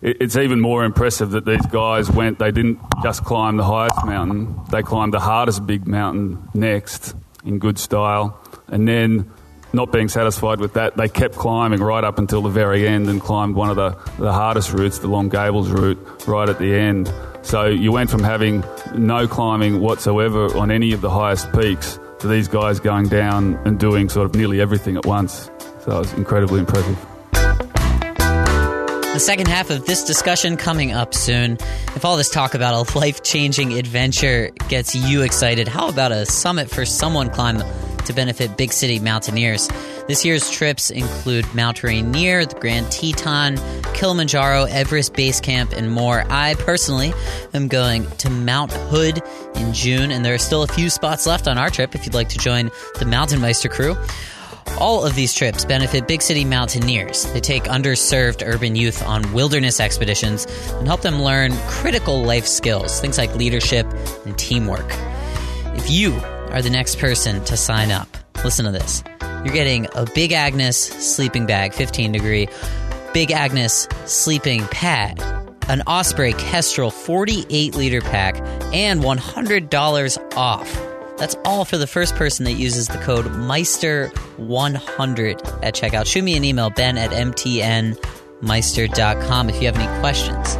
it's 0.00 0.36
even 0.36 0.60
more 0.60 0.84
impressive 0.84 1.30
that 1.30 1.44
these 1.44 1.64
guys 1.66 2.10
went, 2.10 2.38
they 2.38 2.50
didn't 2.50 2.78
just 3.02 3.24
climb 3.24 3.56
the 3.56 3.64
highest 3.64 4.04
mountain, 4.04 4.58
they 4.70 4.82
climbed 4.82 5.12
the 5.12 5.20
hardest 5.20 5.66
big 5.66 5.86
mountain 5.86 6.48
next 6.54 7.14
in 7.44 7.58
good 7.58 7.78
style. 7.78 8.40
And 8.68 8.86
then 8.86 9.30
not 9.72 9.92
being 9.92 10.08
satisfied 10.08 10.60
with 10.60 10.74
that, 10.74 10.96
they 10.96 11.08
kept 11.08 11.34
climbing 11.34 11.80
right 11.80 12.04
up 12.04 12.18
until 12.18 12.42
the 12.42 12.48
very 12.48 12.86
end 12.86 13.08
and 13.08 13.20
climbed 13.20 13.54
one 13.54 13.70
of 13.70 13.76
the, 13.76 13.90
the 14.18 14.32
hardest 14.32 14.72
routes, 14.72 14.98
the 14.98 15.08
Long 15.08 15.28
Gables 15.28 15.68
route, 15.68 15.98
right 16.26 16.48
at 16.48 16.58
the 16.58 16.74
end. 16.74 17.12
So 17.42 17.66
you 17.66 17.92
went 17.92 18.10
from 18.10 18.22
having 18.22 18.64
no 18.94 19.26
climbing 19.26 19.80
whatsoever 19.80 20.56
on 20.56 20.70
any 20.70 20.92
of 20.92 21.00
the 21.00 21.10
highest 21.10 21.52
peaks 21.52 21.98
to 22.20 22.28
these 22.28 22.48
guys 22.48 22.80
going 22.80 23.08
down 23.08 23.54
and 23.64 23.78
doing 23.78 24.08
sort 24.08 24.26
of 24.26 24.34
nearly 24.34 24.60
everything 24.60 24.96
at 24.96 25.06
once. 25.06 25.50
So 25.80 25.96
it 25.96 25.98
was 25.98 26.12
incredibly 26.14 26.60
impressive. 26.60 27.17
The 29.18 29.24
second 29.24 29.48
half 29.48 29.70
of 29.70 29.84
this 29.84 30.04
discussion 30.04 30.56
coming 30.56 30.92
up 30.92 31.12
soon. 31.12 31.58
If 31.96 32.04
all 32.04 32.16
this 32.16 32.30
talk 32.30 32.54
about 32.54 32.94
a 32.94 32.96
life 32.96 33.24
changing 33.24 33.72
adventure 33.72 34.50
gets 34.68 34.94
you 34.94 35.22
excited, 35.22 35.66
how 35.66 35.88
about 35.88 36.12
a 36.12 36.24
summit 36.24 36.70
for 36.70 36.84
someone 36.84 37.28
climb 37.28 37.60
to 38.04 38.12
benefit 38.12 38.56
big 38.56 38.72
city 38.72 39.00
mountaineers? 39.00 39.68
This 40.06 40.24
year's 40.24 40.48
trips 40.48 40.90
include 40.90 41.52
Mount 41.52 41.82
Rainier, 41.82 42.46
the 42.46 42.54
Grand 42.60 42.92
Teton, 42.92 43.56
Kilimanjaro, 43.92 44.66
Everest 44.66 45.14
Base 45.14 45.40
Camp, 45.40 45.72
and 45.72 45.90
more. 45.90 46.24
I 46.28 46.54
personally 46.54 47.12
am 47.52 47.66
going 47.66 48.08
to 48.18 48.30
Mount 48.30 48.72
Hood 48.72 49.20
in 49.56 49.72
June, 49.72 50.12
and 50.12 50.24
there 50.24 50.34
are 50.34 50.38
still 50.38 50.62
a 50.62 50.68
few 50.68 50.90
spots 50.90 51.26
left 51.26 51.48
on 51.48 51.58
our 51.58 51.70
trip 51.70 51.96
if 51.96 52.06
you'd 52.06 52.14
like 52.14 52.28
to 52.28 52.38
join 52.38 52.70
the 53.00 53.04
Mountain 53.04 53.40
Meister 53.40 53.68
crew. 53.68 53.96
All 54.78 55.04
of 55.04 55.14
these 55.14 55.34
trips 55.34 55.64
benefit 55.64 56.06
big 56.06 56.22
city 56.22 56.44
mountaineers. 56.44 57.24
They 57.32 57.40
take 57.40 57.64
underserved 57.64 58.46
urban 58.46 58.76
youth 58.76 59.02
on 59.02 59.32
wilderness 59.32 59.80
expeditions 59.80 60.46
and 60.74 60.86
help 60.86 61.00
them 61.00 61.22
learn 61.22 61.52
critical 61.66 62.22
life 62.22 62.46
skills, 62.46 63.00
things 63.00 63.18
like 63.18 63.34
leadership 63.34 63.86
and 64.24 64.38
teamwork. 64.38 64.86
If 65.76 65.90
you 65.90 66.14
are 66.50 66.62
the 66.62 66.70
next 66.70 66.98
person 66.98 67.44
to 67.44 67.56
sign 67.56 67.90
up, 67.90 68.08
listen 68.44 68.64
to 68.64 68.70
this. 68.70 69.02
You're 69.20 69.54
getting 69.54 69.86
a 69.94 70.06
Big 70.14 70.32
Agnes 70.32 70.76
sleeping 70.78 71.46
bag, 71.46 71.72
15 71.72 72.12
degree, 72.12 72.48
Big 73.14 73.30
Agnes 73.30 73.88
sleeping 74.06 74.66
pad, 74.68 75.20
an 75.68 75.82
Osprey 75.82 76.32
Kestrel 76.34 76.90
48 76.90 77.74
liter 77.74 78.00
pack, 78.00 78.36
and 78.72 79.00
$100 79.02 80.36
off. 80.36 80.87
That's 81.18 81.36
all 81.44 81.64
for 81.64 81.76
the 81.76 81.88
first 81.88 82.14
person 82.14 82.44
that 82.44 82.52
uses 82.52 82.86
the 82.86 82.98
code 82.98 83.24
Meister100 83.26 85.64
at 85.64 85.74
checkout. 85.74 86.06
Shoot 86.06 86.22
me 86.22 86.36
an 86.36 86.44
email, 86.44 86.70
ben 86.70 86.96
at 86.96 87.10
mtnmeister.com, 87.10 89.50
if 89.50 89.60
you 89.60 89.66
have 89.66 89.76
any 89.76 90.00
questions. 90.00 90.52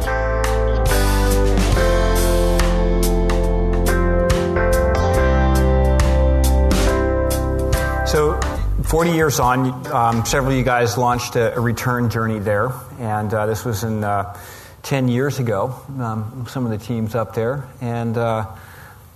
So, 8.11 8.37
40 8.85 9.11
years 9.11 9.39
on, 9.39 9.87
um, 9.93 10.25
several 10.25 10.51
of 10.51 10.57
you 10.57 10.65
guys 10.65 10.97
launched 10.97 11.35
a, 11.35 11.55
a 11.55 11.59
return 11.59 12.09
journey 12.09 12.39
there, 12.39 12.71
and 12.99 13.31
uh, 13.31 13.45
this 13.45 13.63
was 13.63 13.83
in 13.83 14.03
uh, 14.03 14.35
10 14.81 15.09
years 15.09 15.37
ago. 15.37 15.75
Um, 15.99 16.47
some 16.49 16.65
of 16.65 16.71
the 16.71 16.79
teams 16.83 17.13
up 17.13 17.35
there, 17.35 17.67
and 17.81 18.17
uh, 18.17 18.47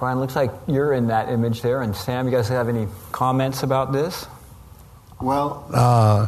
Brian, 0.03 0.19
looks 0.19 0.35
like 0.35 0.51
you're 0.67 0.91
in 0.91 1.07
that 1.07 1.29
image 1.29 1.61
there. 1.61 1.81
And 1.81 1.95
Sam, 1.95 2.25
you 2.25 2.31
guys 2.33 2.49
have 2.49 2.67
any 2.67 2.89
comments 3.13 3.63
about 3.63 3.93
this? 3.93 4.27
Well, 5.21 5.65
uh, 5.73 6.27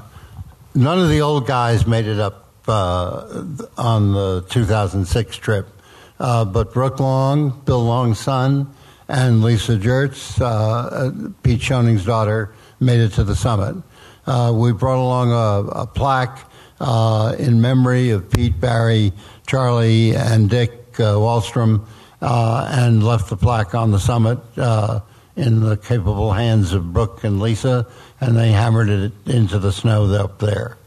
none 0.73 0.99
of 0.99 1.09
the 1.09 1.19
old 1.19 1.45
guys 1.45 1.85
made 1.85 2.05
it 2.05 2.17
up 2.17 2.53
uh, 2.69 3.43
on 3.77 4.13
the 4.13 4.45
2006 4.49 5.35
trip, 5.35 5.67
uh, 6.21 6.45
but 6.45 6.71
Brooke 6.71 7.01
Long, 7.01 7.49
Bill 7.65 7.83
Long's 7.83 8.17
son, 8.17 8.73
and 9.09 9.43
Lisa 9.43 9.75
Jertz, 9.75 10.39
uh, 10.39 11.33
Pete 11.43 11.59
Schoning's 11.59 12.05
daughter, 12.05 12.53
made 12.79 13.01
it 13.01 13.09
to 13.15 13.25
the 13.25 13.35
summit. 13.35 13.83
Uh, 14.25 14.53
we 14.55 14.71
brought 14.71 15.03
along 15.03 15.33
a, 15.33 15.81
a 15.81 15.85
plaque 15.85 16.49
uh, 16.79 17.35
in 17.37 17.59
memory 17.59 18.11
of 18.11 18.31
Pete, 18.31 18.57
Barry, 18.57 19.11
Charlie, 19.45 20.15
and 20.15 20.49
Dick 20.49 20.93
Wahlstrom, 20.93 21.85
and 22.25 23.03
left 23.03 23.29
the 23.29 23.37
plaque 23.37 23.75
on 23.75 23.91
the 23.91 23.99
summit 23.99 24.39
in 25.35 25.59
the 25.59 25.77
capable 25.77 26.31
hands 26.31 26.73
of 26.73 26.93
Brooke 26.93 27.23
and 27.23 27.39
Lisa, 27.39 27.87
and 28.21 28.37
they 28.37 28.51
hammered 28.51 28.89
it 28.89 29.11
into 29.25 29.59
the 29.59 29.71
snow 29.71 30.05
up 30.13 30.39
there. 30.39 30.77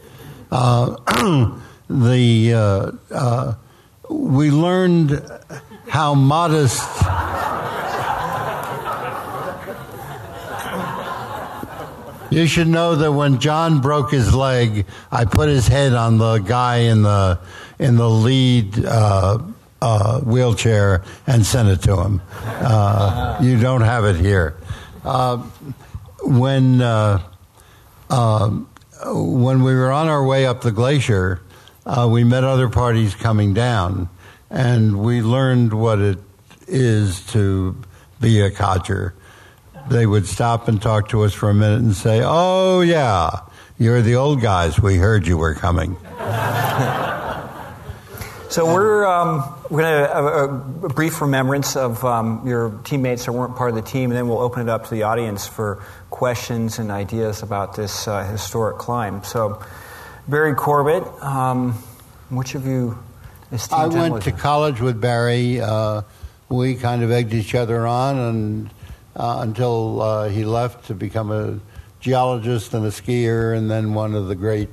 Uh, 0.51 0.95
the 1.89 2.53
uh, 2.53 2.91
uh, 3.13 3.53
we 4.09 4.49
learned 4.49 5.21
how 5.87 6.15
modest. 6.15 6.87
You 12.31 12.45
should 12.45 12.67
know 12.67 12.95
that 12.95 13.11
when 13.11 13.39
John 13.39 13.81
broke 13.81 14.11
his 14.11 14.35
leg, 14.35 14.85
I 15.11 15.25
put 15.25 15.49
his 15.49 15.67
head 15.67 15.93
on 15.93 16.19
the 16.19 16.37
guy 16.37 16.77
in 16.77 17.01
the 17.01 17.39
in 17.79 17.95
the 17.95 18.09
lead 18.09 18.85
uh, 18.85 19.39
uh, 19.81 20.19
wheelchair 20.21 21.03
and 21.27 21.45
sent 21.45 21.69
it 21.69 21.81
to 21.83 21.97
him. 22.01 22.21
Uh, 22.43 23.37
you 23.41 23.59
don't 23.59 23.81
have 23.81 24.05
it 24.05 24.15
here. 24.15 24.57
Uh, 25.03 25.37
when 26.23 26.81
uh, 26.81 27.21
um, 28.09 28.69
when 29.05 29.63
we 29.63 29.73
were 29.73 29.91
on 29.91 30.07
our 30.07 30.25
way 30.25 30.45
up 30.45 30.61
the 30.61 30.71
glacier, 30.71 31.41
uh, 31.85 32.07
we 32.11 32.23
met 32.23 32.43
other 32.43 32.69
parties 32.69 33.15
coming 33.15 33.53
down, 33.53 34.09
and 34.49 34.99
we 34.99 35.21
learned 35.21 35.73
what 35.73 35.99
it 35.99 36.19
is 36.67 37.25
to 37.27 37.75
be 38.19 38.41
a 38.41 38.51
codger. 38.51 39.13
They 39.89 40.05
would 40.05 40.27
stop 40.27 40.67
and 40.67 40.81
talk 40.81 41.09
to 41.09 41.23
us 41.23 41.33
for 41.33 41.49
a 41.49 41.53
minute 41.53 41.79
and 41.79 41.95
say, 41.95 42.21
"Oh 42.23 42.81
yeah, 42.81 43.29
you're 43.77 44.01
the 44.01 44.15
old 44.15 44.41
guys. 44.41 44.79
We 44.79 44.97
heard 44.97 45.25
you 45.25 45.37
were 45.37 45.55
coming." 45.55 45.95
So 48.49 48.65
we're 48.65 49.05
um, 49.05 49.43
we're 49.69 49.81
going 49.81 50.03
to 50.03 50.13
have 50.13 50.25
a, 50.83 50.89
brief 50.89 51.21
remembrance 51.21 51.75
of 51.75 52.03
um, 52.03 52.47
your 52.47 52.71
teammates 52.83 53.25
that 53.25 53.33
weren't 53.33 53.55
part 53.55 53.69
of 53.69 53.75
the 53.75 53.83
team, 53.83 54.09
and 54.09 54.17
then 54.17 54.27
we'll 54.27 54.39
open 54.39 54.63
it 54.63 54.69
up 54.69 54.85
to 54.85 54.89
the 54.89 55.03
audience 55.03 55.45
for 55.45 55.83
questions 56.09 56.79
and 56.79 56.89
ideas 56.89 57.43
about 57.43 57.75
this 57.75 58.07
uh, 58.07 58.23
historic 58.23 58.79
climb. 58.79 59.23
So, 59.23 59.63
Barry 60.27 60.55
Corbet, 60.55 61.03
um, 61.23 61.73
which 62.29 62.55
of 62.55 62.65
you? 62.65 62.97
I 63.71 63.87
went 63.87 64.23
to 64.23 64.31
college 64.31 64.81
with 64.81 64.99
Barry. 64.99 65.61
Uh, 65.61 66.01
we 66.49 66.75
kind 66.75 67.03
of 67.03 67.11
egged 67.11 67.33
each 67.33 67.53
other 67.53 67.85
on, 67.85 68.17
and 68.17 68.69
uh, 69.15 69.39
until 69.41 70.01
uh, 70.01 70.29
he 70.29 70.45
left 70.45 70.87
to 70.87 70.95
become 70.95 71.31
a 71.31 71.59
geologist 71.99 72.73
and 72.73 72.85
a 72.85 72.89
skier, 72.89 73.55
and 73.55 73.69
then 73.69 73.93
one 73.93 74.15
of 74.15 74.27
the 74.27 74.35
great 74.35 74.69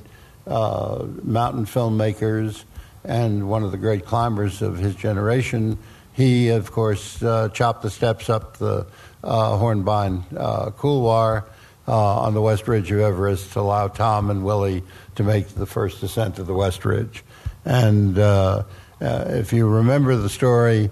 uh, 0.46 1.04
mountain 1.22 1.66
filmmakers 1.66 2.64
and 3.06 3.48
one 3.48 3.62
of 3.62 3.70
the 3.70 3.78
great 3.78 4.04
climbers 4.04 4.62
of 4.62 4.78
his 4.78 4.94
generation. 4.94 5.78
he, 6.12 6.48
of 6.48 6.72
course, 6.72 7.22
uh, 7.22 7.48
chopped 7.50 7.82
the 7.82 7.90
steps 7.90 8.28
up 8.30 8.56
the 8.56 8.86
uh, 9.22 9.58
Hornbein 9.58 10.24
uh, 10.36 10.70
Couloir 10.70 11.44
uh, 11.86 12.20
on 12.20 12.34
the 12.34 12.40
West 12.40 12.66
Ridge 12.66 12.90
of 12.90 13.00
Everest 13.00 13.52
to 13.52 13.60
allow 13.60 13.88
Tom 13.88 14.30
and 14.30 14.44
Willie 14.44 14.82
to 15.14 15.22
make 15.22 15.48
the 15.48 15.66
first 15.66 16.02
ascent 16.02 16.38
of 16.38 16.46
the 16.46 16.54
West 16.54 16.84
Ridge. 16.84 17.22
And 17.64 18.18
uh, 18.18 18.64
uh, 19.00 19.24
if 19.28 19.52
you 19.52 19.68
remember 19.68 20.16
the 20.16 20.28
story, 20.28 20.90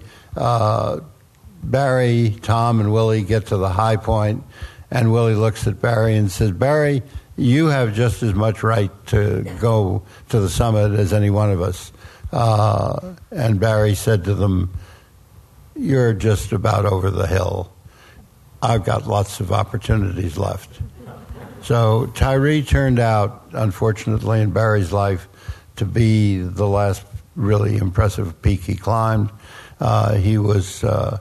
Barry, 1.63 2.35
Tom, 2.41 2.79
and 2.79 2.93
Willie 2.93 3.23
get 3.23 3.47
to 3.47 3.57
the 3.57 3.69
high 3.69 3.97
point, 3.97 4.43
and 4.91 5.11
Willie 5.11 5.35
looks 5.35 5.65
at 5.67 5.81
Barry 5.81 6.15
and 6.15 6.31
says, 6.31 6.51
Barry, 6.51 7.01
you 7.37 7.67
have 7.67 7.93
just 7.93 8.23
as 8.23 8.33
much 8.33 8.63
right 8.63 8.91
to 9.07 9.43
go 9.59 10.03
to 10.29 10.39
the 10.39 10.49
summit 10.49 10.97
as 10.97 11.11
any 11.13 11.29
one 11.29 11.51
of 11.51 11.61
us. 11.61 11.91
Uh, 12.31 13.15
and 13.31 13.59
Barry 13.59 13.95
said 13.95 14.23
to 14.25 14.33
them, 14.33 14.73
You're 15.75 16.13
just 16.13 16.51
about 16.51 16.85
over 16.85 17.11
the 17.11 17.27
hill. 17.27 17.71
I've 18.61 18.83
got 18.83 19.05
lots 19.07 19.39
of 19.39 19.51
opportunities 19.51 20.37
left. 20.37 20.81
So 21.61 22.07
Tyree 22.07 22.61
turned 22.61 22.99
out, 22.99 23.47
unfortunately, 23.51 24.41
in 24.41 24.51
Barry's 24.51 24.91
life 24.91 25.27
to 25.75 25.85
be 25.85 26.39
the 26.39 26.67
last 26.67 27.03
really 27.35 27.77
impressive 27.77 28.41
peak 28.41 28.61
he 28.61 28.75
climbed. 28.75 29.29
Uh, 29.79 30.13
he 30.15 30.37
was 30.37 30.83
uh, 30.83 31.19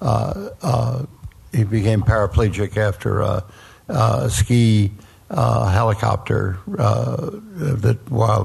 uh, 0.00 0.50
uh 0.62 1.06
he 1.52 1.64
became 1.64 2.02
paraplegic 2.02 2.76
after 2.76 3.22
a, 3.22 3.44
a 3.88 4.30
ski 4.30 4.92
uh, 5.30 5.66
helicopter 5.66 6.58
uh, 6.78 7.30
that 7.54 7.98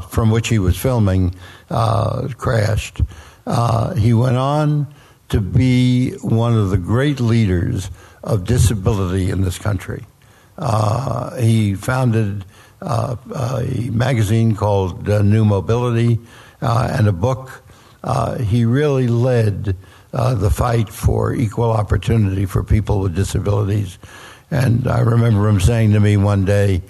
from 0.10 0.32
which 0.32 0.48
he 0.48 0.60
was 0.60 0.78
filming 0.78 1.36
crashed. 1.70 3.02
he 3.98 4.14
went 4.14 4.38
on 4.38 4.88
to 5.30 5.40
be 5.40 6.12
one 6.18 6.54
of 6.54 6.72
the 6.72 6.78
great 6.78 7.20
leaders 7.20 7.90
of 8.24 8.44
disability 8.44 9.30
in 9.30 9.42
this 9.42 9.58
country. 9.58 10.06
Uh, 10.58 11.36
he 11.38 11.74
founded 11.74 12.46
uh, 12.82 13.16
a 13.36 13.90
magazine 13.92 14.56
called 14.56 15.08
uh, 15.10 15.22
New 15.22 15.46
Mobility 15.46 16.20
uh, 16.62 16.90
and 16.92 17.08
a 17.08 17.12
book. 17.12 17.64
Uh, 18.04 18.38
he 18.40 18.66
really 18.66 19.08
led 19.08 19.76
uh, 20.14 20.36
the 20.36 20.50
fight 20.50 20.90
for 20.90 21.34
equal 21.34 21.72
opportunity 21.72 22.46
for 22.46 22.64
people 22.64 23.00
with 23.00 23.16
disabilities. 23.16 23.98
And 24.52 24.88
I 24.88 25.00
remember 25.00 25.48
him 25.48 25.62
saying 25.62 25.94
to 25.94 26.00
me 26.00 26.18
one 26.18 26.44
day, 26.44 26.82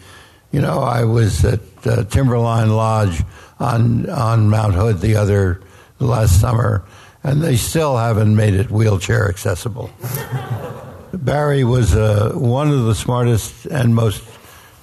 you 0.52 0.60
know, 0.60 0.80
I 0.80 1.06
was 1.06 1.46
at 1.46 1.62
Timberline 2.10 2.72
Lodge 2.72 3.24
on 3.60 4.10
on 4.10 4.50
Mount 4.50 4.74
Hood 4.74 5.00
the 5.00 5.16
other 5.16 5.62
last 6.00 6.42
summer, 6.42 6.84
and 7.24 7.42
they 7.42 7.56
still 7.56 7.96
haven't 7.96 8.36
made 8.36 8.56
it 8.56 8.70
wheelchair 8.70 9.30
accessible. 9.30 9.92
Barry 11.14 11.64
was 11.64 11.96
uh, 11.96 12.32
one 12.34 12.70
of 12.70 12.86
the 12.86 12.96
smartest 12.96 13.66
and 13.68 13.94
most 13.94 14.24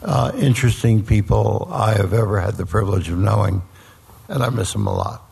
uh, 0.03 0.31
interesting 0.37 1.05
people 1.05 1.68
I 1.72 1.95
have 1.95 2.12
ever 2.12 2.41
had 2.41 2.55
the 2.55 2.66
privilege 2.66 3.09
of 3.09 3.18
knowing, 3.18 3.62
and 4.29 4.43
I 4.43 4.51
miss 4.51 4.74
him 4.74 4.87
a 4.87 4.95
lot. 4.95 5.24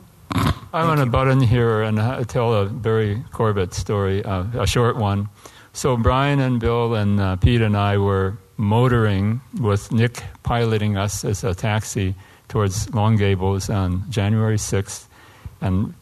I 0.73 0.85
want 0.85 1.01
to 1.01 1.07
butt 1.07 1.29
in 1.29 1.41
here 1.41 1.83
and 1.83 1.99
uh, 1.99 2.25
tell 2.25 2.53
a 2.55 2.67
Barry 2.67 3.25
Corbet 3.33 3.73
story, 3.73 4.25
uh, 4.25 4.45
a 4.55 4.67
short 4.67 4.97
one. 4.97 5.29
So 5.77 5.95
Brian 5.99 6.41
and 6.41 6.59
Bill 6.59 6.95
and 6.95 7.21
uh, 7.21 7.37
Pete 7.37 7.61
and 7.61 7.77
I 7.77 7.99
were 7.99 8.39
motoring 8.57 9.43
with 9.61 9.93
Nick 9.93 10.23
piloting 10.43 10.97
us 10.97 11.23
as 11.23 11.45
a 11.45 11.55
taxi 11.55 12.15
towards 12.49 12.95
Long 12.95 13.17
Gables 13.17 13.69
on 13.69 14.11
January 14.11 14.57
6th, 14.57 15.05
and 15.61 15.93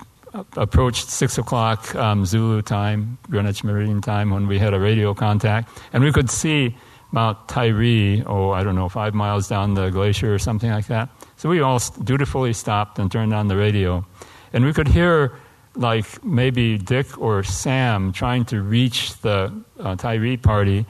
approached 0.56 1.10
six 1.10 1.38
o'clock 1.38 1.92
um, 1.96 2.24
Zulu 2.24 2.62
time, 2.62 3.18
Greenwich 3.28 3.64
Meridian 3.64 4.00
time, 4.00 4.30
when 4.30 4.46
we 4.46 4.60
had 4.60 4.74
a 4.74 4.78
radio 4.78 5.12
contact, 5.12 5.68
and 5.92 6.04
we 6.04 6.12
could 6.12 6.30
see 6.30 6.76
Mount 7.10 7.48
Tyree, 7.48 8.22
oh, 8.26 8.52
I 8.52 8.62
don't 8.62 8.76
know, 8.76 8.88
five 8.88 9.12
miles 9.12 9.48
down 9.48 9.74
the 9.74 9.90
glacier 9.90 10.32
or 10.32 10.38
something 10.38 10.70
like 10.70 10.86
that. 10.86 11.08
So 11.36 11.48
we 11.48 11.62
all 11.62 11.80
dutifully 12.04 12.52
stopped 12.52 13.00
and 13.00 13.10
turned 13.10 13.34
on 13.34 13.48
the 13.48 13.56
radio, 13.56 14.06
and 14.52 14.64
we 14.64 14.72
could 14.72 14.86
hear 14.86 15.32
like 15.76 16.24
maybe 16.24 16.78
Dick 16.78 17.18
or 17.18 17.42
Sam 17.42 18.12
trying 18.12 18.44
to 18.46 18.62
reach 18.62 19.18
the 19.20 19.52
uh, 19.78 19.96
Tyree 19.96 20.36
party, 20.36 20.86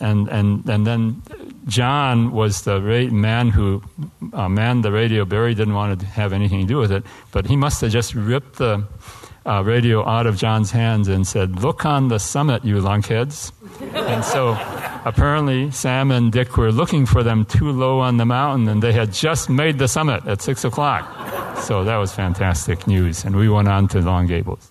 and 0.00 0.28
and 0.28 0.68
and 0.68 0.86
then 0.86 1.22
John 1.66 2.32
was 2.32 2.62
the 2.62 2.80
ra- 2.80 3.12
man 3.12 3.50
who 3.50 3.82
uh, 4.32 4.48
manned 4.48 4.84
the 4.84 4.92
radio. 4.92 5.24
Barry 5.24 5.54
didn't 5.54 5.74
want 5.74 6.00
to 6.00 6.06
have 6.06 6.32
anything 6.32 6.60
to 6.60 6.66
do 6.66 6.78
with 6.78 6.92
it, 6.92 7.04
but 7.30 7.46
he 7.46 7.56
must 7.56 7.80
have 7.80 7.90
just 7.90 8.14
ripped 8.14 8.56
the 8.56 8.84
uh, 9.46 9.62
radio 9.64 10.06
out 10.06 10.26
of 10.26 10.36
John's 10.36 10.70
hands 10.70 11.08
and 11.08 11.26
said, 11.26 11.62
Look 11.62 11.84
on 11.84 12.08
the 12.08 12.18
summit, 12.18 12.64
you 12.64 12.76
lunkheads. 12.76 13.52
and 13.94 14.24
so 14.24 14.56
apparently 15.04 15.70
Sam 15.70 16.10
and 16.10 16.30
Dick 16.32 16.56
were 16.56 16.70
looking 16.72 17.06
for 17.06 17.22
them 17.22 17.44
too 17.44 17.70
low 17.72 17.98
on 18.00 18.16
the 18.18 18.24
mountain, 18.24 18.68
and 18.68 18.82
they 18.82 18.92
had 18.92 19.12
just 19.12 19.50
made 19.50 19.78
the 19.78 19.88
summit 19.88 20.26
at 20.26 20.42
6 20.42 20.64
o'clock. 20.64 21.31
So 21.60 21.84
that 21.84 21.96
was 21.96 22.12
fantastic 22.12 22.86
news, 22.86 23.24
and 23.24 23.36
we 23.36 23.48
went 23.48 23.68
on 23.68 23.88
to 23.88 24.00
Long 24.00 24.26
Gables. 24.26 24.70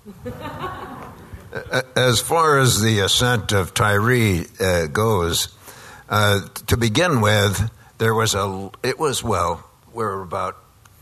As 1.96 2.20
far 2.20 2.60
as 2.60 2.82
the 2.82 3.00
ascent 3.00 3.52
of 3.52 3.74
Tyree 3.74 4.46
uh, 4.60 4.88
goes, 4.88 5.50
uh, 6.10 6.42
to 6.68 6.78
begin 6.78 7.22
with, 7.22 7.70
there 7.98 8.14
was 8.14 8.36
a. 8.36 8.70
It 8.84 9.00
was 9.00 9.24
well, 9.24 9.64
we're 9.94 10.22
about 10.22 10.58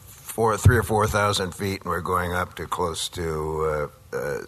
four, 0.05 0.57
three 0.57 0.77
or 0.77 0.83
four 0.83 1.07
thousand 1.07 1.53
feet, 1.53 1.81
and 1.81 1.89
we're 1.89 2.01
going 2.01 2.33
up 2.33 2.55
to 2.55 2.65
close 2.65 3.09
to 3.09 3.89
uh, 4.13 4.15
uh, 4.15 4.39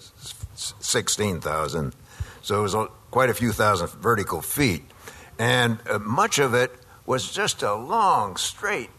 sixteen 0.55 1.41
thousand. 1.41 1.95
So 2.41 2.59
it 2.59 2.63
was 2.63 2.73
a, 2.73 2.87
quite 3.11 3.29
a 3.29 3.33
few 3.33 3.51
thousand 3.51 3.89
vertical 4.01 4.41
feet, 4.41 4.83
and 5.37 5.79
uh, 5.89 5.99
much 5.99 6.39
of 6.39 6.53
it 6.53 6.71
was 7.05 7.31
just 7.31 7.61
a 7.61 7.73
long, 7.73 8.37
straight, 8.37 8.89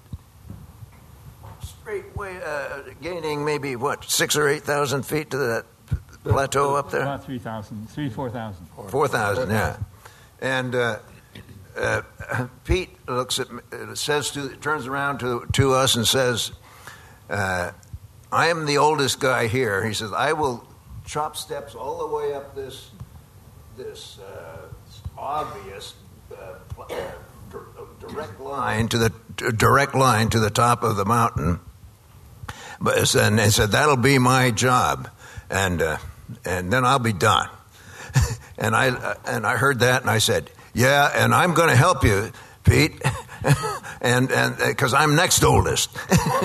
straight 1.83 2.17
way, 2.17 2.39
uh, 2.45 2.83
gaining 3.01 3.45
maybe 3.45 3.77
what 3.77 4.05
six 4.05 4.37
or 4.37 4.49
eight 4.49 4.63
thousand 4.63 5.05
feet 5.05 5.31
to 5.31 5.37
that 5.37 5.65
plateau 6.23 6.77
up 6.77 6.91
there. 6.91 7.03
About 7.03 7.25
three 7.25 7.39
thousand, 7.39 7.91
three 7.91 8.09
four 8.09 8.31
thousand. 8.31 8.67
Four 8.89 9.09
thousand, 9.09 9.51
yeah, 9.51 9.77
and 10.41 10.75
uh, 10.75 10.99
Pete 12.65 12.91
looks 13.09 13.39
at 13.39 13.49
uh, 13.73 13.95
says 13.95 14.31
to 14.33 14.51
turns 14.57 14.87
around 14.87 15.19
to 15.19 15.47
to 15.53 15.73
us 15.73 15.97
and 15.97 16.07
says, 16.07 16.53
uh, 17.29 17.73
"I 18.31 18.49
am 18.49 18.67
the 18.67 18.79
oldest 18.79 19.21
guy 19.21 19.47
here." 19.49 19.85
He 19.85 19.95
says, 19.95 20.13
"I 20.13 20.33
will 20.33 20.67
chop 21.05 21.37
steps 21.37 21.75
all 21.75 21.99
the 21.99 22.15
way 22.15 22.35
up 22.35 22.55
this 22.55 22.91
this 23.77 24.19
uh, 24.21 24.69
obvious 25.19 25.95
uh, 26.31 26.55
direct 28.01 28.41
line 28.41 28.89
to 28.89 28.99
the 28.99 29.13
direct 29.57 29.95
line 29.95 30.29
to 30.31 30.39
the 30.39 30.51
top 30.51 30.83
of 30.83 30.97
the 30.97 31.05
mountain." 31.05 31.61
And 32.85 33.39
they 33.39 33.51
said 33.51 33.73
that'll 33.73 33.97
be 33.97 34.19
my 34.19 34.51
job, 34.51 35.09
and 35.51 35.83
and 36.45 36.73
then 36.73 36.85
I'll 36.85 36.99
be 36.99 37.13
done. 37.13 37.49
and 38.59 38.75
I 38.75 39.17
and 39.27 39.47
I 39.47 39.57
heard 39.57 39.81
that 39.81 40.03
and 40.03 40.11
I 40.11 40.19
said 40.19 40.51
yeah, 40.75 41.11
and 41.15 41.35
I'm 41.35 41.55
going 41.55 41.69
to 41.69 41.77
help 41.77 42.05
you, 42.05 42.31
Pete, 42.65 43.03
and 44.01 44.31
and 44.33 44.57
because 44.57 44.95
uh, 44.95 44.99
I'm 44.99 45.17
next 45.17 45.45
oldest, 45.45 45.91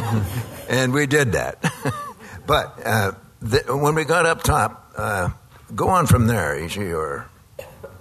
and 0.70 0.94
we 0.94 1.06
did 1.08 1.34
that. 1.34 1.64
but 2.46 2.80
uh, 2.86 3.12
the, 3.42 3.60
when 3.76 3.96
we 3.96 4.04
got 4.04 4.26
up 4.26 4.44
top, 4.44 4.92
uh, 4.98 5.30
go 5.76 5.88
on 5.90 6.08
from 6.08 6.28
there, 6.28 6.56
Eiichi 6.56 6.96
or 6.96 7.30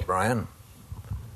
Brian. 0.04 0.48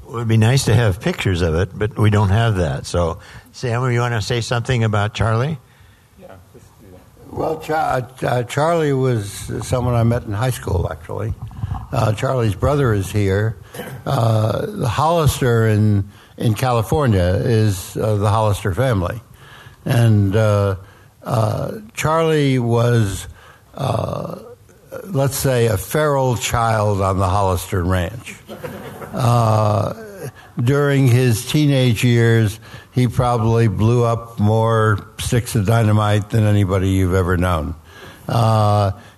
It 0.04 0.12
would 0.12 0.28
be 0.28 0.36
nice 0.36 0.64
to 0.64 0.74
have 0.74 1.00
pictures 1.00 1.40
of 1.40 1.54
it, 1.54 1.70
but 1.72 1.96
we 1.96 2.10
don't 2.10 2.30
have 2.30 2.56
that. 2.56 2.84
So, 2.84 3.20
Sam, 3.52 3.88
you 3.92 4.00
want 4.00 4.14
to 4.14 4.22
say 4.22 4.40
something 4.40 4.82
about 4.82 5.14
Charlie? 5.14 5.58
Well, 7.30 7.62
uh, 7.68 8.02
uh, 8.22 8.42
Charlie 8.44 8.92
was 8.92 9.30
someone 9.66 9.94
I 9.94 10.02
met 10.02 10.24
in 10.24 10.32
high 10.32 10.50
school, 10.50 10.90
actually. 10.90 11.32
Uh, 11.92 12.12
Charlie's 12.12 12.56
brother 12.56 12.92
is 12.92 13.10
here. 13.10 13.56
Uh, 14.04 14.66
the 14.66 14.88
Hollister 14.88 15.66
in 15.68 16.08
in 16.36 16.54
California 16.54 17.20
is 17.20 17.96
uh, 17.96 18.16
the 18.16 18.28
Hollister 18.28 18.74
family, 18.74 19.20
and 19.84 20.34
uh, 20.34 20.76
Charlie 21.94 22.58
was, 22.58 23.28
let's 25.04 25.36
say, 25.36 25.66
a 25.66 25.76
feral 25.76 26.36
child 26.36 27.00
on 27.00 27.18
the 27.18 27.28
Hollister 27.28 27.84
Ranch. 27.84 28.36
During 30.64 31.06
his 31.06 31.46
teenage 31.46 32.04
years, 32.04 32.60
he 32.92 33.08
probably 33.08 33.68
blew 33.68 34.04
up 34.04 34.38
more 34.38 35.06
sticks 35.18 35.54
of 35.54 35.66
dynamite 35.66 36.30
than 36.30 36.44
anybody 36.44 36.90
you've 36.90 37.14
ever 37.14 37.36
known. 37.36 37.74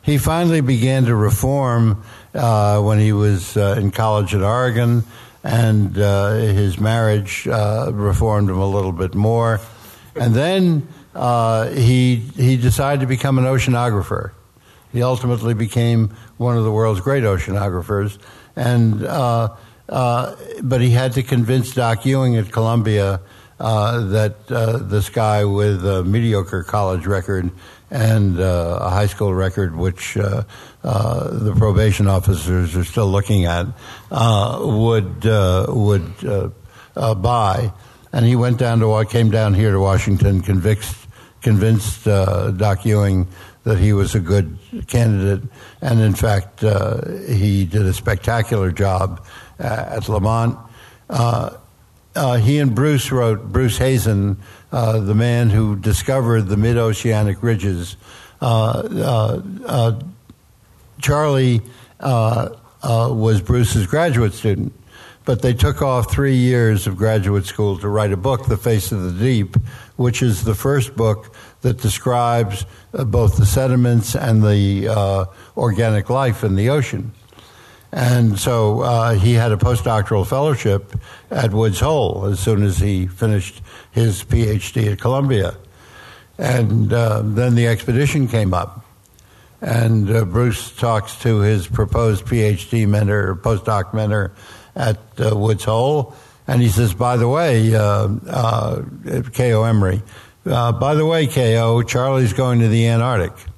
he 0.02 0.18
finally 0.18 0.60
began 0.60 1.04
to 1.04 1.14
reform 1.14 2.02
uh, 2.34 2.80
when 2.80 2.98
he 2.98 3.12
was 3.12 3.56
uh, 3.56 3.76
in 3.78 3.90
college 3.90 4.34
at 4.34 4.42
Oregon, 4.42 5.04
and 5.44 5.98
uh, 5.98 6.34
his 6.34 6.78
marriage 6.78 7.46
uh, 7.48 7.90
reformed 7.92 8.48
him 8.48 8.58
a 8.58 8.68
little 8.68 8.92
bit 8.92 9.14
more. 9.14 9.60
And 10.14 10.34
then 10.34 10.88
uh, 11.14 11.68
he 11.70 12.16
he 12.16 12.56
decided 12.56 13.00
to 13.00 13.06
become 13.06 13.38
an 13.38 13.44
oceanographer. 13.44 14.32
He 14.92 15.02
ultimately 15.02 15.54
became 15.54 16.08
one 16.36 16.56
of 16.56 16.64
the 16.64 16.72
world's 16.72 17.00
great 17.00 17.24
oceanographers, 17.24 18.18
and 18.56 19.06
uh, 19.88 20.36
but 20.62 20.80
he 20.80 20.90
had 20.90 21.12
to 21.12 21.22
convince 21.22 21.74
Doc 21.74 22.06
Ewing 22.06 22.36
at 22.36 22.50
Columbia 22.52 23.20
uh, 23.62 24.06
that 24.06 24.50
uh, 24.50 24.78
this 24.78 25.08
guy 25.08 25.44
with 25.44 25.86
a 25.86 26.02
mediocre 26.02 26.64
college 26.64 27.06
record 27.06 27.48
and 27.92 28.40
uh, 28.40 28.78
a 28.80 28.90
high 28.90 29.06
school 29.06 29.32
record, 29.32 29.76
which 29.76 30.16
uh, 30.16 30.42
the 30.82 31.54
probation 31.56 32.08
officers 32.08 32.74
are 32.74 32.82
still 32.82 33.06
looking 33.06 33.44
at, 33.44 33.66
would 34.10 35.24
would 35.24 36.52
buy. 37.22 37.72
And 38.12 38.26
he 38.26 38.34
went 38.34 38.58
down 38.58 38.80
to 38.80 39.04
came 39.08 39.30
down 39.30 39.54
here 39.54 39.70
to 39.70 39.78
Washington, 39.78 40.40
convinced 40.40 41.06
convinced 41.40 42.04
Doc 42.04 42.84
Ewing 42.84 43.28
that 43.62 43.78
he 43.78 43.92
was 43.92 44.16
a 44.16 44.20
good 44.20 44.58
candidate, 44.88 45.48
and 45.80 46.00
in 46.00 46.14
fact, 46.14 46.62
he 47.28 47.64
did 47.64 47.82
a 47.82 47.92
spectacular 47.92 48.72
job 48.72 49.24
at 49.62 50.08
Lamont. 50.08 50.58
Uh, 51.08 51.56
uh, 52.14 52.36
he 52.36 52.58
and 52.58 52.74
Bruce 52.74 53.10
wrote, 53.10 53.52
Bruce 53.52 53.78
Heezen, 53.78 54.36
uh, 54.70 55.00
the 55.00 55.14
man 55.14 55.50
who 55.50 55.76
discovered 55.76 56.42
the 56.42 56.56
mid 56.56 56.76
oceanic 56.76 57.42
ridges. 57.42 57.96
Charlie 61.00 61.62
was 62.00 63.40
Bruce's 63.40 63.86
graduate 63.86 64.34
student, 64.34 64.72
but 65.24 65.42
they 65.42 65.54
took 65.54 65.80
off 65.80 66.10
three 66.10 66.36
years 66.36 66.86
of 66.86 66.96
graduate 66.96 67.46
school 67.46 67.78
to 67.78 67.88
write 67.88 68.12
a 68.12 68.16
book, 68.16 68.46
The 68.46 68.56
Face 68.56 68.92
of 68.92 69.02
the 69.02 69.12
Deep, 69.12 69.56
which 69.96 70.22
is 70.22 70.44
the 70.44 70.54
first 70.54 70.96
book 70.96 71.34
that 71.62 71.78
describes 71.80 72.66
uh, 72.92 73.04
both 73.04 73.36
the 73.36 73.46
sediments 73.46 74.14
and 74.14 74.42
the 74.42 74.88
uh, 74.88 75.24
organic 75.56 76.10
life 76.10 76.44
in 76.44 76.56
the 76.56 76.68
ocean. 76.68 77.12
And 77.92 78.38
so 78.38 78.80
uh, 78.80 79.14
he 79.14 79.34
had 79.34 79.52
a 79.52 79.58
postdoctoral 79.58 80.26
fellowship 80.26 80.94
at 81.30 81.52
Woods 81.52 81.80
Hole 81.80 82.24
as 82.24 82.40
soon 82.40 82.62
as 82.62 82.78
he 82.78 83.06
finished 83.06 83.60
his 83.90 84.24
PhD 84.24 84.92
at 84.92 85.00
Columbia. 85.00 85.56
And 86.38 86.90
uh, 86.90 87.20
then 87.22 87.54
the 87.54 87.66
expedition 87.66 88.28
came 88.28 88.54
up. 88.54 88.86
And 89.60 90.10
uh, 90.10 90.24
Bruce 90.24 90.74
talks 90.74 91.16
to 91.20 91.40
his 91.40 91.68
proposed 91.68 92.24
PhD 92.24 92.88
mentor, 92.88 93.36
postdoc 93.36 93.92
mentor 93.92 94.32
at 94.74 94.98
uh, 95.20 95.36
Woods 95.36 95.64
Hole. 95.64 96.14
And 96.48 96.62
he 96.62 96.70
says, 96.70 96.94
by 96.94 97.18
the 97.18 97.28
way, 97.28 97.74
uh, 97.74 98.08
uh, 98.26 98.82
K.O. 99.32 99.62
Emery, 99.64 100.02
by 100.44 100.94
the 100.94 101.06
way, 101.06 101.26
K.O., 101.26 101.82
Charlie's 101.82 102.32
going 102.32 102.60
to 102.60 102.68
the 102.68 102.88
Antarctic. 102.88 103.51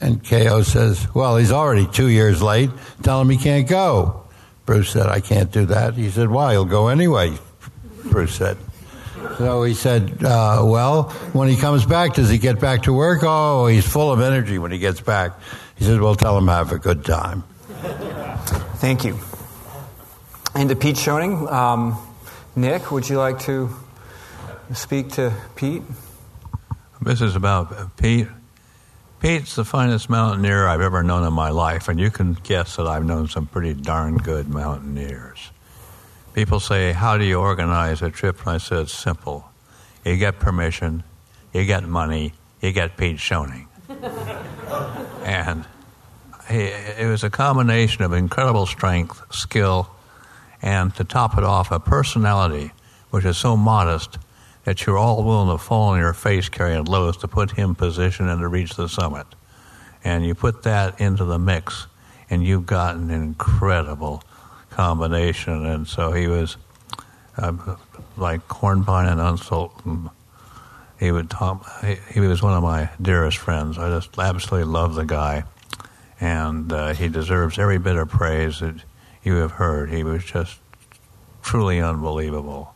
And 0.00 0.22
KO 0.22 0.62
says, 0.62 1.12
Well, 1.14 1.36
he's 1.36 1.52
already 1.52 1.86
two 1.86 2.08
years 2.08 2.42
late. 2.42 2.70
Tell 3.02 3.20
him 3.20 3.30
he 3.30 3.36
can't 3.36 3.68
go. 3.68 4.24
Bruce 4.66 4.90
said, 4.90 5.06
I 5.06 5.20
can't 5.20 5.50
do 5.50 5.66
that. 5.66 5.94
He 5.94 6.10
said, 6.10 6.28
Why? 6.28 6.52
He'll 6.52 6.64
go 6.64 6.88
anyway, 6.88 7.36
Bruce 8.04 8.34
said. 8.34 8.58
So 9.38 9.62
he 9.62 9.74
said, 9.74 10.22
uh, 10.24 10.62
Well, 10.64 11.04
when 11.32 11.48
he 11.48 11.56
comes 11.56 11.86
back, 11.86 12.14
does 12.14 12.28
he 12.28 12.38
get 12.38 12.60
back 12.60 12.82
to 12.82 12.92
work? 12.92 13.20
Oh, 13.22 13.66
he's 13.66 13.86
full 13.86 14.12
of 14.12 14.20
energy 14.20 14.58
when 14.58 14.72
he 14.72 14.78
gets 14.78 15.00
back. 15.00 15.32
He 15.76 15.84
said, 15.84 16.00
Well, 16.00 16.14
tell 16.14 16.36
him 16.36 16.48
have 16.48 16.72
a 16.72 16.78
good 16.78 17.04
time. 17.04 17.44
Thank 18.76 19.04
you. 19.04 19.18
And 20.54 20.68
to 20.68 20.76
Pete 20.76 20.96
Schoening, 20.96 21.50
um, 21.52 21.98
Nick, 22.54 22.90
would 22.90 23.08
you 23.08 23.18
like 23.18 23.40
to 23.40 23.70
speak 24.72 25.10
to 25.12 25.32
Pete? 25.54 25.82
This 27.02 27.20
is 27.20 27.36
about 27.36 27.96
Pete. 27.96 28.28
Pete's 29.26 29.56
the 29.56 29.64
finest 29.64 30.08
mountaineer 30.08 30.68
I've 30.68 30.80
ever 30.80 31.02
known 31.02 31.26
in 31.26 31.32
my 31.32 31.50
life, 31.50 31.88
and 31.88 31.98
you 31.98 32.12
can 32.12 32.34
guess 32.44 32.76
that 32.76 32.86
I've 32.86 33.04
known 33.04 33.26
some 33.26 33.48
pretty 33.48 33.74
darn 33.74 34.18
good 34.18 34.48
mountaineers. 34.48 35.50
People 36.32 36.60
say, 36.60 36.92
How 36.92 37.18
do 37.18 37.24
you 37.24 37.40
organize 37.40 38.02
a 38.02 38.10
trip? 38.12 38.38
And 38.42 38.50
I 38.50 38.58
said, 38.58 38.82
It's 38.82 38.92
simple. 38.92 39.50
You 40.04 40.16
get 40.16 40.38
permission, 40.38 41.02
you 41.52 41.64
get 41.64 41.82
money, 41.82 42.34
you 42.60 42.70
get 42.70 42.96
Pete 42.96 43.16
Schoening. 43.16 43.66
and 45.24 45.64
he, 46.48 46.58
it 46.60 47.08
was 47.08 47.24
a 47.24 47.30
combination 47.30 48.04
of 48.04 48.12
incredible 48.12 48.66
strength, 48.66 49.20
skill, 49.34 49.90
and 50.62 50.94
to 50.94 51.02
top 51.02 51.36
it 51.36 51.42
off, 51.42 51.72
a 51.72 51.80
personality 51.80 52.70
which 53.10 53.24
is 53.24 53.36
so 53.36 53.56
modest 53.56 54.18
that 54.66 54.84
you're 54.84 54.98
all 54.98 55.22
willing 55.22 55.56
to 55.56 55.62
fall 55.62 55.90
on 55.90 56.00
your 56.00 56.12
face 56.12 56.48
carrying 56.48 56.84
loads 56.84 57.16
to 57.18 57.28
put 57.28 57.52
him 57.52 57.76
position 57.76 58.28
and 58.28 58.40
to 58.40 58.48
reach 58.48 58.74
the 58.74 58.88
summit. 58.88 59.24
And 60.02 60.26
you 60.26 60.34
put 60.34 60.64
that 60.64 61.00
into 61.00 61.24
the 61.24 61.38
mix, 61.38 61.86
and 62.28 62.44
you've 62.44 62.66
got 62.66 62.96
an 62.96 63.10
incredible 63.10 64.24
combination. 64.70 65.64
And 65.64 65.86
so 65.86 66.10
he 66.10 66.26
was 66.26 66.56
uh, 67.38 67.76
like 68.16 68.46
Hornbein 68.48 69.12
and 69.12 69.20
Unsoeld. 69.20 70.10
He 70.98 71.12
would 71.12 71.30
talk. 71.30 71.64
He, 71.84 71.96
he, 72.14 72.20
was 72.20 72.42
one 72.42 72.54
of 72.54 72.62
my 72.64 72.90
dearest 73.00 73.38
friends. 73.38 73.78
I 73.78 73.88
just 73.88 74.18
absolutely 74.18 74.72
love 74.72 74.96
the 74.96 75.04
guy, 75.04 75.44
and 76.20 76.72
uh, 76.72 76.92
he 76.92 77.08
deserves 77.08 77.56
every 77.56 77.78
bit 77.78 77.94
of 77.94 78.08
praise 78.08 78.58
that 78.60 78.82
you 79.22 79.34
have 79.36 79.52
heard. 79.52 79.90
He 79.90 80.02
was 80.02 80.24
just 80.24 80.58
truly 81.42 81.80
unbelievable. 81.80 82.74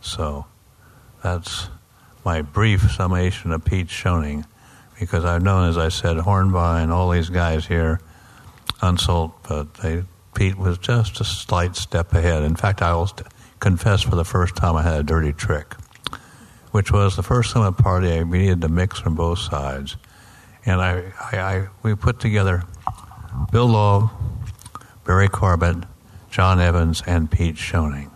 So 0.00 0.46
that's 1.26 1.68
my 2.24 2.40
brief 2.40 2.92
summation 2.92 3.50
of 3.50 3.64
Pete 3.64 3.88
Schoening, 3.88 4.44
because 5.00 5.24
I've 5.24 5.42
known, 5.42 5.68
as 5.68 5.76
I 5.76 5.88
said, 5.88 6.18
Hornbein 6.18 6.84
and 6.84 6.92
all 6.92 7.10
these 7.10 7.30
guys 7.30 7.66
here, 7.66 8.00
Unsoeld, 8.80 9.32
but 9.48 9.74
they, 9.74 10.04
Pete 10.36 10.56
was 10.56 10.78
just 10.78 11.20
a 11.20 11.24
slight 11.24 11.74
step 11.74 12.12
ahead. 12.12 12.44
In 12.44 12.54
fact, 12.54 12.80
I 12.80 12.94
will 12.94 13.10
confess 13.58 14.02
for 14.02 14.14
the 14.14 14.24
first 14.24 14.54
time 14.54 14.76
I 14.76 14.82
had 14.82 15.00
a 15.00 15.02
dirty 15.02 15.32
trick, 15.32 15.74
which 16.70 16.92
was 16.92 17.16
the 17.16 17.24
first 17.24 17.52
time 17.52 17.64
summit 17.64 17.82
party 17.82 18.12
I 18.12 18.22
needed 18.22 18.60
to 18.60 18.68
mix 18.68 19.00
from 19.00 19.16
both 19.16 19.40
sides. 19.40 19.96
And 20.64 20.80
I, 20.80 21.12
I, 21.32 21.38
I 21.38 21.68
we 21.82 21.96
put 21.96 22.20
together 22.20 22.62
Bill 23.50 23.66
Long, 23.66 24.10
Barry 25.04 25.28
Corbet, 25.28 25.76
John 26.30 26.60
Evans, 26.60 27.02
and 27.04 27.28
Pete 27.28 27.56
Schoening 27.56 28.15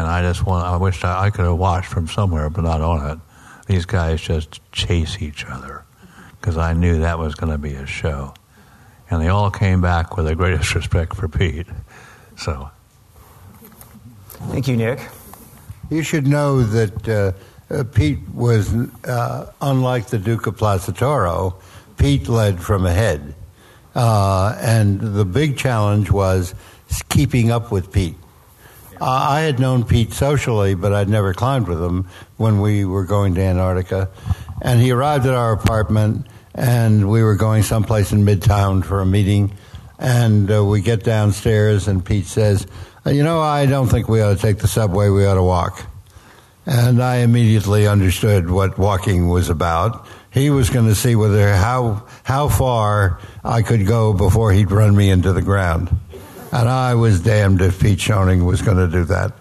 and 0.00 0.08
I 0.08 0.22
just 0.22 0.46
want, 0.46 0.66
I 0.66 0.76
wish 0.78 1.04
I, 1.04 1.26
I 1.26 1.30
could 1.30 1.44
have 1.44 1.58
watched 1.58 1.88
from 1.88 2.08
somewhere, 2.08 2.48
but 2.48 2.64
not 2.64 2.80
on 2.80 3.10
it. 3.10 3.18
These 3.66 3.84
guys 3.84 4.20
just 4.22 4.60
chase 4.72 5.20
each 5.20 5.44
other 5.44 5.84
because 6.40 6.56
I 6.56 6.72
knew 6.72 7.00
that 7.00 7.18
was 7.18 7.34
going 7.34 7.52
to 7.52 7.58
be 7.58 7.74
a 7.74 7.84
show. 7.84 8.32
And 9.10 9.20
they 9.20 9.28
all 9.28 9.50
came 9.50 9.82
back 9.82 10.16
with 10.16 10.24
the 10.24 10.34
greatest 10.34 10.74
respect 10.74 11.14
for 11.14 11.28
Pete. 11.28 11.66
So. 12.38 12.70
Thank 14.48 14.68
you, 14.68 14.76
Nick. 14.76 15.00
You 15.90 16.02
should 16.02 16.26
know 16.26 16.62
that 16.62 17.08
uh, 17.08 17.32
uh, 17.74 17.84
Pete 17.84 18.20
was, 18.32 18.72
uh, 19.04 19.52
unlike 19.60 20.06
the 20.06 20.18
Duke 20.18 20.46
of 20.46 20.56
Plaza 20.56 20.94
Toro, 20.94 21.60
Pete 21.98 22.26
led 22.26 22.58
from 22.58 22.86
ahead. 22.86 23.34
Uh, 23.94 24.56
and 24.62 24.98
the 24.98 25.26
big 25.26 25.58
challenge 25.58 26.10
was 26.10 26.54
keeping 27.10 27.50
up 27.50 27.70
with 27.70 27.92
Pete. 27.92 28.16
I 29.00 29.40
had 29.40 29.58
known 29.58 29.84
Pete 29.84 30.12
socially, 30.12 30.74
but 30.74 30.92
I'd 30.92 31.08
never 31.08 31.32
climbed 31.32 31.68
with 31.68 31.82
him 31.82 32.06
when 32.36 32.60
we 32.60 32.84
were 32.84 33.04
going 33.04 33.34
to 33.36 33.40
Antarctica. 33.40 34.10
And 34.60 34.80
he 34.80 34.90
arrived 34.90 35.26
at 35.26 35.34
our 35.34 35.52
apartment, 35.52 36.26
and 36.54 37.10
we 37.10 37.22
were 37.22 37.36
going 37.36 37.62
someplace 37.62 38.12
in 38.12 38.24
Midtown 38.24 38.84
for 38.84 39.00
a 39.00 39.06
meeting. 39.06 39.56
And 39.98 40.50
uh, 40.50 40.64
we 40.64 40.82
get 40.82 41.02
downstairs, 41.02 41.88
and 41.88 42.04
Pete 42.04 42.26
says, 42.26 42.66
uh, 43.06 43.10
You 43.10 43.22
know, 43.22 43.40
I 43.40 43.66
don't 43.66 43.88
think 43.88 44.08
we 44.08 44.20
ought 44.20 44.34
to 44.34 44.40
take 44.40 44.58
the 44.58 44.68
subway, 44.68 45.08
we 45.08 45.24
ought 45.24 45.34
to 45.34 45.42
walk. 45.42 45.86
And 46.66 47.02
I 47.02 47.16
immediately 47.16 47.86
understood 47.86 48.50
what 48.50 48.78
walking 48.78 49.28
was 49.28 49.48
about. 49.48 50.06
He 50.30 50.50
was 50.50 50.70
going 50.70 50.86
to 50.86 50.94
see 50.94 51.16
whether 51.16 51.54
how 51.54 52.06
how 52.22 52.48
far 52.48 53.18
I 53.42 53.62
could 53.62 53.86
go 53.86 54.12
before 54.12 54.52
he'd 54.52 54.70
run 54.70 54.94
me 54.94 55.10
into 55.10 55.32
the 55.32 55.42
ground. 55.42 55.90
And 56.52 56.68
I 56.68 56.94
was 56.94 57.20
damned 57.20 57.62
if 57.62 57.80
Pete 57.80 57.98
Schoening 57.98 58.44
was 58.44 58.62
going 58.62 58.78
to 58.78 58.88
do 58.88 59.04
that. 59.04 59.32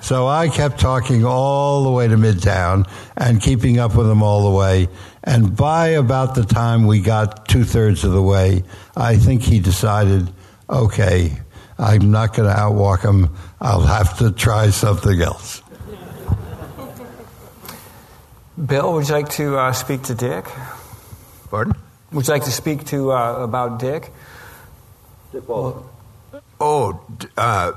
So 0.00 0.28
I 0.28 0.48
kept 0.48 0.78
talking 0.78 1.24
all 1.24 1.84
the 1.84 1.90
way 1.90 2.06
to 2.06 2.16
Midtown 2.16 2.88
and 3.16 3.40
keeping 3.40 3.78
up 3.78 3.96
with 3.96 4.08
him 4.08 4.22
all 4.22 4.44
the 4.50 4.56
way. 4.56 4.88
And 5.24 5.56
by 5.56 5.88
about 5.88 6.34
the 6.34 6.44
time 6.44 6.86
we 6.86 7.00
got 7.00 7.48
two 7.48 7.64
thirds 7.64 8.04
of 8.04 8.12
the 8.12 8.22
way, 8.22 8.62
I 8.96 9.16
think 9.16 9.42
he 9.42 9.58
decided, 9.58 10.32
okay, 10.70 11.36
I'm 11.78 12.10
not 12.10 12.34
going 12.34 12.48
to 12.48 12.54
outwalk 12.54 13.02
him. 13.02 13.34
I'll 13.60 13.80
have 13.80 14.18
to 14.18 14.30
try 14.30 14.70
something 14.70 15.20
else. 15.20 15.62
Bill, 18.64 18.92
would 18.94 19.08
you 19.08 19.14
like 19.14 19.28
to 19.30 19.58
uh, 19.58 19.72
speak 19.72 20.02
to 20.04 20.14
Dick? 20.14 20.46
Pardon? 21.50 21.74
Would 22.12 22.26
you 22.26 22.32
like 22.32 22.44
to 22.44 22.52
speak 22.52 22.84
to 22.86 23.12
uh, 23.12 23.42
about 23.42 23.80
Dick? 23.80 24.12
Dick 25.32 25.48
Well, 25.48 25.90
Oh, 26.58 27.04
uh, 27.36 27.72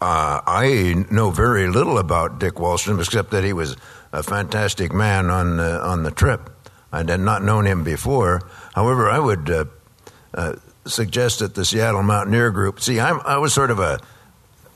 uh, 0.00 0.40
I 0.46 1.04
know 1.10 1.30
very 1.30 1.68
little 1.68 1.98
about 1.98 2.40
Dick 2.40 2.54
Wahlstrom 2.54 2.98
except 2.98 3.30
that 3.30 3.44
he 3.44 3.52
was 3.52 3.76
a 4.12 4.22
fantastic 4.22 4.92
man 4.92 5.30
on 5.30 5.56
the, 5.56 5.80
on 5.80 6.02
the 6.02 6.10
trip. 6.10 6.50
I 6.92 6.98
had 6.98 7.20
not 7.20 7.42
known 7.42 7.66
him 7.66 7.84
before. 7.84 8.42
However, 8.74 9.08
I 9.10 9.18
would 9.18 9.50
uh, 9.50 9.64
uh, 10.32 10.54
suggest 10.86 11.40
that 11.40 11.54
the 11.54 11.64
Seattle 11.64 12.02
Mountaineer 12.02 12.50
Group. 12.50 12.80
See, 12.80 13.00
I'm, 13.00 13.20
I 13.20 13.38
was 13.38 13.52
sort 13.52 13.70
of 13.70 13.80
a, 13.80 14.00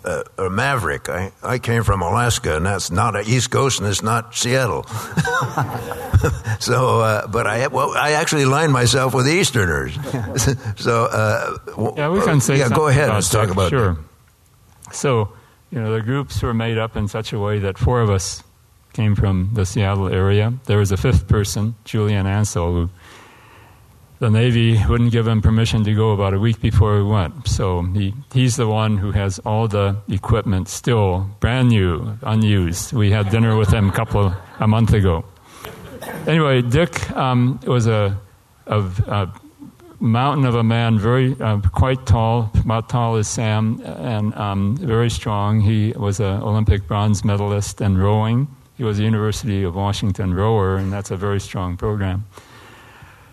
a, 0.08 0.24
a 0.46 0.50
maverick. 0.50 1.08
I, 1.08 1.32
I 1.42 1.58
came 1.58 1.84
from 1.84 2.02
Alaska, 2.02 2.56
and 2.56 2.66
that's 2.66 2.90
not 2.90 3.14
a 3.16 3.20
East 3.20 3.50
Coast, 3.50 3.80
and 3.80 3.88
it's 3.88 4.02
not 4.02 4.34
Seattle. 4.34 4.84
so, 6.60 7.00
uh, 7.00 7.26
but 7.26 7.46
I 7.46 7.66
well, 7.68 7.92
I 7.96 8.12
actually 8.12 8.42
aligned 8.44 8.72
myself 8.72 9.14
with 9.14 9.28
Easterners. 9.28 9.94
so, 10.76 11.04
uh, 11.04 11.58
w- 11.66 11.92
Yeah, 11.96 12.08
we 12.10 12.20
can 12.20 12.40
say 12.40 12.58
yeah. 12.58 12.68
Go 12.68 12.88
ahead. 12.88 13.10
Let's 13.10 13.30
talk 13.30 13.50
about 13.50 13.70
sure. 13.70 13.98
So, 14.92 15.28
you 15.70 15.80
know, 15.80 15.92
the 15.92 16.00
groups 16.02 16.42
were 16.42 16.54
made 16.54 16.78
up 16.78 16.96
in 16.96 17.08
such 17.08 17.32
a 17.32 17.38
way 17.38 17.58
that 17.60 17.76
four 17.78 18.00
of 18.00 18.10
us 18.10 18.42
came 18.94 19.14
from 19.14 19.50
the 19.52 19.64
Seattle 19.66 20.08
area. 20.08 20.54
There 20.64 20.78
was 20.78 20.90
a 20.92 20.96
fifth 20.96 21.28
person, 21.28 21.74
Julian 21.84 22.26
Ansel, 22.26 22.72
who 22.72 22.90
the 24.18 24.30
Navy 24.30 24.82
wouldn't 24.88 25.12
give 25.12 25.28
him 25.28 25.40
permission 25.40 25.84
to 25.84 25.94
go 25.94 26.10
about 26.10 26.34
a 26.34 26.40
week 26.40 26.60
before 26.60 26.96
we 26.96 27.04
went. 27.04 27.46
So 27.46 27.82
he, 27.82 28.14
he's 28.32 28.56
the 28.56 28.66
one 28.66 28.96
who 28.96 29.12
has 29.12 29.38
all 29.40 29.68
the 29.68 29.96
equipment 30.08 30.68
still 30.68 31.30
brand 31.40 31.68
new, 31.68 32.18
unused. 32.22 32.92
We 32.92 33.10
had 33.10 33.30
dinner 33.30 33.56
with 33.56 33.72
him 33.72 33.90
a 33.90 33.92
couple 33.92 34.34
a 34.58 34.66
month 34.66 34.92
ago. 34.92 35.24
Anyway, 36.26 36.62
Dick 36.62 37.10
um, 37.12 37.60
was 37.66 37.86
a, 37.86 38.18
a, 38.66 38.80
a 39.06 39.32
mountain 40.00 40.46
of 40.46 40.54
a 40.54 40.64
man, 40.64 40.98
very 40.98 41.36
uh, 41.40 41.60
quite 41.72 42.04
tall, 42.06 42.50
about 42.60 42.88
tall 42.88 43.16
as 43.16 43.28
Sam, 43.28 43.80
and 43.84 44.34
um, 44.34 44.76
very 44.76 45.10
strong. 45.10 45.60
He 45.60 45.92
was 45.92 46.18
an 46.18 46.42
Olympic 46.42 46.86
bronze 46.86 47.24
medalist 47.24 47.80
in 47.80 47.96
rowing. 47.98 48.48
He 48.76 48.84
was 48.84 48.98
a 48.98 49.02
University 49.02 49.62
of 49.62 49.74
Washington 49.74 50.34
rower, 50.34 50.76
and 50.76 50.92
that's 50.92 51.10
a 51.10 51.16
very 51.16 51.40
strong 51.40 51.76
program. 51.76 52.24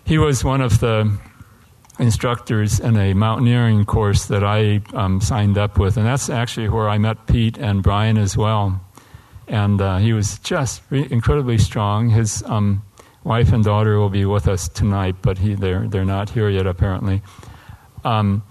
He 0.06 0.18
was 0.18 0.44
one 0.44 0.60
of 0.60 0.78
the 0.78 1.18
instructors 1.98 2.78
in 2.78 2.96
a 2.96 3.12
mountaineering 3.12 3.84
course 3.84 4.26
that 4.26 4.44
I 4.44 4.80
um, 4.94 5.20
signed 5.20 5.58
up 5.58 5.80
with, 5.80 5.96
and 5.96 6.06
that's 6.06 6.30
actually 6.30 6.68
where 6.68 6.88
I 6.88 6.96
met 6.96 7.26
Pete 7.26 7.58
and 7.58 7.82
Brian 7.82 8.16
as 8.16 8.36
well. 8.36 8.80
And 9.48 9.80
uh, 9.80 9.98
he 9.98 10.12
was 10.12 10.38
just 10.38 10.82
re- 10.90 11.08
incredibly 11.10 11.58
strong. 11.58 12.10
His 12.10 12.44
um, 12.46 12.84
wife 13.24 13.52
and 13.52 13.64
daughter 13.64 13.98
will 13.98 14.08
be 14.08 14.24
with 14.24 14.46
us 14.46 14.68
tonight, 14.68 15.16
but 15.22 15.38
he, 15.38 15.54
they're, 15.56 15.88
they're 15.88 16.04
not 16.04 16.30
here 16.30 16.50
yet, 16.50 16.68
apparently. 16.68 17.20
Um, 18.04 18.44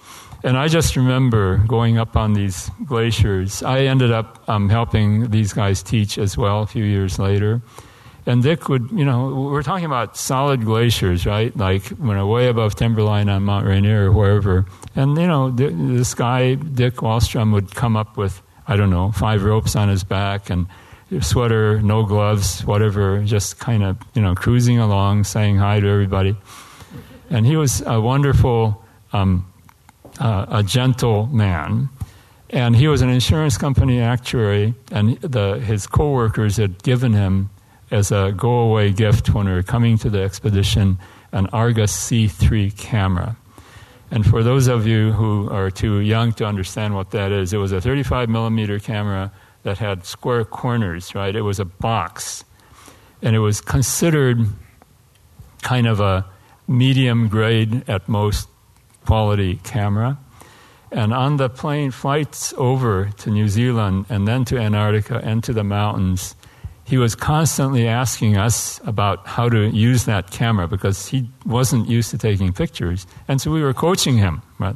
and 0.44 0.58
I 0.58 0.68
just 0.68 0.98
remember 0.98 1.64
going 1.68 1.98
up 1.98 2.18
on 2.18 2.34
these 2.34 2.70
glaciers. 2.84 3.64
I 3.64 3.84
ended 3.84 4.12
up 4.12 4.44
um, 4.50 4.68
helping 4.68 5.30
these 5.30 5.54
guys 5.54 5.82
teach 5.82 6.18
as 6.18 6.38
well 6.38 6.64
a 6.64 6.68
few 6.68 6.84
years 6.84 7.18
later. 7.18 7.62
And 8.28 8.42
Dick 8.42 8.70
would, 8.70 8.90
you 8.92 9.06
know, 9.06 9.30
we're 9.52 9.62
talking 9.62 9.86
about 9.86 10.18
solid 10.18 10.66
glaciers, 10.66 11.28
right? 11.28 11.56
Like 11.56 11.86
when 11.90 12.18
we're 12.18 12.26
way 12.26 12.48
above 12.48 12.76
timberline 12.76 13.30
on 13.30 13.44
Mount 13.44 13.68
Rainier 13.68 14.08
or 14.08 14.12
wherever. 14.12 14.66
And, 14.96 15.16
you 15.16 15.28
know, 15.28 15.52
th- 15.52 15.74
this 15.76 16.16
guy, 16.16 16.56
Dick 16.56 16.96
Wahlstrom, 16.96 17.54
would 17.54 17.76
come 17.76 17.96
up 17.96 18.18
with, 18.18 18.42
I 18.68 18.78
don't 18.78 18.90
know, 18.90 19.12
five 19.12 19.44
ropes 19.44 19.76
on 19.76 19.90
his 19.90 20.04
back 20.04 20.50
and 20.50 20.66
sweater, 21.22 21.82
no 21.82 22.04
gloves, 22.04 22.66
whatever, 22.66 23.24
just 23.24 23.60
kind 23.60 23.84
of, 23.84 23.98
you 24.16 24.24
know, 24.24 24.34
cruising 24.34 24.80
along, 24.80 25.26
saying 25.26 25.58
hi 25.58 25.80
to 25.80 25.88
everybody. 25.88 26.36
And 27.30 27.46
he 27.46 27.56
was 27.56 27.82
a 27.86 28.02
wonderful, 28.02 28.84
um, 29.14 29.46
uh, 30.20 30.48
a 30.50 30.64
gentle 30.64 31.28
man. 31.28 31.90
And 32.50 32.76
he 32.76 32.88
was 32.88 33.02
an 33.02 33.10
insurance 33.10 33.58
company 33.58 34.00
actuary, 34.00 34.74
and 34.92 35.18
the, 35.22 35.60
his 35.60 35.88
coworkers 35.88 36.58
had 36.58 36.82
given 36.84 37.14
him 37.14 37.50
as 37.92 38.12
a 38.12 38.34
go 38.36 38.60
away 38.60 38.92
gift 38.92 39.34
when 39.34 39.46
we 39.46 39.54
were 39.54 39.64
coming 39.64 39.98
to 40.00 40.10
the 40.10 40.22
expedition 40.22 40.98
an 41.32 41.48
Argus 41.48 41.92
C3 41.94 42.76
camera. 42.78 43.36
And 44.10 44.26
for 44.26 44.44
those 44.44 44.68
of 44.68 44.88
you 44.88 45.12
who 45.12 45.50
are 45.50 45.70
too 45.70 46.00
young 46.00 46.32
to 46.34 46.46
understand 46.46 46.96
what 46.96 47.12
that 47.12 47.32
is, 47.32 47.52
it 47.52 47.58
was 47.58 47.72
a 47.72 47.82
35 47.82 48.30
millimeter 48.30 48.80
camera 48.80 49.32
that 49.64 49.78
had 49.80 50.06
square 50.06 50.46
corners, 50.46 51.14
right? 51.14 51.36
It 51.36 51.42
was 51.42 51.60
a 51.60 51.66
box. 51.66 52.46
And 53.22 53.36
it 53.36 53.40
was 53.40 53.60
considered 53.60 54.48
kind 55.62 55.88
of 55.88 56.00
a 56.00 56.26
medium 56.68 57.28
grade 57.28 57.84
at 57.90 58.08
most 58.08 58.48
quality 59.06 59.60
camera. 59.64 60.18
And 60.92 61.14
on 61.14 61.38
the 61.38 61.50
plane 61.50 61.92
flights 61.92 62.54
over 62.58 63.10
to 63.18 63.30
New 63.30 63.50
Zealand 63.50 64.06
and 64.08 64.28
then 64.28 64.46
to 64.46 64.58
Antarctica 64.58 65.20
and 65.24 65.44
to 65.44 65.52
the 65.52 65.64
mountains, 65.64 66.36
he 66.86 66.98
was 66.98 67.16
constantly 67.16 67.88
asking 67.88 68.38
us 68.38 68.80
about 68.86 69.26
how 69.26 69.50
to 69.50 69.70
use 69.70 70.06
that 70.06 70.30
camera 70.30 70.68
because 70.68 71.08
he 71.08 71.28
wasn't 71.44 71.90
used 71.90 72.12
to 72.12 72.18
taking 72.18 72.54
pictures. 72.54 73.08
And 73.28 73.42
so 73.42 73.50
we 73.50 73.64
were 73.64 73.74
coaching 73.74 74.18
him. 74.18 74.44
But 74.60 74.76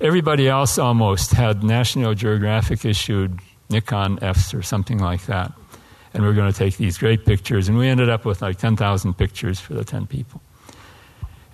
everybody 0.00 0.48
else 0.48 0.76
almost 0.76 1.30
had 1.30 1.62
National 1.62 2.14
Geographic 2.14 2.84
issued 2.84 3.38
Nikon 3.68 4.18
Fs 4.18 4.52
or 4.52 4.62
something 4.62 4.98
like 4.98 5.26
that. 5.26 5.52
And 6.12 6.24
we 6.24 6.28
were 6.28 6.34
going 6.34 6.52
to 6.52 6.58
take 6.58 6.76
these 6.76 6.98
great 6.98 7.24
pictures. 7.24 7.68
And 7.68 7.78
we 7.78 7.86
ended 7.86 8.08
up 8.08 8.24
with 8.24 8.42
like 8.42 8.58
10,000 8.58 9.14
pictures 9.14 9.60
for 9.60 9.74
the 9.74 9.84
10 9.84 10.08
people. 10.08 10.42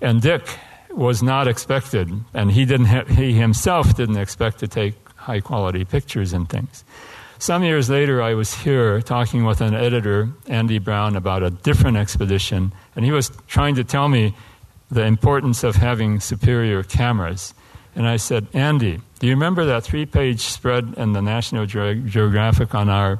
And 0.01 0.21
Dick 0.23 0.57
was 0.89 1.21
not 1.21 1.47
expected, 1.47 2.09
and 2.33 2.51
he, 2.51 2.65
didn't 2.65 2.87
ha- 2.87 3.05
he 3.05 3.33
himself 3.33 3.95
didn't 3.95 4.17
expect 4.17 4.57
to 4.59 4.67
take 4.67 4.95
high 5.15 5.39
quality 5.39 5.85
pictures 5.85 6.33
and 6.33 6.49
things. 6.49 6.83
Some 7.39 7.63
years 7.63 7.89
later, 7.89 8.21
I 8.21 8.33
was 8.33 8.53
here 8.53 8.99
talking 9.01 9.45
with 9.45 9.61
an 9.61 9.75
editor, 9.75 10.29
Andy 10.47 10.79
Brown, 10.79 11.15
about 11.15 11.43
a 11.43 11.51
different 11.51 11.95
expedition, 11.95 12.73
and 12.95 13.05
he 13.05 13.11
was 13.11 13.31
trying 13.47 13.75
to 13.75 13.83
tell 13.83 14.09
me 14.09 14.33
the 14.89 15.03
importance 15.03 15.63
of 15.63 15.75
having 15.75 16.19
superior 16.19 16.81
cameras. 16.81 17.53
And 17.95 18.07
I 18.07 18.17
said, 18.17 18.47
Andy, 18.53 18.99
do 19.19 19.27
you 19.27 19.33
remember 19.33 19.65
that 19.65 19.83
three 19.83 20.05
page 20.05 20.41
spread 20.41 20.95
in 20.97 21.13
the 21.13 21.21
National 21.21 21.65
Ge- 21.65 22.03
Geographic 22.05 22.73
on 22.73 22.89
our 22.89 23.19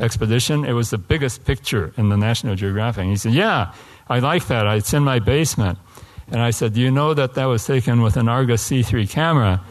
expedition? 0.00 0.64
It 0.64 0.72
was 0.72 0.90
the 0.90 0.98
biggest 0.98 1.44
picture 1.44 1.92
in 1.96 2.10
the 2.10 2.16
National 2.16 2.54
Geographic. 2.54 3.02
And 3.02 3.10
he 3.10 3.16
said, 3.16 3.32
Yeah, 3.32 3.72
I 4.08 4.18
like 4.18 4.46
that. 4.48 4.66
It's 4.76 4.92
in 4.92 5.04
my 5.04 5.18
basement. 5.18 5.78
And 6.28 6.40
I 6.40 6.50
said, 6.50 6.74
Do 6.74 6.80
you 6.80 6.90
know 6.90 7.14
that 7.14 7.34
that 7.34 7.46
was 7.46 7.64
taken 7.66 8.02
with 8.02 8.16
an 8.16 8.28
Argus 8.28 8.68
C3 8.68 9.08
camera? 9.08 9.62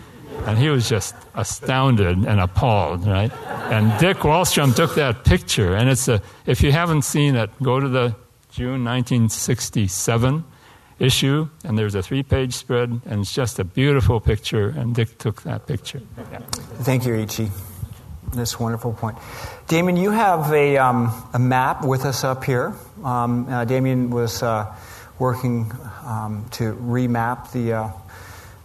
And 0.46 0.58
he 0.58 0.70
was 0.70 0.90
just 0.90 1.16
astounded 1.36 2.18
and 2.18 2.40
appalled, 2.40 3.06
right? 3.06 3.32
And 3.72 3.98
Dick 4.00 4.18
Wahlstrom 4.18 4.76
took 4.76 4.96
that 4.96 5.24
picture. 5.24 5.76
And 5.76 5.90
it's 5.90 6.08
a, 6.08 6.22
if 6.46 6.62
you 6.64 6.72
haven't 6.72 7.04
seen 7.04 7.36
it, 7.36 7.50
go 7.62 7.80
to 7.80 7.88
the 7.88 8.16
June 8.52 8.84
1967 8.84 10.44
issue, 11.02 11.50
and 11.64 11.78
there's 11.78 11.96
a 11.96 12.02
three 12.02 12.24
page 12.24 12.54
spread, 12.54 13.02
and 13.06 13.22
it's 13.22 13.34
just 13.34 13.60
a 13.60 13.64
beautiful 13.64 14.20
picture. 14.20 14.70
And 14.70 14.94
Dick 14.94 15.18
took 15.18 15.42
that 15.44 15.68
picture. 15.68 16.02
Yeah. 16.32 16.40
Thank 16.84 17.06
you, 17.06 17.14
Eiichi. 17.14 17.50
This 18.34 18.60
wonderful 18.60 18.94
point. 18.94 19.18
Damien, 19.68 19.98
you 19.98 20.12
have 20.12 20.52
a, 20.54 20.78
um, 20.78 21.12
a 21.34 21.40
map 21.40 21.84
with 21.84 22.06
us 22.06 22.24
up 22.24 22.44
here. 22.44 22.74
Um, 23.04 23.48
uh, 23.50 23.66
Damien 23.66 24.10
was 24.10 24.42
uh, 24.42 24.74
working 25.20 25.72
um, 26.06 26.46
to 26.52 26.74
remap 26.76 27.52
the, 27.52 27.74
uh, 27.74 27.92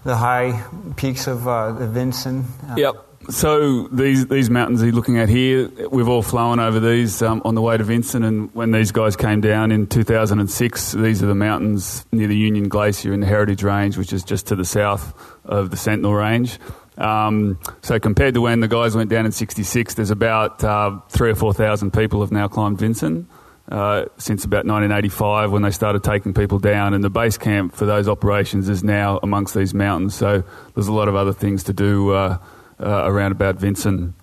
the 0.06 0.16
high 0.16 0.64
peaks 0.96 1.26
of 1.26 1.46
uh, 1.46 1.72
the 1.72 1.86
Vinson. 1.86 2.44
Uh, 2.70 2.74
Yep. 2.78 2.94
So 3.28 3.88
these 3.88 4.28
these 4.28 4.48
mountains 4.50 4.84
you're 4.84 4.92
looking 4.92 5.18
at 5.18 5.28
here, 5.28 5.68
we've 5.90 6.08
all 6.08 6.22
flown 6.22 6.60
over 6.60 6.78
these 6.78 7.22
um, 7.22 7.42
on 7.44 7.56
the 7.56 7.60
way 7.60 7.76
to 7.76 7.82
Vinson, 7.82 8.22
and 8.22 8.54
when 8.54 8.70
these 8.70 8.92
guys 8.92 9.16
came 9.16 9.40
down 9.40 9.72
in 9.72 9.88
2006, 9.88 10.92
these 10.92 11.24
are 11.24 11.26
the 11.26 11.34
mountains 11.34 12.06
near 12.12 12.28
the 12.28 12.36
Union 12.36 12.68
Glacier 12.68 13.12
in 13.12 13.18
the 13.18 13.26
Heritage 13.26 13.64
Range, 13.64 13.98
which 13.98 14.12
is 14.12 14.22
just 14.22 14.46
to 14.46 14.54
the 14.54 14.64
south 14.64 15.12
of 15.44 15.70
the 15.72 15.76
Sentinel 15.76 16.14
Range. 16.14 16.56
Um, 16.98 17.58
so 17.82 17.98
compared 17.98 18.34
to 18.34 18.40
when 18.40 18.60
the 18.60 18.68
guys 18.68 18.94
went 18.94 19.10
down 19.10 19.26
in 19.26 19.32
'66, 19.32 19.94
there's 19.94 20.12
about 20.12 20.62
uh, 20.62 21.00
three 21.08 21.30
or 21.30 21.34
four 21.34 21.52
thousand 21.52 21.92
people 21.92 22.20
have 22.20 22.30
now 22.30 22.46
climbed 22.46 22.78
Vinson. 22.78 23.26
Uh, 23.68 24.04
since 24.16 24.44
about 24.44 24.64
1985 24.64 25.50
when 25.50 25.62
they 25.62 25.72
started 25.72 26.04
taking 26.04 26.32
people 26.32 26.60
down 26.60 26.94
and 26.94 27.02
the 27.02 27.10
base 27.10 27.36
camp 27.36 27.74
for 27.74 27.84
those 27.84 28.06
operations 28.06 28.68
is 28.68 28.84
now 28.84 29.18
amongst 29.24 29.54
these 29.54 29.74
mountains 29.74 30.14
so 30.14 30.44
there's 30.76 30.86
a 30.86 30.92
lot 30.92 31.08
of 31.08 31.16
other 31.16 31.32
things 31.32 31.64
to 31.64 31.72
do 31.72 32.12
uh, 32.12 32.38
uh, 32.80 33.02
around 33.04 33.32
about 33.32 33.56
Vinson. 33.56 34.14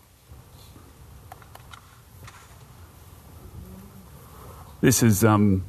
This 4.81 5.01
is, 5.01 5.23
um, 5.23 5.63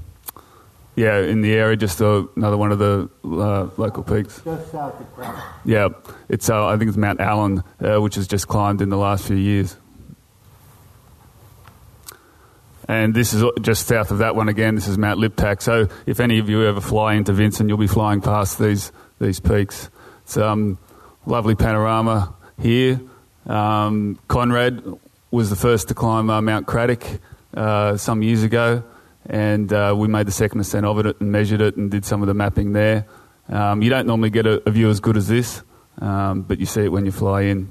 yeah, 0.97 1.18
in 1.18 1.41
the 1.41 1.55
area, 1.55 1.77
just 1.77 2.03
uh, 2.03 2.25
another 2.35 2.57
one 2.57 2.72
of 2.72 2.81
the 2.81 3.09
uh, 3.25 3.68
local 3.77 4.03
peaks. 4.03 4.41
Just 4.45 4.72
south 4.72 5.01
of 5.01 5.14
Crown. 5.14 5.41
Yeah, 5.64 5.89
it's 6.29 6.51
uh, 6.51 6.66
I 6.66 6.77
think 6.77 6.89
it's 6.89 6.97
Mount 6.97 7.20
Allen, 7.20 7.62
uh, 7.81 8.01
which 8.01 8.16
has 8.16 8.27
just 8.27 8.49
climbed 8.49 8.83
in 8.83 8.89
the 8.89 8.97
last 8.97 9.27
few 9.27 9.37
years. 9.37 9.77
And 12.87 13.14
this 13.14 13.32
is 13.32 13.45
just 13.61 13.87
south 13.87 14.11
of 14.11 14.18
that 14.18 14.37
one 14.37 14.49
again. 14.49 14.74
This 14.74 14.89
is 14.89 14.99
Mount 14.99 15.18
Liptak. 15.18 15.62
So 15.62 15.89
if 16.07 16.20
any 16.20 16.39
of 16.39 16.49
you 16.49 16.64
ever 16.66 16.80
fly 16.80 17.14
into 17.14 17.32
Vinson, 17.32 17.68
you'll 17.68 17.78
be 17.78 17.87
flying 17.87 18.20
past 18.20 18.59
these 18.59 18.93
these 19.18 19.41
peaks. 19.41 19.91
It's 20.22 20.37
um, 20.37 20.78
lovely 21.26 21.55
panorama 21.55 22.35
here. 22.61 23.01
Um, 23.47 24.18
Conrad 24.28 24.82
was 25.30 25.51
the 25.51 25.57
first 25.57 25.89
to 25.89 25.95
climb 25.95 26.30
uh, 26.30 26.41
Mount 26.41 26.66
Craddock 26.66 27.05
uh, 27.55 27.97
some 27.97 28.22
years 28.22 28.43
ago, 28.43 28.82
and 29.26 29.72
uh, 29.72 29.95
we 29.97 30.09
made 30.09 30.26
the 30.26 30.32
second 30.32 30.61
ascent 30.61 30.87
of 30.87 30.99
it 30.99 31.20
and 31.20 31.32
measured 31.32 31.61
it 31.61 31.76
and 31.76 31.91
did 31.91 32.05
some 32.05 32.22
of 32.22 32.28
the 32.28 32.35
mapping 32.35 32.72
there. 32.72 33.07
Um, 33.49 33.82
you 33.82 33.91
don't 33.91 34.07
normally 34.07 34.30
get 34.30 34.47
a, 34.47 34.62
a, 34.66 34.70
view 34.70 34.89
as 34.89 35.01
good 35.01 35.16
as 35.16 35.28
this, 35.28 35.62
um, 36.01 36.43
but 36.43 36.59
you 36.59 36.66
see 36.66 36.82
it 36.82 36.93
when 36.93 37.05
you 37.05 37.12
fly 37.12 37.43
in. 37.43 37.70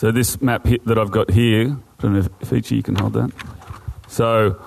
So 0.00 0.10
this 0.10 0.40
map 0.40 0.66
that 0.86 0.98
I've 0.98 1.10
got 1.10 1.30
here, 1.30 1.76
I 1.76 2.02
don't 2.02 2.14
know 2.14 2.20
if, 2.40 2.54
if 2.54 2.72
you 2.72 2.82
can 2.82 2.94
hold 2.94 3.12
that. 3.12 3.30
So 4.08 4.58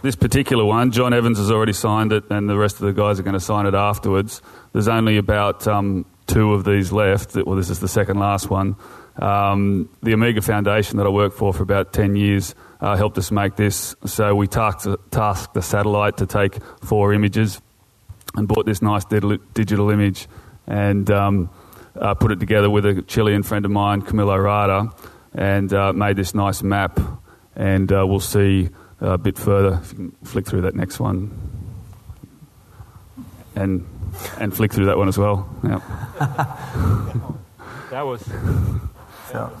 this 0.00 0.14
particular 0.14 0.64
one, 0.64 0.92
John 0.92 1.12
Evans 1.12 1.38
has 1.38 1.50
already 1.50 1.72
signed 1.72 2.12
it, 2.12 2.22
and 2.30 2.48
the 2.48 2.56
rest 2.56 2.76
of 2.76 2.82
the 2.82 2.92
guys 2.92 3.18
are 3.18 3.24
going 3.24 3.34
to 3.34 3.40
sign 3.40 3.66
it 3.66 3.74
afterwards. 3.74 4.40
There's 4.72 4.86
only 4.86 5.16
about 5.16 5.66
um, 5.66 6.06
two 6.28 6.54
of 6.54 6.64
these 6.64 6.92
left. 6.92 7.34
Well, 7.34 7.56
this 7.56 7.68
is 7.68 7.80
the 7.80 7.88
second 7.88 8.20
last 8.20 8.48
one. 8.48 8.76
Um, 9.16 9.88
the 10.04 10.14
Omega 10.14 10.40
Foundation 10.40 10.98
that 10.98 11.06
I 11.06 11.10
worked 11.10 11.36
for 11.36 11.52
for 11.52 11.64
about 11.64 11.92
10 11.92 12.14
years 12.14 12.54
uh, 12.80 12.94
helped 12.94 13.18
us 13.18 13.32
make 13.32 13.56
this. 13.56 13.96
So 14.04 14.36
we 14.36 14.46
tasked, 14.46 14.86
tasked 15.10 15.52
the 15.52 15.62
satellite 15.62 16.18
to 16.18 16.26
take 16.26 16.62
four 16.80 17.12
images 17.12 17.60
and 18.36 18.46
bought 18.46 18.66
this 18.66 18.82
nice 18.82 19.04
digital 19.04 19.90
image 19.90 20.28
and 20.68 21.10
um, 21.10 21.50
uh, 21.96 22.14
put 22.14 22.32
it 22.32 22.40
together 22.40 22.70
with 22.70 22.86
a 22.86 23.02
Chilean 23.02 23.42
friend 23.42 23.64
of 23.64 23.70
mine, 23.70 24.02
Camilo 24.02 24.42
Rada, 24.42 24.92
and 25.34 25.72
uh, 25.72 25.92
made 25.92 26.16
this 26.16 26.34
nice 26.34 26.62
map. 26.62 26.98
And 27.56 27.92
uh, 27.92 28.06
we'll 28.06 28.20
see 28.20 28.70
a 29.00 29.18
bit 29.18 29.38
further. 29.38 29.80
If 29.82 29.92
you 29.92 29.96
can 29.96 30.10
flick 30.24 30.46
through 30.46 30.62
that 30.62 30.74
next 30.74 31.00
one. 31.00 31.30
And, 33.56 33.86
and 34.38 34.54
flick 34.54 34.72
through 34.72 34.86
that 34.86 34.96
one 34.96 35.08
as 35.08 35.18
well. 35.18 35.48
Yeah. 35.64 35.80
that 37.90 38.02
was. 38.02 38.22
So, 39.30 39.52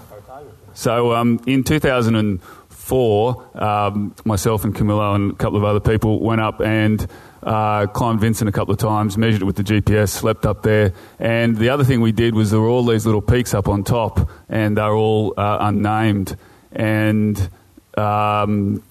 so 0.74 1.12
um, 1.12 1.40
in 1.46 1.64
2004, 1.64 3.62
um, 3.62 4.14
myself 4.24 4.64
and 4.64 4.74
Camilo 4.74 5.14
and 5.14 5.32
a 5.32 5.34
couple 5.34 5.58
of 5.58 5.64
other 5.64 5.80
people 5.80 6.20
went 6.20 6.40
up 6.40 6.60
and 6.60 7.06
uh, 7.42 7.86
climbed 7.86 8.20
Vinson 8.20 8.48
a 8.48 8.52
couple 8.52 8.72
of 8.72 8.78
times, 8.78 9.16
measured 9.16 9.42
it 9.42 9.44
with 9.44 9.56
the 9.56 9.62
GPS, 9.62 10.10
slept 10.10 10.46
up 10.46 10.62
there. 10.62 10.92
And 11.18 11.56
the 11.56 11.70
other 11.70 11.84
thing 11.84 12.00
we 12.00 12.12
did 12.12 12.34
was 12.34 12.50
there 12.50 12.60
were 12.60 12.68
all 12.68 12.84
these 12.84 13.06
little 13.06 13.22
peaks 13.22 13.54
up 13.54 13.68
on 13.68 13.84
top, 13.84 14.30
and 14.48 14.76
they're 14.76 14.94
all 14.94 15.34
uh, 15.36 15.58
unnamed. 15.60 16.36
And 16.72 17.48
um, 17.96 18.82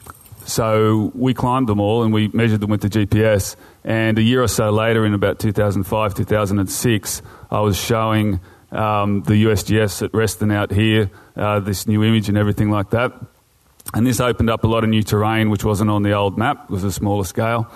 so 0.46 1.12
we 1.14 1.34
climbed 1.34 1.68
them 1.68 1.80
all 1.80 2.04
and 2.04 2.12
we 2.12 2.28
measured 2.30 2.60
them 2.60 2.72
with 2.72 2.82
the 2.82 2.90
GPS. 2.90 3.56
And 3.84 4.18
a 4.18 4.22
year 4.22 4.42
or 4.42 4.48
so 4.48 4.72
later, 4.72 5.06
in 5.06 5.14
about 5.14 5.40
2005, 5.40 6.16
2006, 6.16 7.22
I 7.52 7.60
was 7.62 7.78
showing 7.78 8.40
um, 8.72 9.24
the 9.24 9.46
USGS 9.46 10.04
at 10.04 10.14
Reston 10.14 10.52
out 10.52 10.72
here 10.72 11.12
uh, 11.36 11.60
this 11.60 11.88
new 11.88 12.04
image 12.04 12.30
and 12.30 12.38
everything 12.38 12.70
like 12.70 12.90
that. 12.92 13.14
And 13.94 14.06
this 14.06 14.20
opened 14.20 14.50
up 14.50 14.64
a 14.64 14.68
lot 14.68 14.84
of 14.84 14.90
new 14.90 15.02
terrain, 15.02 15.50
which 15.50 15.64
wasn't 15.64 15.90
on 15.90 16.04
the 16.04 16.14
old 16.14 16.38
map, 16.38 16.66
it 16.66 16.70
was 16.70 16.84
a 16.84 16.92
smaller 16.92 17.24
scale. 17.24 17.72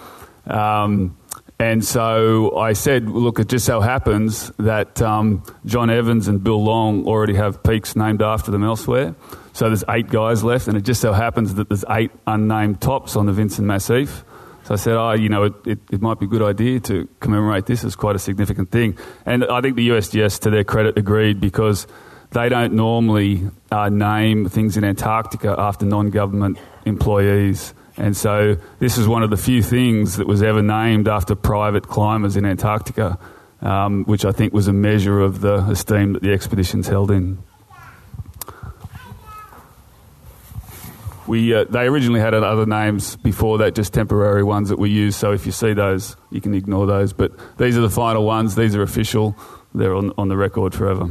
Um, 0.46 1.18
and 1.60 1.86
so 1.86 2.58
I 2.58 2.74
said, 2.74 3.08
look, 3.10 3.40
it 3.40 3.48
just 3.48 3.66
so 3.66 3.80
happens 3.80 4.52
that 4.60 5.02
um, 5.02 5.44
John 5.66 5.90
Evans 5.90 6.28
and 6.28 6.44
Bill 6.44 6.64
Long 6.64 7.06
already 7.06 7.36
have 7.36 7.64
peaks 7.64 7.96
named 7.96 8.22
after 8.22 8.52
them 8.52 8.64
elsewhere. 8.64 9.16
So 9.54 9.68
there's 9.68 9.84
eight 9.88 10.10
guys 10.10 10.44
left, 10.44 10.68
and 10.68 10.76
it 10.76 10.82
just 10.82 11.00
so 11.00 11.14
happens 11.14 11.54
that 11.56 11.70
there's 11.70 11.86
eight 11.90 12.12
unnamed 12.26 12.82
tops 12.82 13.16
on 13.16 13.28
the 13.28 13.32
Vinson 13.32 13.68
Massif. 13.68 14.26
So 14.64 14.74
I 14.74 14.78
said, 14.78 14.96
oh, 14.96 15.12
you 15.12 15.30
know, 15.30 15.44
it, 15.44 15.54
it, 15.66 15.80
it, 15.92 16.02
might 16.02 16.20
be 16.20 16.26
a 16.26 16.30
good 16.30 16.42
idea 16.42 16.80
to 16.82 17.08
commemorate 17.20 17.66
this 17.66 17.84
as 17.84 17.96
quite 17.96 18.16
a 18.16 18.20
significant 18.20 18.72
thing. 18.72 18.98
And 19.26 19.44
I 19.46 19.62
think 19.62 19.76
the 19.76 19.90
USGS, 19.90 20.40
to 20.42 20.50
their 20.50 20.64
credit, 20.64 20.98
agreed 20.98 21.42
because 21.42 21.86
they 22.32 22.50
don't 22.50 22.74
normally 22.74 23.44
uh, 23.72 23.90
name 23.90 24.50
things 24.50 24.76
in 24.78 24.84
Antarctica 24.84 25.56
after 25.58 25.86
non 25.86 26.10
government 26.10 26.58
employees. 26.86 27.74
And 27.98 28.18
so 28.18 28.58
this 28.80 28.98
is 28.98 29.08
one 29.08 29.24
of 29.24 29.30
the 29.30 29.38
few 29.38 29.62
things 29.62 30.18
that 30.18 30.28
was 30.28 30.42
ever 30.42 30.62
named 30.62 31.08
after 31.08 31.36
private 31.36 31.88
climbers 31.88 32.36
in 32.36 32.46
Antarctica, 32.46 33.20
um, 33.62 34.04
which 34.06 34.26
I 34.26 34.32
think 34.32 34.54
was 34.54 34.68
a 34.68 34.74
measure 34.74 35.20
of 35.20 35.42
the 35.42 35.58
esteem 35.70 36.14
that 36.14 36.24
the 36.24 36.32
expeditions 36.32 36.88
held 36.88 37.12
in. 37.12 37.38
We, 41.26 41.54
uh, 41.54 41.64
they 41.66 41.86
originally 41.86 42.20
had 42.20 42.34
other 42.34 42.66
names 42.66 43.16
before 43.16 43.60
that, 43.60 43.76
just 43.76 43.94
temporary 43.94 44.44
ones 44.44 44.70
that 44.70 44.78
we 44.78 44.90
use. 44.90 45.16
So 45.16 45.32
if 45.32 45.46
you 45.46 45.54
see 45.54 45.74
those, 45.74 46.18
you 46.32 46.42
can 46.42 46.54
ignore 46.54 46.86
those. 46.86 47.14
But 47.14 47.32
these 47.58 47.78
are 47.78 47.82
the 47.82 47.90
final 47.90 48.26
ones. 48.26 48.56
These 48.56 48.76
are 48.76 48.82
official. 48.82 49.38
They're 49.74 49.96
on, 49.96 50.12
on 50.18 50.28
the 50.28 50.36
record 50.36 50.74
forever. 50.74 51.10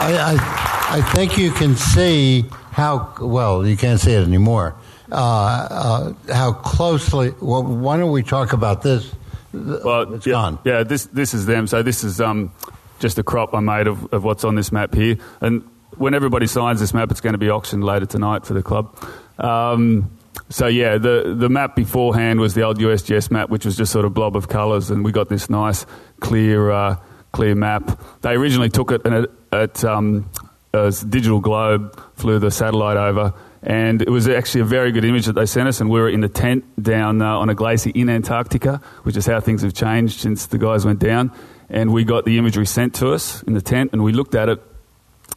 I, 0.00 0.16
I, 0.16 0.98
I, 0.98 1.02
think 1.02 1.36
you 1.36 1.50
can 1.50 1.76
see 1.76 2.46
how 2.70 3.14
well 3.20 3.66
you 3.66 3.76
can't 3.76 4.00
see 4.00 4.12
it 4.12 4.26
anymore. 4.26 4.74
Uh, 5.12 5.14
uh, 5.14 6.32
how 6.32 6.52
closely? 6.54 7.34
Well, 7.40 7.62
why 7.62 7.98
don't 7.98 8.10
we 8.10 8.22
talk 8.22 8.54
about 8.54 8.80
this? 8.82 9.12
Well, 9.52 10.14
it's 10.14 10.26
yeah, 10.26 10.32
gone. 10.32 10.58
Yeah, 10.64 10.84
this 10.84 11.04
this 11.06 11.34
is 11.34 11.44
them. 11.44 11.66
So 11.66 11.82
this 11.82 12.02
is 12.02 12.18
um, 12.18 12.50
just 12.98 13.18
a 13.18 13.22
crop 13.22 13.52
I 13.52 13.60
made 13.60 13.88
of, 13.88 14.10
of 14.12 14.24
what's 14.24 14.42
on 14.42 14.54
this 14.54 14.72
map 14.72 14.94
here. 14.94 15.18
And 15.42 15.68
when 15.98 16.14
everybody 16.14 16.46
signs 16.46 16.80
this 16.80 16.94
map, 16.94 17.10
it's 17.10 17.20
going 17.20 17.34
to 17.34 17.38
be 17.38 17.50
auctioned 17.50 17.84
later 17.84 18.06
tonight 18.06 18.46
for 18.46 18.54
the 18.54 18.62
club. 18.62 18.96
Um, 19.38 20.10
so 20.48 20.66
yeah, 20.66 20.96
the 20.96 21.34
the 21.36 21.50
map 21.50 21.76
beforehand 21.76 22.40
was 22.40 22.54
the 22.54 22.62
old 22.62 22.78
USGS 22.78 23.30
map, 23.30 23.50
which 23.50 23.66
was 23.66 23.76
just 23.76 23.92
sort 23.92 24.06
of 24.06 24.14
blob 24.14 24.34
of 24.34 24.48
colours, 24.48 24.90
and 24.90 25.04
we 25.04 25.12
got 25.12 25.28
this 25.28 25.50
nice 25.50 25.84
clear 26.20 26.70
uh, 26.70 26.96
clear 27.32 27.54
map. 27.54 28.00
They 28.22 28.30
originally 28.30 28.70
took 28.70 28.92
it 28.92 29.04
at, 29.04 29.30
at 29.52 29.84
um, 29.84 30.30
a 30.72 30.92
digital 31.08 31.40
globe, 31.40 32.00
flew 32.14 32.38
the 32.38 32.50
satellite 32.50 32.96
over, 32.96 33.34
and 33.62 34.00
it 34.02 34.10
was 34.10 34.28
actually 34.28 34.62
a 34.62 34.64
very 34.64 34.92
good 34.92 35.04
image 35.04 35.26
that 35.26 35.34
they 35.34 35.46
sent 35.46 35.68
us. 35.68 35.80
And 35.80 35.90
we 35.90 36.00
were 36.00 36.08
in 36.08 36.20
the 36.20 36.28
tent 36.28 36.64
down 36.82 37.20
uh, 37.20 37.38
on 37.38 37.50
a 37.50 37.54
glacier 37.54 37.90
in 37.94 38.08
Antarctica, 38.08 38.80
which 39.02 39.16
is 39.16 39.26
how 39.26 39.40
things 39.40 39.62
have 39.62 39.74
changed 39.74 40.20
since 40.20 40.46
the 40.46 40.58
guys 40.58 40.86
went 40.86 40.98
down 40.98 41.32
and 41.70 41.92
we 41.92 42.04
got 42.04 42.24
the 42.24 42.36
imagery 42.36 42.66
sent 42.66 42.94
to 42.96 43.12
us 43.12 43.42
in 43.44 43.54
the 43.54 43.62
tent, 43.62 43.90
and 43.92 44.02
we 44.02 44.12
looked 44.12 44.34
at 44.34 44.48
it, 44.48 44.60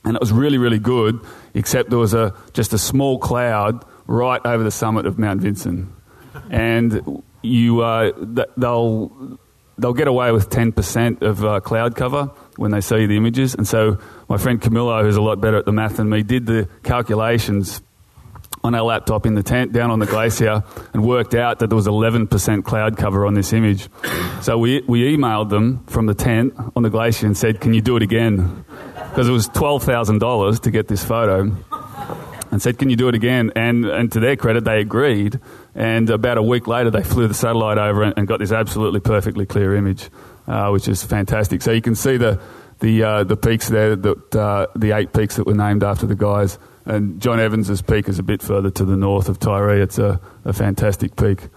and 0.03 0.15
it 0.15 0.19
was 0.19 0.31
really, 0.31 0.57
really 0.57 0.79
good. 0.79 1.19
Except 1.53 1.89
there 1.91 1.99
was 1.99 2.13
a 2.13 2.33
just 2.53 2.73
a 2.73 2.77
small 2.77 3.19
cloud 3.19 3.85
right 4.07 4.41
over 4.43 4.63
the 4.63 4.71
summit 4.71 5.05
of 5.05 5.19
Mount 5.19 5.41
Vinson, 5.41 5.93
and 6.49 7.23
you 7.43 7.81
uh, 7.81 8.11
they'll 8.57 9.37
they'll 9.77 9.93
get 9.93 10.07
away 10.07 10.31
with 10.31 10.49
ten 10.49 10.71
percent 10.71 11.21
of 11.21 11.45
uh, 11.45 11.59
cloud 11.59 11.95
cover 11.95 12.31
when 12.57 12.71
they 12.71 12.81
see 12.81 13.05
the 13.05 13.17
images, 13.17 13.55
and 13.55 13.67
so 13.67 13.97
my 14.29 14.37
friend 14.37 14.61
Camilo, 14.61 15.01
who's 15.01 15.15
a 15.15 15.21
lot 15.21 15.41
better 15.41 15.57
at 15.57 15.65
the 15.65 15.71
math 15.71 15.97
than 15.97 16.09
me, 16.09 16.23
did 16.23 16.45
the 16.45 16.67
calculations 16.83 17.81
on 18.63 18.73
our 18.73 18.83
laptop 18.83 19.25
in 19.25 19.35
the 19.35 19.43
tent 19.43 19.73
down 19.73 19.91
on 19.91 19.99
the 19.99 20.05
glacier 20.05 20.63
and 20.93 21.03
worked 21.03 21.35
out 21.35 21.59
that 21.59 21.67
there 21.67 21.75
was 21.75 21.87
11% 21.87 22.63
cloud 22.63 22.95
cover 22.97 23.25
on 23.25 23.33
this 23.33 23.51
image. 23.51 23.89
So 24.41 24.57
we, 24.57 24.81
we 24.87 25.15
emailed 25.15 25.49
them 25.49 25.83
from 25.87 26.05
the 26.05 26.13
tent 26.13 26.53
on 26.75 26.83
the 26.83 26.89
glacier 26.89 27.25
and 27.25 27.37
said, 27.37 27.59
Can 27.59 27.73
you 27.73 27.81
do 27.81 27.97
it 27.97 28.03
again? 28.03 28.63
Because 29.09 29.27
it 29.27 29.31
was 29.31 29.49
$12,000 29.49 30.61
to 30.61 30.71
get 30.71 30.87
this 30.87 31.03
photo. 31.03 31.55
And 32.51 32.61
said, 32.61 32.77
Can 32.77 32.89
you 32.89 32.95
do 32.95 33.09
it 33.09 33.15
again? 33.15 33.51
And, 33.55 33.83
and 33.85 34.11
to 34.13 34.19
their 34.19 34.37
credit, 34.37 34.63
they 34.63 34.79
agreed. 34.79 35.39
And 35.75 36.09
about 36.09 36.37
a 36.37 36.43
week 36.43 36.67
later, 36.67 36.89
they 36.89 37.03
flew 37.03 37.27
the 37.27 37.33
satellite 37.33 37.77
over 37.77 38.03
and, 38.03 38.13
and 38.15 38.27
got 38.27 38.39
this 38.39 38.51
absolutely 38.51 38.99
perfectly 39.01 39.45
clear 39.45 39.75
image, 39.75 40.09
uh, 40.47 40.69
which 40.69 40.87
is 40.87 41.03
fantastic. 41.03 41.61
So 41.61 41.71
you 41.71 41.81
can 41.81 41.95
see 41.95 42.17
the, 42.17 42.39
the, 42.79 43.03
uh, 43.03 43.23
the 43.23 43.37
peaks 43.37 43.69
there, 43.69 43.95
that, 43.95 44.35
uh, 44.35 44.67
the 44.75 44.91
eight 44.91 45.13
peaks 45.13 45.35
that 45.37 45.45
were 45.45 45.53
named 45.53 45.83
after 45.83 46.05
the 46.05 46.15
guys. 46.15 46.57
And 46.85 47.21
John 47.21 47.39
Evans's 47.39 47.81
peak 47.81 48.09
is 48.09 48.19
a 48.19 48.23
bit 48.23 48.41
further 48.41 48.69
to 48.71 48.85
the 48.85 48.97
north 48.97 49.29
of 49.29 49.39
Tyree. 49.39 49.81
It's 49.81 49.97
a, 49.97 50.19
a 50.43 50.53
fantastic 50.53 51.15
peak. 51.15 51.47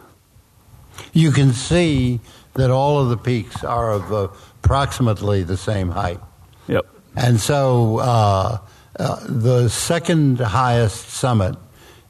You 1.13 1.33
can 1.33 1.53
see 1.53 2.21
that 2.55 2.71
all 2.71 3.01
of 3.01 3.09
the 3.09 3.17
peaks 3.17 3.65
are 3.65 3.93
of 3.93 4.13
approximately 4.13 5.43
the 5.43 5.57
same 5.57 5.91
height. 5.91 6.21
Yep. 6.69 6.87
And 7.17 7.41
so 7.41 7.99
uh, 7.99 8.59
uh, 8.99 9.27
the 9.29 9.69
second 9.69 10.41
highest 10.41 11.11
summit 11.11 11.57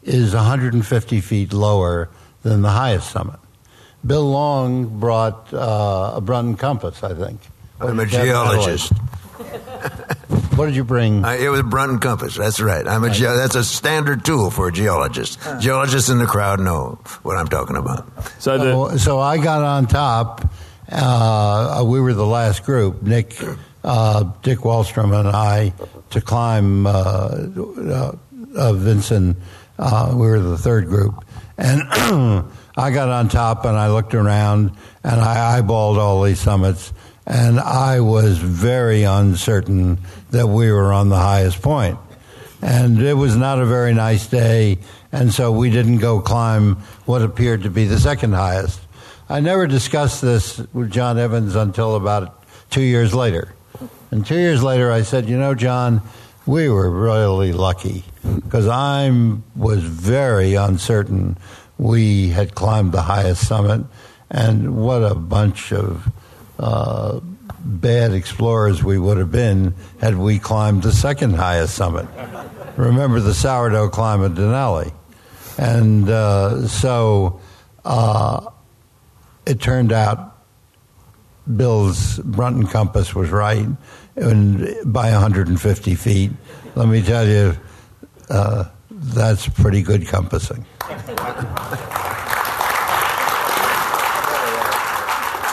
is 0.02 0.34
150 0.34 1.20
feet 1.20 1.52
lower 1.52 2.08
than 2.42 2.62
the 2.62 2.70
highest 2.70 3.10
summit. 3.10 3.40
Bill 4.06 4.30
Long 4.30 4.98
brought 5.00 5.52
uh, 5.52 6.12
a 6.16 6.20
Brunton 6.20 6.56
compass, 6.56 7.02
I 7.02 7.14
think. 7.14 7.40
I'm 7.80 7.98
a 8.00 8.06
geologist. 8.06 8.92
what 10.56 10.66
did 10.66 10.76
you 10.76 10.84
bring? 10.84 11.24
Uh, 11.24 11.30
it 11.32 11.48
was 11.48 11.60
a 11.60 11.64
Brunton 11.64 11.98
compass. 11.98 12.36
That's 12.36 12.60
right. 12.60 12.86
I'm 12.86 13.04
a 13.04 13.10
ge- 13.10 13.20
that's 13.20 13.54
a 13.54 13.64
standard 13.64 14.24
tool 14.24 14.50
for 14.50 14.68
a 14.68 14.72
geologist. 14.72 15.38
Geologists 15.60 16.08
in 16.08 16.18
the 16.18 16.26
crowd 16.26 16.60
know 16.60 16.98
what 17.22 17.36
I'm 17.36 17.48
talking 17.48 17.76
about. 17.76 18.06
So, 18.40 18.56
the- 18.88 18.98
so 18.98 19.18
I 19.18 19.38
got 19.38 19.62
on 19.62 19.86
top. 19.86 20.48
Uh, 20.90 21.84
we 21.86 22.00
were 22.00 22.14
the 22.14 22.24
last 22.26 22.64
group. 22.64 23.02
Nick, 23.02 23.36
uh, 23.84 24.24
Dick 24.42 24.60
Wahlstrom, 24.60 25.18
and 25.18 25.28
I 25.28 25.72
to 26.10 26.20
climb 26.20 26.86
uh, 26.86 26.90
uh, 28.56 28.72
Vinson. 28.72 29.36
Uh, 29.78 30.12
we 30.14 30.26
were 30.26 30.38
the 30.40 30.56
third 30.56 30.86
group, 30.86 31.22
and 31.58 31.82
I 32.76 32.90
got 32.90 33.08
on 33.08 33.28
top 33.28 33.64
and 33.64 33.76
I 33.76 33.88
looked 33.88 34.14
around 34.14 34.72
and 35.02 35.20
I 35.20 35.60
eyeballed 35.60 35.96
all 35.96 36.22
these 36.22 36.40
summits 36.40 36.92
and 37.26 37.58
I 37.58 38.00
was 38.00 38.38
very 38.38 39.02
uncertain 39.02 39.98
that 40.30 40.46
we 40.46 40.70
were 40.70 40.92
on 40.92 41.08
the 41.08 41.16
highest 41.16 41.60
point. 41.60 41.98
And 42.62 43.02
it 43.02 43.14
was 43.14 43.36
not 43.36 43.58
a 43.58 43.66
very 43.66 43.92
nice 43.92 44.26
day, 44.26 44.78
and 45.12 45.32
so 45.32 45.52
we 45.52 45.70
didn't 45.70 45.98
go 45.98 46.20
climb 46.20 46.76
what 47.04 47.22
appeared 47.22 47.62
to 47.64 47.70
be 47.70 47.86
the 47.86 47.98
second 47.98 48.32
highest. 48.32 48.80
I 49.28 49.40
never 49.40 49.66
discussed 49.66 50.22
this 50.22 50.58
with 50.72 50.90
John 50.90 51.18
Evans 51.18 51.56
until 51.56 51.96
about 51.96 52.44
two 52.70 52.82
years 52.82 53.12
later. 53.12 53.52
And 54.10 54.24
two 54.24 54.38
years 54.38 54.62
later, 54.62 54.90
I 54.90 55.02
said, 55.02 55.28
You 55.28 55.36
know, 55.36 55.54
John, 55.54 56.00
we 56.46 56.68
were 56.68 56.88
really 56.88 57.52
lucky 57.52 58.04
because 58.22 58.68
I 58.68 59.10
was 59.56 59.82
very 59.82 60.54
uncertain 60.54 61.36
we 61.78 62.28
had 62.28 62.54
climbed 62.54 62.92
the 62.92 63.02
highest 63.02 63.46
summit, 63.46 63.84
and 64.30 64.76
what 64.76 65.02
a 65.02 65.14
bunch 65.14 65.72
of 65.72 66.08
uh, 66.58 67.20
bad 67.66 68.12
explorers 68.12 68.82
we 68.82 68.98
would 68.98 69.18
have 69.18 69.30
been 69.30 69.74
had 70.00 70.16
we 70.16 70.38
climbed 70.38 70.82
the 70.82 70.92
second 70.92 71.34
highest 71.34 71.74
summit. 71.74 72.06
Remember 72.76 73.20
the 73.20 73.34
sourdough 73.34 73.88
climb 73.88 74.24
at 74.24 74.32
Denali. 74.32 74.92
And 75.58 76.08
uh, 76.08 76.68
so 76.68 77.40
uh, 77.84 78.50
it 79.46 79.60
turned 79.60 79.92
out 79.92 80.36
Bill's 81.56 82.18
Brunton 82.18 82.66
compass 82.66 83.14
was 83.14 83.30
right 83.30 83.66
and 84.16 84.76
by 84.84 85.10
150 85.12 85.94
feet. 85.94 86.32
Let 86.74 86.88
me 86.88 87.02
tell 87.02 87.26
you, 87.26 87.56
uh, 88.28 88.64
that's 89.14 89.48
pretty 89.48 89.82
good 89.82 90.06
compassing. 90.06 90.66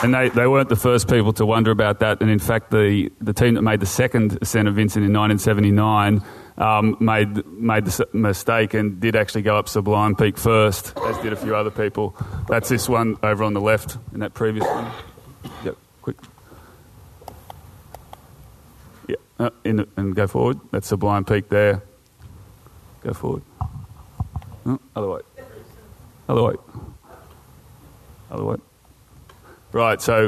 And 0.04 0.12
they, 0.12 0.28
they 0.28 0.46
weren't 0.46 0.68
the 0.68 0.76
first 0.76 1.08
people 1.08 1.32
to 1.34 1.46
wonder 1.46 1.70
about 1.70 2.00
that. 2.00 2.20
And 2.20 2.30
in 2.30 2.38
fact, 2.38 2.70
the, 2.70 3.10
the 3.22 3.32
team 3.32 3.54
that 3.54 3.62
made 3.62 3.80
the 3.80 3.86
second 3.86 4.38
ascent 4.42 4.68
of 4.68 4.74
Vinson 4.74 5.02
in 5.02 5.14
1979 5.14 6.22
um, 6.58 6.96
made, 7.00 7.46
made 7.46 7.86
the 7.86 8.06
mistake 8.12 8.74
and 8.74 9.00
did 9.00 9.16
actually 9.16 9.40
go 9.42 9.56
up 9.56 9.66
Sublime 9.66 10.14
Peak 10.14 10.36
first, 10.36 10.92
as 11.06 11.16
did 11.18 11.32
a 11.32 11.36
few 11.36 11.56
other 11.56 11.70
people. 11.70 12.14
That's 12.48 12.68
this 12.68 12.86
one 12.86 13.16
over 13.22 13.44
on 13.44 13.54
the 13.54 13.62
left 13.62 13.96
in 14.12 14.20
that 14.20 14.34
previous 14.34 14.66
one. 14.66 14.92
Yep, 15.64 15.76
quick. 16.02 16.16
Yeah, 19.08 19.16
uh, 19.38 19.50
in, 19.64 19.86
and 19.96 20.14
go 20.14 20.26
forward. 20.26 20.60
That's 20.70 20.86
Sublime 20.86 21.24
Peak 21.24 21.48
there. 21.48 21.82
Go 23.04 23.12
forward. 23.12 23.42
Oh, 24.66 24.80
other 24.96 25.08
way. 25.08 25.20
Other 26.26 26.42
way. 26.42 26.54
Other 28.30 28.44
way. 28.44 28.56
Right, 29.72 30.00
so 30.00 30.24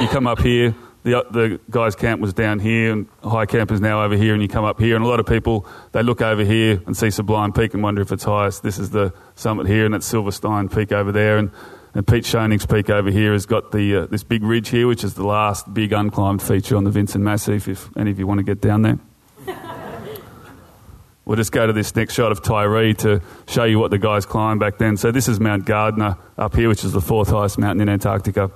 you 0.00 0.08
come 0.08 0.26
up 0.26 0.40
here. 0.40 0.74
The, 1.02 1.24
the 1.30 1.60
guys' 1.70 1.94
camp 1.96 2.20
was 2.20 2.34
down 2.34 2.58
here, 2.58 2.92
and 2.92 3.06
high 3.24 3.46
camp 3.46 3.70
is 3.70 3.80
now 3.80 4.04
over 4.04 4.16
here, 4.16 4.34
and 4.34 4.42
you 4.42 4.48
come 4.48 4.66
up 4.66 4.78
here. 4.78 4.96
And 4.96 5.04
a 5.04 5.08
lot 5.08 5.18
of 5.18 5.24
people 5.24 5.66
they 5.92 6.02
look 6.02 6.20
over 6.20 6.44
here 6.44 6.82
and 6.86 6.94
see 6.94 7.08
Sublime 7.08 7.54
Peak 7.54 7.72
and 7.72 7.82
wonder 7.82 8.02
if 8.02 8.12
it's 8.12 8.24
highest. 8.24 8.62
This 8.62 8.78
is 8.78 8.90
the 8.90 9.14
summit 9.34 9.66
here, 9.66 9.86
and 9.86 9.94
that's 9.94 10.04
Silverstein 10.04 10.68
Peak 10.68 10.92
over 10.92 11.10
there, 11.10 11.38
and, 11.38 11.50
and 11.94 12.06
Pete 12.06 12.26
Schoening's 12.26 12.66
Peak 12.66 12.90
over 12.90 13.10
here 13.10 13.32
has 13.32 13.46
got 13.46 13.72
the 13.72 13.96
uh, 13.96 14.06
this 14.06 14.24
big 14.24 14.42
ridge 14.42 14.68
here, 14.68 14.86
which 14.86 15.04
is 15.04 15.14
the 15.14 15.24
last 15.24 15.72
big 15.72 15.92
unclimbed 15.92 16.42
feature 16.42 16.76
on 16.76 16.84
the 16.84 16.90
Vinson 16.90 17.24
Massif. 17.24 17.66
If 17.66 17.96
any 17.96 18.10
of 18.10 18.18
you 18.18 18.26
want 18.26 18.38
to 18.38 18.44
get 18.44 18.60
down 18.60 18.82
there. 18.82 18.98
We'll 21.30 21.36
just 21.36 21.52
go 21.52 21.64
to 21.64 21.72
this 21.72 21.94
next 21.94 22.14
shot 22.14 22.32
of 22.32 22.42
Tyree 22.42 22.92
to 22.94 23.22
show 23.46 23.62
you 23.62 23.78
what 23.78 23.92
the 23.92 23.98
guys 23.98 24.26
climbed 24.26 24.58
back 24.58 24.78
then. 24.78 24.96
So 24.96 25.12
this 25.12 25.28
is 25.28 25.38
Mount 25.38 25.64
Gardner 25.64 26.16
up 26.36 26.56
here, 26.56 26.68
which 26.68 26.82
is 26.82 26.90
the 26.90 27.00
fourth 27.00 27.28
highest 27.28 27.56
mountain 27.56 27.82
in 27.82 27.88
Antarctica. 27.88 28.50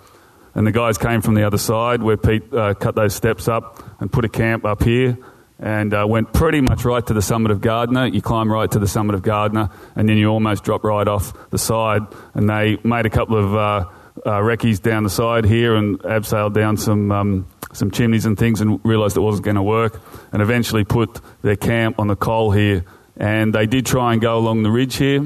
And 0.57 0.67
the 0.67 0.73
guys 0.73 0.99
came 0.99 1.21
from 1.21 1.35
the 1.35 1.45
other 1.45 1.57
side 1.57 2.03
where 2.03 2.17
Pete 2.17 2.53
uh, 2.53 2.75
cut 2.75 2.97
those 2.97 3.15
steps 3.15 3.47
up 3.47 3.81
and 4.01 4.11
put 4.11 4.25
a 4.25 4.29
camp 4.29 4.65
up 4.65 4.83
here 4.83 5.17
and 5.61 5.95
uh, 5.95 6.05
went 6.05 6.33
pretty 6.33 6.63
much 6.63 6.85
right 6.85 7.07
to 7.07 7.15
the 7.15 7.23
summit 7.23 7.53
of 7.53 7.61
Gardner. 7.61 8.09
You 8.09 8.21
climb 8.21 8.51
right 8.51 8.69
to 8.73 8.81
the 8.81 8.89
summit 8.89 9.15
of 9.15 9.23
Gardner 9.23 9.71
and 9.95 10.09
then 10.09 10.17
you 10.17 10.27
almost 10.27 10.65
drop 10.65 10.83
right 10.83 11.07
off 11.07 11.33
the 11.51 11.59
side. 11.59 12.03
And 12.35 12.51
they 12.51 12.79
made 12.83 13.07
a 13.07 13.11
couple 13.11 13.37
of 13.37 13.55
uh, 13.55 13.89
uh, 14.25 14.41
recce's 14.41 14.81
down 14.81 15.03
the 15.03 15.11
side 15.11 15.45
here 15.45 15.75
and 15.75 15.99
abseiled 16.01 16.55
down 16.55 16.77
some, 16.77 17.13
um, 17.13 17.47
some 17.73 17.91
chimneys 17.91 18.27
and 18.27 18.39
things 18.39 18.61
and 18.61 18.81
realised 18.85 19.17
it 19.17 19.21
wasn't 19.21 19.45
going 19.45 19.57
to 19.57 19.63
work 19.63 20.01
and 20.33 20.41
eventually 20.41 20.85
put 20.85 21.21
their 21.43 21.57
camp 21.57 21.99
on 21.99 22.09
the 22.09 22.17
col 22.17 22.51
here. 22.51 22.85
And 23.17 23.55
they 23.55 23.67
did 23.67 23.87
try 23.87 24.13
and 24.13 24.21
go 24.21 24.39
along 24.39 24.63
the 24.63 24.71
ridge 24.71 24.97
here, 24.97 25.21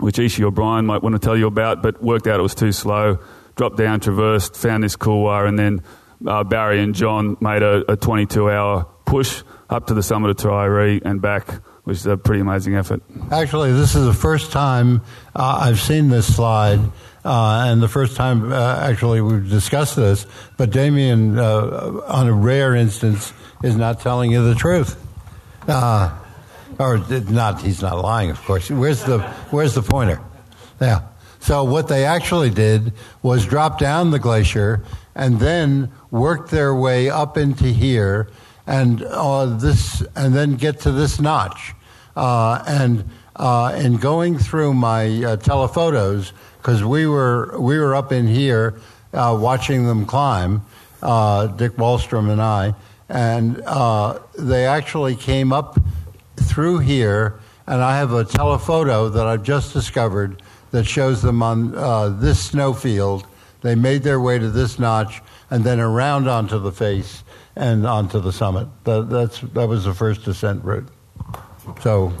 which 0.00 0.16
Eiichi 0.16 0.46
or 0.46 0.50
Brian 0.50 0.86
might 0.86 1.02
want 1.02 1.14
to 1.14 1.18
tell 1.18 1.36
you 1.36 1.46
about, 1.46 1.82
but 1.82 2.02
worked 2.02 2.26
out 2.26 2.38
it 2.38 2.42
was 2.42 2.54
too 2.54 2.72
slow 2.72 3.18
dropped 3.60 3.76
down, 3.76 4.00
traversed, 4.00 4.56
found 4.56 4.82
this 4.82 4.96
couloir, 4.96 5.44
and 5.44 5.58
then 5.58 5.82
uh, 6.26 6.42
Barry 6.42 6.82
and 6.82 6.94
John 6.94 7.36
made 7.42 7.62
a, 7.62 7.92
a 7.92 7.96
22 7.96 8.50
hour 8.50 8.86
push 9.04 9.42
up 9.68 9.88
to 9.88 9.94
the 9.94 10.02
summit 10.02 10.30
of 10.30 10.38
Tyree 10.38 11.02
and 11.04 11.20
back, 11.20 11.46
which 11.84 11.98
is 11.98 12.06
a 12.06 12.16
pretty 12.16 12.40
amazing 12.40 12.74
effort. 12.74 13.02
Actually, 13.30 13.72
this 13.72 13.94
is 13.94 14.06
the 14.06 14.14
first 14.14 14.50
time 14.50 15.02
uh, 15.36 15.58
I've 15.60 15.78
seen 15.78 16.08
this 16.08 16.34
slide. 16.34 16.80
Uh, 17.24 17.66
and 17.68 17.82
the 17.82 17.88
first 17.88 18.16
time, 18.16 18.50
uh, 18.50 18.78
actually, 18.80 19.20
we've 19.20 19.48
discussed 19.48 19.94
this, 19.94 20.26
but 20.56 20.70
Damien, 20.70 21.38
uh, 21.38 22.00
on 22.06 22.28
a 22.28 22.32
rare 22.32 22.74
instance, 22.74 23.32
is 23.62 23.76
not 23.76 24.00
telling 24.00 24.32
you 24.32 24.42
the 24.42 24.54
truth. 24.54 24.98
Uh, 25.68 26.16
or 26.78 26.98
not, 27.28 27.60
he's 27.60 27.82
not 27.82 27.98
lying, 27.98 28.30
of 28.30 28.42
course. 28.44 28.70
Where's 28.70 29.04
the, 29.04 29.20
where's 29.50 29.74
the 29.74 29.82
pointer? 29.82 30.20
Yeah. 30.80 31.02
So 31.40 31.64
what 31.64 31.88
they 31.88 32.06
actually 32.06 32.50
did 32.50 32.94
was 33.22 33.44
drop 33.44 33.78
down 33.78 34.12
the 34.12 34.18
glacier 34.18 34.82
and 35.14 35.38
then 35.38 35.90
work 36.10 36.48
their 36.48 36.74
way 36.74 37.10
up 37.10 37.36
into 37.36 37.64
here 37.64 38.30
and 38.66 39.02
uh, 39.02 39.44
this 39.44 40.02
and 40.16 40.34
then 40.34 40.56
get 40.56 40.80
to 40.80 40.92
this 40.92 41.20
notch. 41.20 41.74
Uh, 42.16 42.62
and 42.66 43.04
in 43.82 43.96
going 43.96 44.38
through 44.38 44.74
my 44.74 45.36
telephotos, 45.42 46.32
because 46.60 46.84
we 46.84 47.06
were 47.06 47.58
we 47.58 47.78
were 47.78 47.94
up 47.94 48.12
in 48.12 48.26
here 48.26 48.80
uh, 49.12 49.36
watching 49.40 49.86
them 49.86 50.06
climb, 50.06 50.62
uh, 51.02 51.46
Dick 51.46 51.72
Wahlstrom 51.72 52.30
and 52.30 52.40
I, 52.40 52.74
and 53.08 53.56
they 54.38 54.66
actually 54.66 55.16
came 55.16 55.52
up 55.52 55.78
through 56.36 56.78
here. 56.78 57.40
And 57.66 57.82
I 57.82 57.98
have 57.98 58.12
a 58.12 58.24
telephoto 58.24 59.08
that 59.10 59.26
I've 59.26 59.44
just 59.44 59.72
discovered 59.72 60.42
that 60.72 60.84
shows 60.84 61.22
them 61.22 61.42
on 61.42 61.74
uh, 61.76 62.08
this 62.08 62.42
snowfield. 62.42 63.26
They 63.60 63.76
made 63.76 64.02
their 64.02 64.20
way 64.20 64.38
to 64.38 64.50
this 64.50 64.78
notch 64.78 65.22
and 65.50 65.62
then 65.62 65.78
around 65.78 66.28
onto 66.28 66.58
the 66.58 66.72
face 66.72 67.22
and 67.54 67.86
onto 67.86 68.20
the 68.20 68.32
summit. 68.32 68.66
That, 68.84 69.08
that's, 69.08 69.40
that 69.40 69.68
was 69.68 69.84
the 69.84 69.94
first 69.94 70.24
descent 70.24 70.64
route. 70.64 70.88
So 71.82 72.12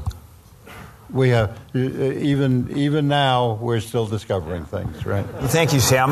we 1.12 1.30
have, 1.30 1.58
even, 1.74 2.76
even 2.76 3.08
now, 3.08 3.54
we're 3.60 3.80
still 3.80 4.06
discovering 4.06 4.64
things, 4.64 5.04
right? 5.04 5.26
Thank 5.26 5.72
you, 5.72 5.80
Sam. 5.80 6.10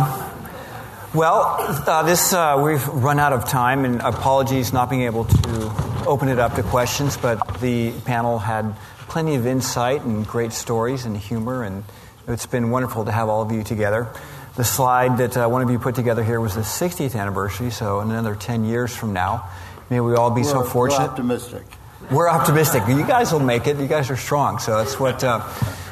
Well, 1.15 1.57
uh, 1.59 2.03
this 2.03 2.35
uh, 2.35 2.61
we've 2.63 2.87
run 2.89 3.19
out 3.19 3.33
of 3.33 3.49
time, 3.49 3.87
and 3.87 4.03
apologies 4.03 4.75
not 4.75 4.91
being 4.91 5.03
able 5.03 5.25
to 5.25 6.05
open 6.07 6.29
it 6.29 6.39
up 6.39 6.55
to 6.57 6.63
questions. 6.63 7.17
But 7.17 7.61
the 7.61 7.93
panel 8.05 8.39
had 8.39 8.77
plenty 9.09 9.35
of 9.35 9.47
insight 9.47 10.03
and 10.03 10.27
great 10.27 10.53
stories 10.53 11.07
and 11.07 11.17
humor, 11.17 11.63
and 11.65 11.83
it's 12.27 12.45
been 12.45 12.71
wonderful 12.71 13.07
to 13.07 13.11
have 13.11 13.31
all 13.31 13.41
of 13.41 13.51
you 13.51 13.65
together. 13.65 14.09
The 14.57 14.65
slide 14.65 15.17
that 15.17 15.37
uh, 15.37 15.49
one 15.49 15.63
of 15.63 15.71
you 15.71 15.79
put 15.79 15.95
together 15.95 16.23
here 16.23 16.41
was 16.43 16.55
the 16.55 16.61
60th 16.61 17.19
anniversary, 17.19 17.71
so 17.71 18.01
in 18.01 18.11
another 18.11 18.35
10 18.35 18.65
years 18.65 18.95
from 18.95 19.15
now, 19.15 19.49
may 19.89 20.01
we 20.01 20.15
all 20.15 20.31
be 20.31 20.43
we're, 20.43 20.49
so 20.49 20.63
fortunate. 20.63 21.05
We're 21.05 21.11
optimistic. 21.11 21.65
We're 22.11 22.29
optimistic. 22.29 22.85
You 22.89 23.05
guys 23.05 23.33
will 23.33 23.41
make 23.41 23.67
it. 23.67 23.77
You 23.77 23.89
guys 23.89 24.09
are 24.09 24.17
strong, 24.17 24.59
so 24.59 24.79
that's 24.79 24.99
what 25.01 25.23
uh, 25.25 25.47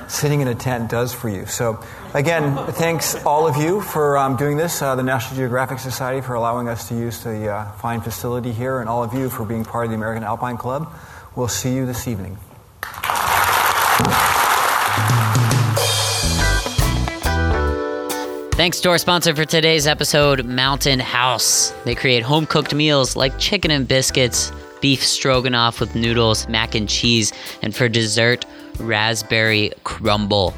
sitting 0.06 0.40
in 0.40 0.48
a 0.48 0.54
tent 0.54 0.88
does 0.88 1.12
for 1.12 1.28
you. 1.28 1.46
So, 1.46 1.82
again, 2.14 2.56
thanks 2.74 3.16
all 3.26 3.46
of 3.46 3.56
you 3.56 3.80
for 3.80 4.16
um, 4.16 4.36
doing 4.36 4.56
this, 4.56 4.80
uh, 4.80 4.94
the 4.94 5.02
National 5.02 5.36
Geographic 5.36 5.78
Society 5.78 6.20
for 6.20 6.34
allowing 6.34 6.68
us 6.68 6.88
to 6.88 6.94
use 6.94 7.22
the 7.22 7.50
uh, 7.50 7.72
fine 7.72 8.00
facility 8.00 8.52
here, 8.52 8.80
and 8.80 8.88
all 8.88 9.02
of 9.02 9.12
you 9.14 9.28
for 9.28 9.44
being 9.44 9.64
part 9.64 9.84
of 9.84 9.90
the 9.90 9.96
American 9.96 10.22
Alpine 10.22 10.56
Club. 10.56 10.90
We'll 11.34 11.48
see 11.48 11.74
you 11.74 11.84
this 11.86 12.08
evening. 12.08 12.38
Thanks 18.56 18.80
to 18.80 18.88
our 18.88 18.96
sponsor 18.96 19.34
for 19.34 19.44
today's 19.44 19.86
episode, 19.86 20.46
Mountain 20.46 21.00
House. 21.00 21.74
They 21.84 21.94
create 21.94 22.22
home 22.22 22.46
cooked 22.46 22.72
meals 22.72 23.14
like 23.14 23.38
chicken 23.38 23.70
and 23.70 23.86
biscuits, 23.86 24.50
beef 24.86 25.04
stroganoff 25.04 25.80
with 25.80 25.96
noodles, 25.96 26.46
mac 26.48 26.76
and 26.76 26.88
cheese, 26.88 27.32
and 27.60 27.74
for 27.74 27.88
dessert, 27.88 28.46
raspberry 28.78 29.72
crumble. 29.82 30.54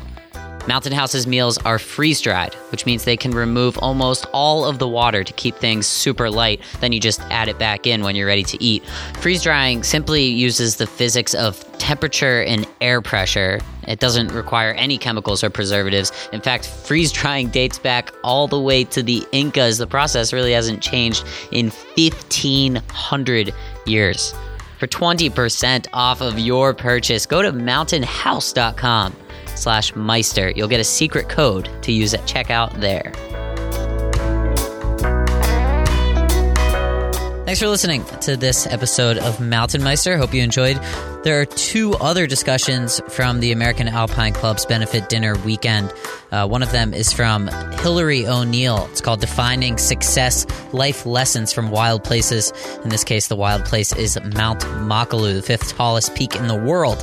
Mountain 0.66 0.93
House's 0.93 1.26
meals 1.26 1.57
are 1.64 1.79
freeze 1.79 2.20
dried, 2.20 2.53
which 2.70 2.85
means 2.85 3.05
they 3.05 3.16
can 3.16 3.31
remove 3.31 3.79
almost 3.79 4.26
all 4.35 4.66
of 4.66 4.79
the 4.79 4.87
water 4.87 5.24
to 5.24 5.33
keep 5.33 5.57
things 5.57 5.87
super 5.87 6.29
light. 6.29 6.61
Then 6.81 6.93
you 6.93 7.01
just 7.01 7.22
add 7.31 7.49
it 7.49 7.59
back 7.59 7.87
in 7.87 8.03
when 8.03 8.16
you're 8.16 8.26
ready 8.26 8.43
to 8.43 8.62
eat. 8.62 8.85
Freeze 9.18 9.43
drying 9.43 9.83
simply 9.83 10.24
uses 10.24 10.76
the 10.76 10.87
physics 10.87 11.33
of 11.35 11.64
temperature 11.79 12.43
and 12.43 12.66
air 12.83 13.01
pressure 13.01 13.61
It 13.87 14.01
doesn't 14.01 14.33
require 14.33 14.72
any 14.72 14.99
chemicals 14.99 15.43
or 15.43 15.49
preservatives. 15.49 16.12
In 16.35 16.43
fact, 16.43 16.66
freeze 16.66 17.11
drying 17.11 17.49
dates 17.49 17.79
back 17.79 18.12
all 18.22 18.47
the 18.47 18.61
way 18.61 18.85
to 18.85 19.03
the 19.03 19.26
Incas. 19.33 19.79
The 19.79 19.87
process 19.87 20.35
really 20.35 20.53
hasn't 20.53 20.83
changed 20.83 21.24
in 21.51 21.70
1500 21.97 23.55
years. 23.89 24.34
For 24.78 24.86
20% 24.86 25.89
off 25.93 26.20
of 26.20 26.39
your 26.39 26.72
purchase, 26.72 27.26
go 27.26 27.43
to 27.43 27.53
mountainhouse.com 27.53 29.16
slash 29.57 29.95
Meister. 29.97 30.51
You'll 30.51 30.68
get 30.68 30.80
a 30.80 30.84
secret 30.84 31.28
code 31.28 31.68
to 31.82 31.93
use 31.93 32.14
at 32.14 32.20
checkout 32.20 32.80
there. 32.80 33.12
Thanks 37.49 37.61
for 37.61 37.68
listening 37.68 38.05
to 38.20 38.36
this 38.36 38.66
episode 38.66 39.16
of 39.16 39.40
Mountain 39.40 39.82
Meister. 39.82 40.18
Hope 40.18 40.34
you 40.34 40.42
enjoyed. 40.42 40.76
There 41.24 41.40
are 41.40 41.46
two 41.46 41.94
other 41.94 42.26
discussions 42.26 43.01
from 43.09 43.40
the 43.40 43.53
American 43.53 43.88
Alpine 43.88 44.34
Club's 44.34 44.66
benefit 44.66 45.09
dinner 45.09 45.34
weekend. 45.46 45.90
Uh, 46.30 46.46
one 46.46 46.62
of 46.62 46.70
them 46.72 46.92
is 46.92 47.11
from 47.11 47.49
Hilaree 47.49 48.26
O'Neill. 48.26 48.86
It's 48.90 49.01
called 49.01 49.22
Defining 49.22 49.78
Success 49.78 50.44
Life 50.74 51.07
Lessons 51.07 51.51
from 51.51 51.70
Wild 51.70 52.05
Places. 52.05 52.53
In 52.84 52.90
this 52.90 53.03
case, 53.03 53.28
the 53.28 53.36
wild 53.36 53.64
place 53.64 53.94
is 53.94 54.18
Mount 54.34 54.61
Makalu, 54.61 55.36
the 55.36 55.40
fifth 55.40 55.74
tallest 55.74 56.14
peak 56.14 56.36
in 56.36 56.49
the 56.49 56.55
world. 56.55 57.03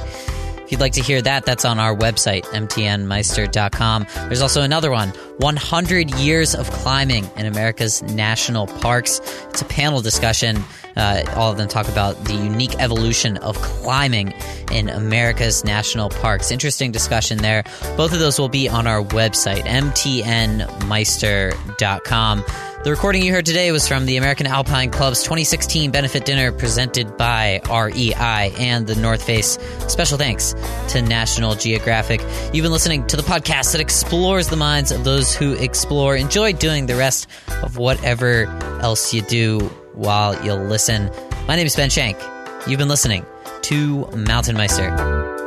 If 0.66 0.72
you'd 0.72 0.82
like 0.82 0.94
to 0.94 1.02
hear 1.02 1.22
that, 1.22 1.46
that's 1.46 1.64
on 1.64 1.78
our 1.78 1.96
website, 1.96 2.42
mtnmeister.com. 2.46 4.08
There's 4.16 4.42
also 4.42 4.64
another 4.64 4.90
one 4.90 5.10
100 5.38 6.16
Years 6.16 6.56
of 6.56 6.72
Climbing 6.72 7.30
in 7.36 7.46
America's 7.46 8.02
National 8.02 8.66
Parks. 8.66 9.20
It's 9.50 9.62
a 9.62 9.66
panel 9.66 10.02
discussion. 10.02 10.58
Uh, 10.96 11.22
all 11.36 11.52
of 11.52 11.58
them 11.58 11.68
talk 11.68 11.88
about 11.88 12.26
the 12.26 12.34
unique 12.34 12.74
evolution 12.80 13.38
of 13.38 13.56
climbing 13.58 14.34
in 14.72 14.90
America's 14.90 15.64
national 15.64 16.10
parks. 16.10 16.50
Interesting 16.52 16.92
discussion 16.92 17.38
there. 17.40 17.64
Both 17.96 18.14
of 18.14 18.20
those 18.20 18.40
will 18.40 18.50
be 18.50 18.68
on 18.68 18.88
our 18.88 19.04
website, 19.04 19.66
mtnmeister.com. 19.66 22.44
The 22.86 22.92
recording 22.92 23.24
you 23.24 23.32
heard 23.32 23.48
today 23.48 23.72
was 23.72 23.88
from 23.88 24.06
the 24.06 24.18
American 24.18 24.46
Alpine 24.46 24.92
Club's 24.92 25.24
2016 25.24 25.90
benefit 25.90 26.24
dinner 26.24 26.52
presented 26.52 27.18
by 27.18 27.60
REI 27.68 28.54
and 28.60 28.86
the 28.86 28.94
North 28.94 29.24
Face. 29.24 29.58
Special 29.88 30.20
thanks 30.20 30.54
to 30.90 31.02
National 31.02 31.56
Geographic. 31.56 32.22
You've 32.54 32.62
been 32.62 32.72
listening 32.72 33.08
to 33.08 33.18
the 33.18 33.24
podcast 33.24 33.72
that 33.72 33.82
explores 33.82 34.50
the 34.50 34.56
minds 34.56 34.92
of 34.92 35.04
those 35.04 35.36
who 35.36 35.54
explore. 35.54 36.16
Enjoy 36.16 36.54
doing 36.54 36.86
the 36.86 36.96
rest 36.96 37.26
of 37.64 37.78
whatever 37.78 38.46
else 38.84 39.16
you 39.16 39.24
do 39.24 39.62
while 39.96 40.40
you 40.46 40.54
listen. 40.54 41.10
My 41.48 41.56
name 41.56 41.66
is 41.66 41.76
Ben 41.76 41.90
Shank. 41.90 42.20
You've 42.68 42.78
been 42.78 42.88
listening 42.88 43.26
to 43.64 44.06
Mountain 44.12 44.58
Meister. 44.58 45.45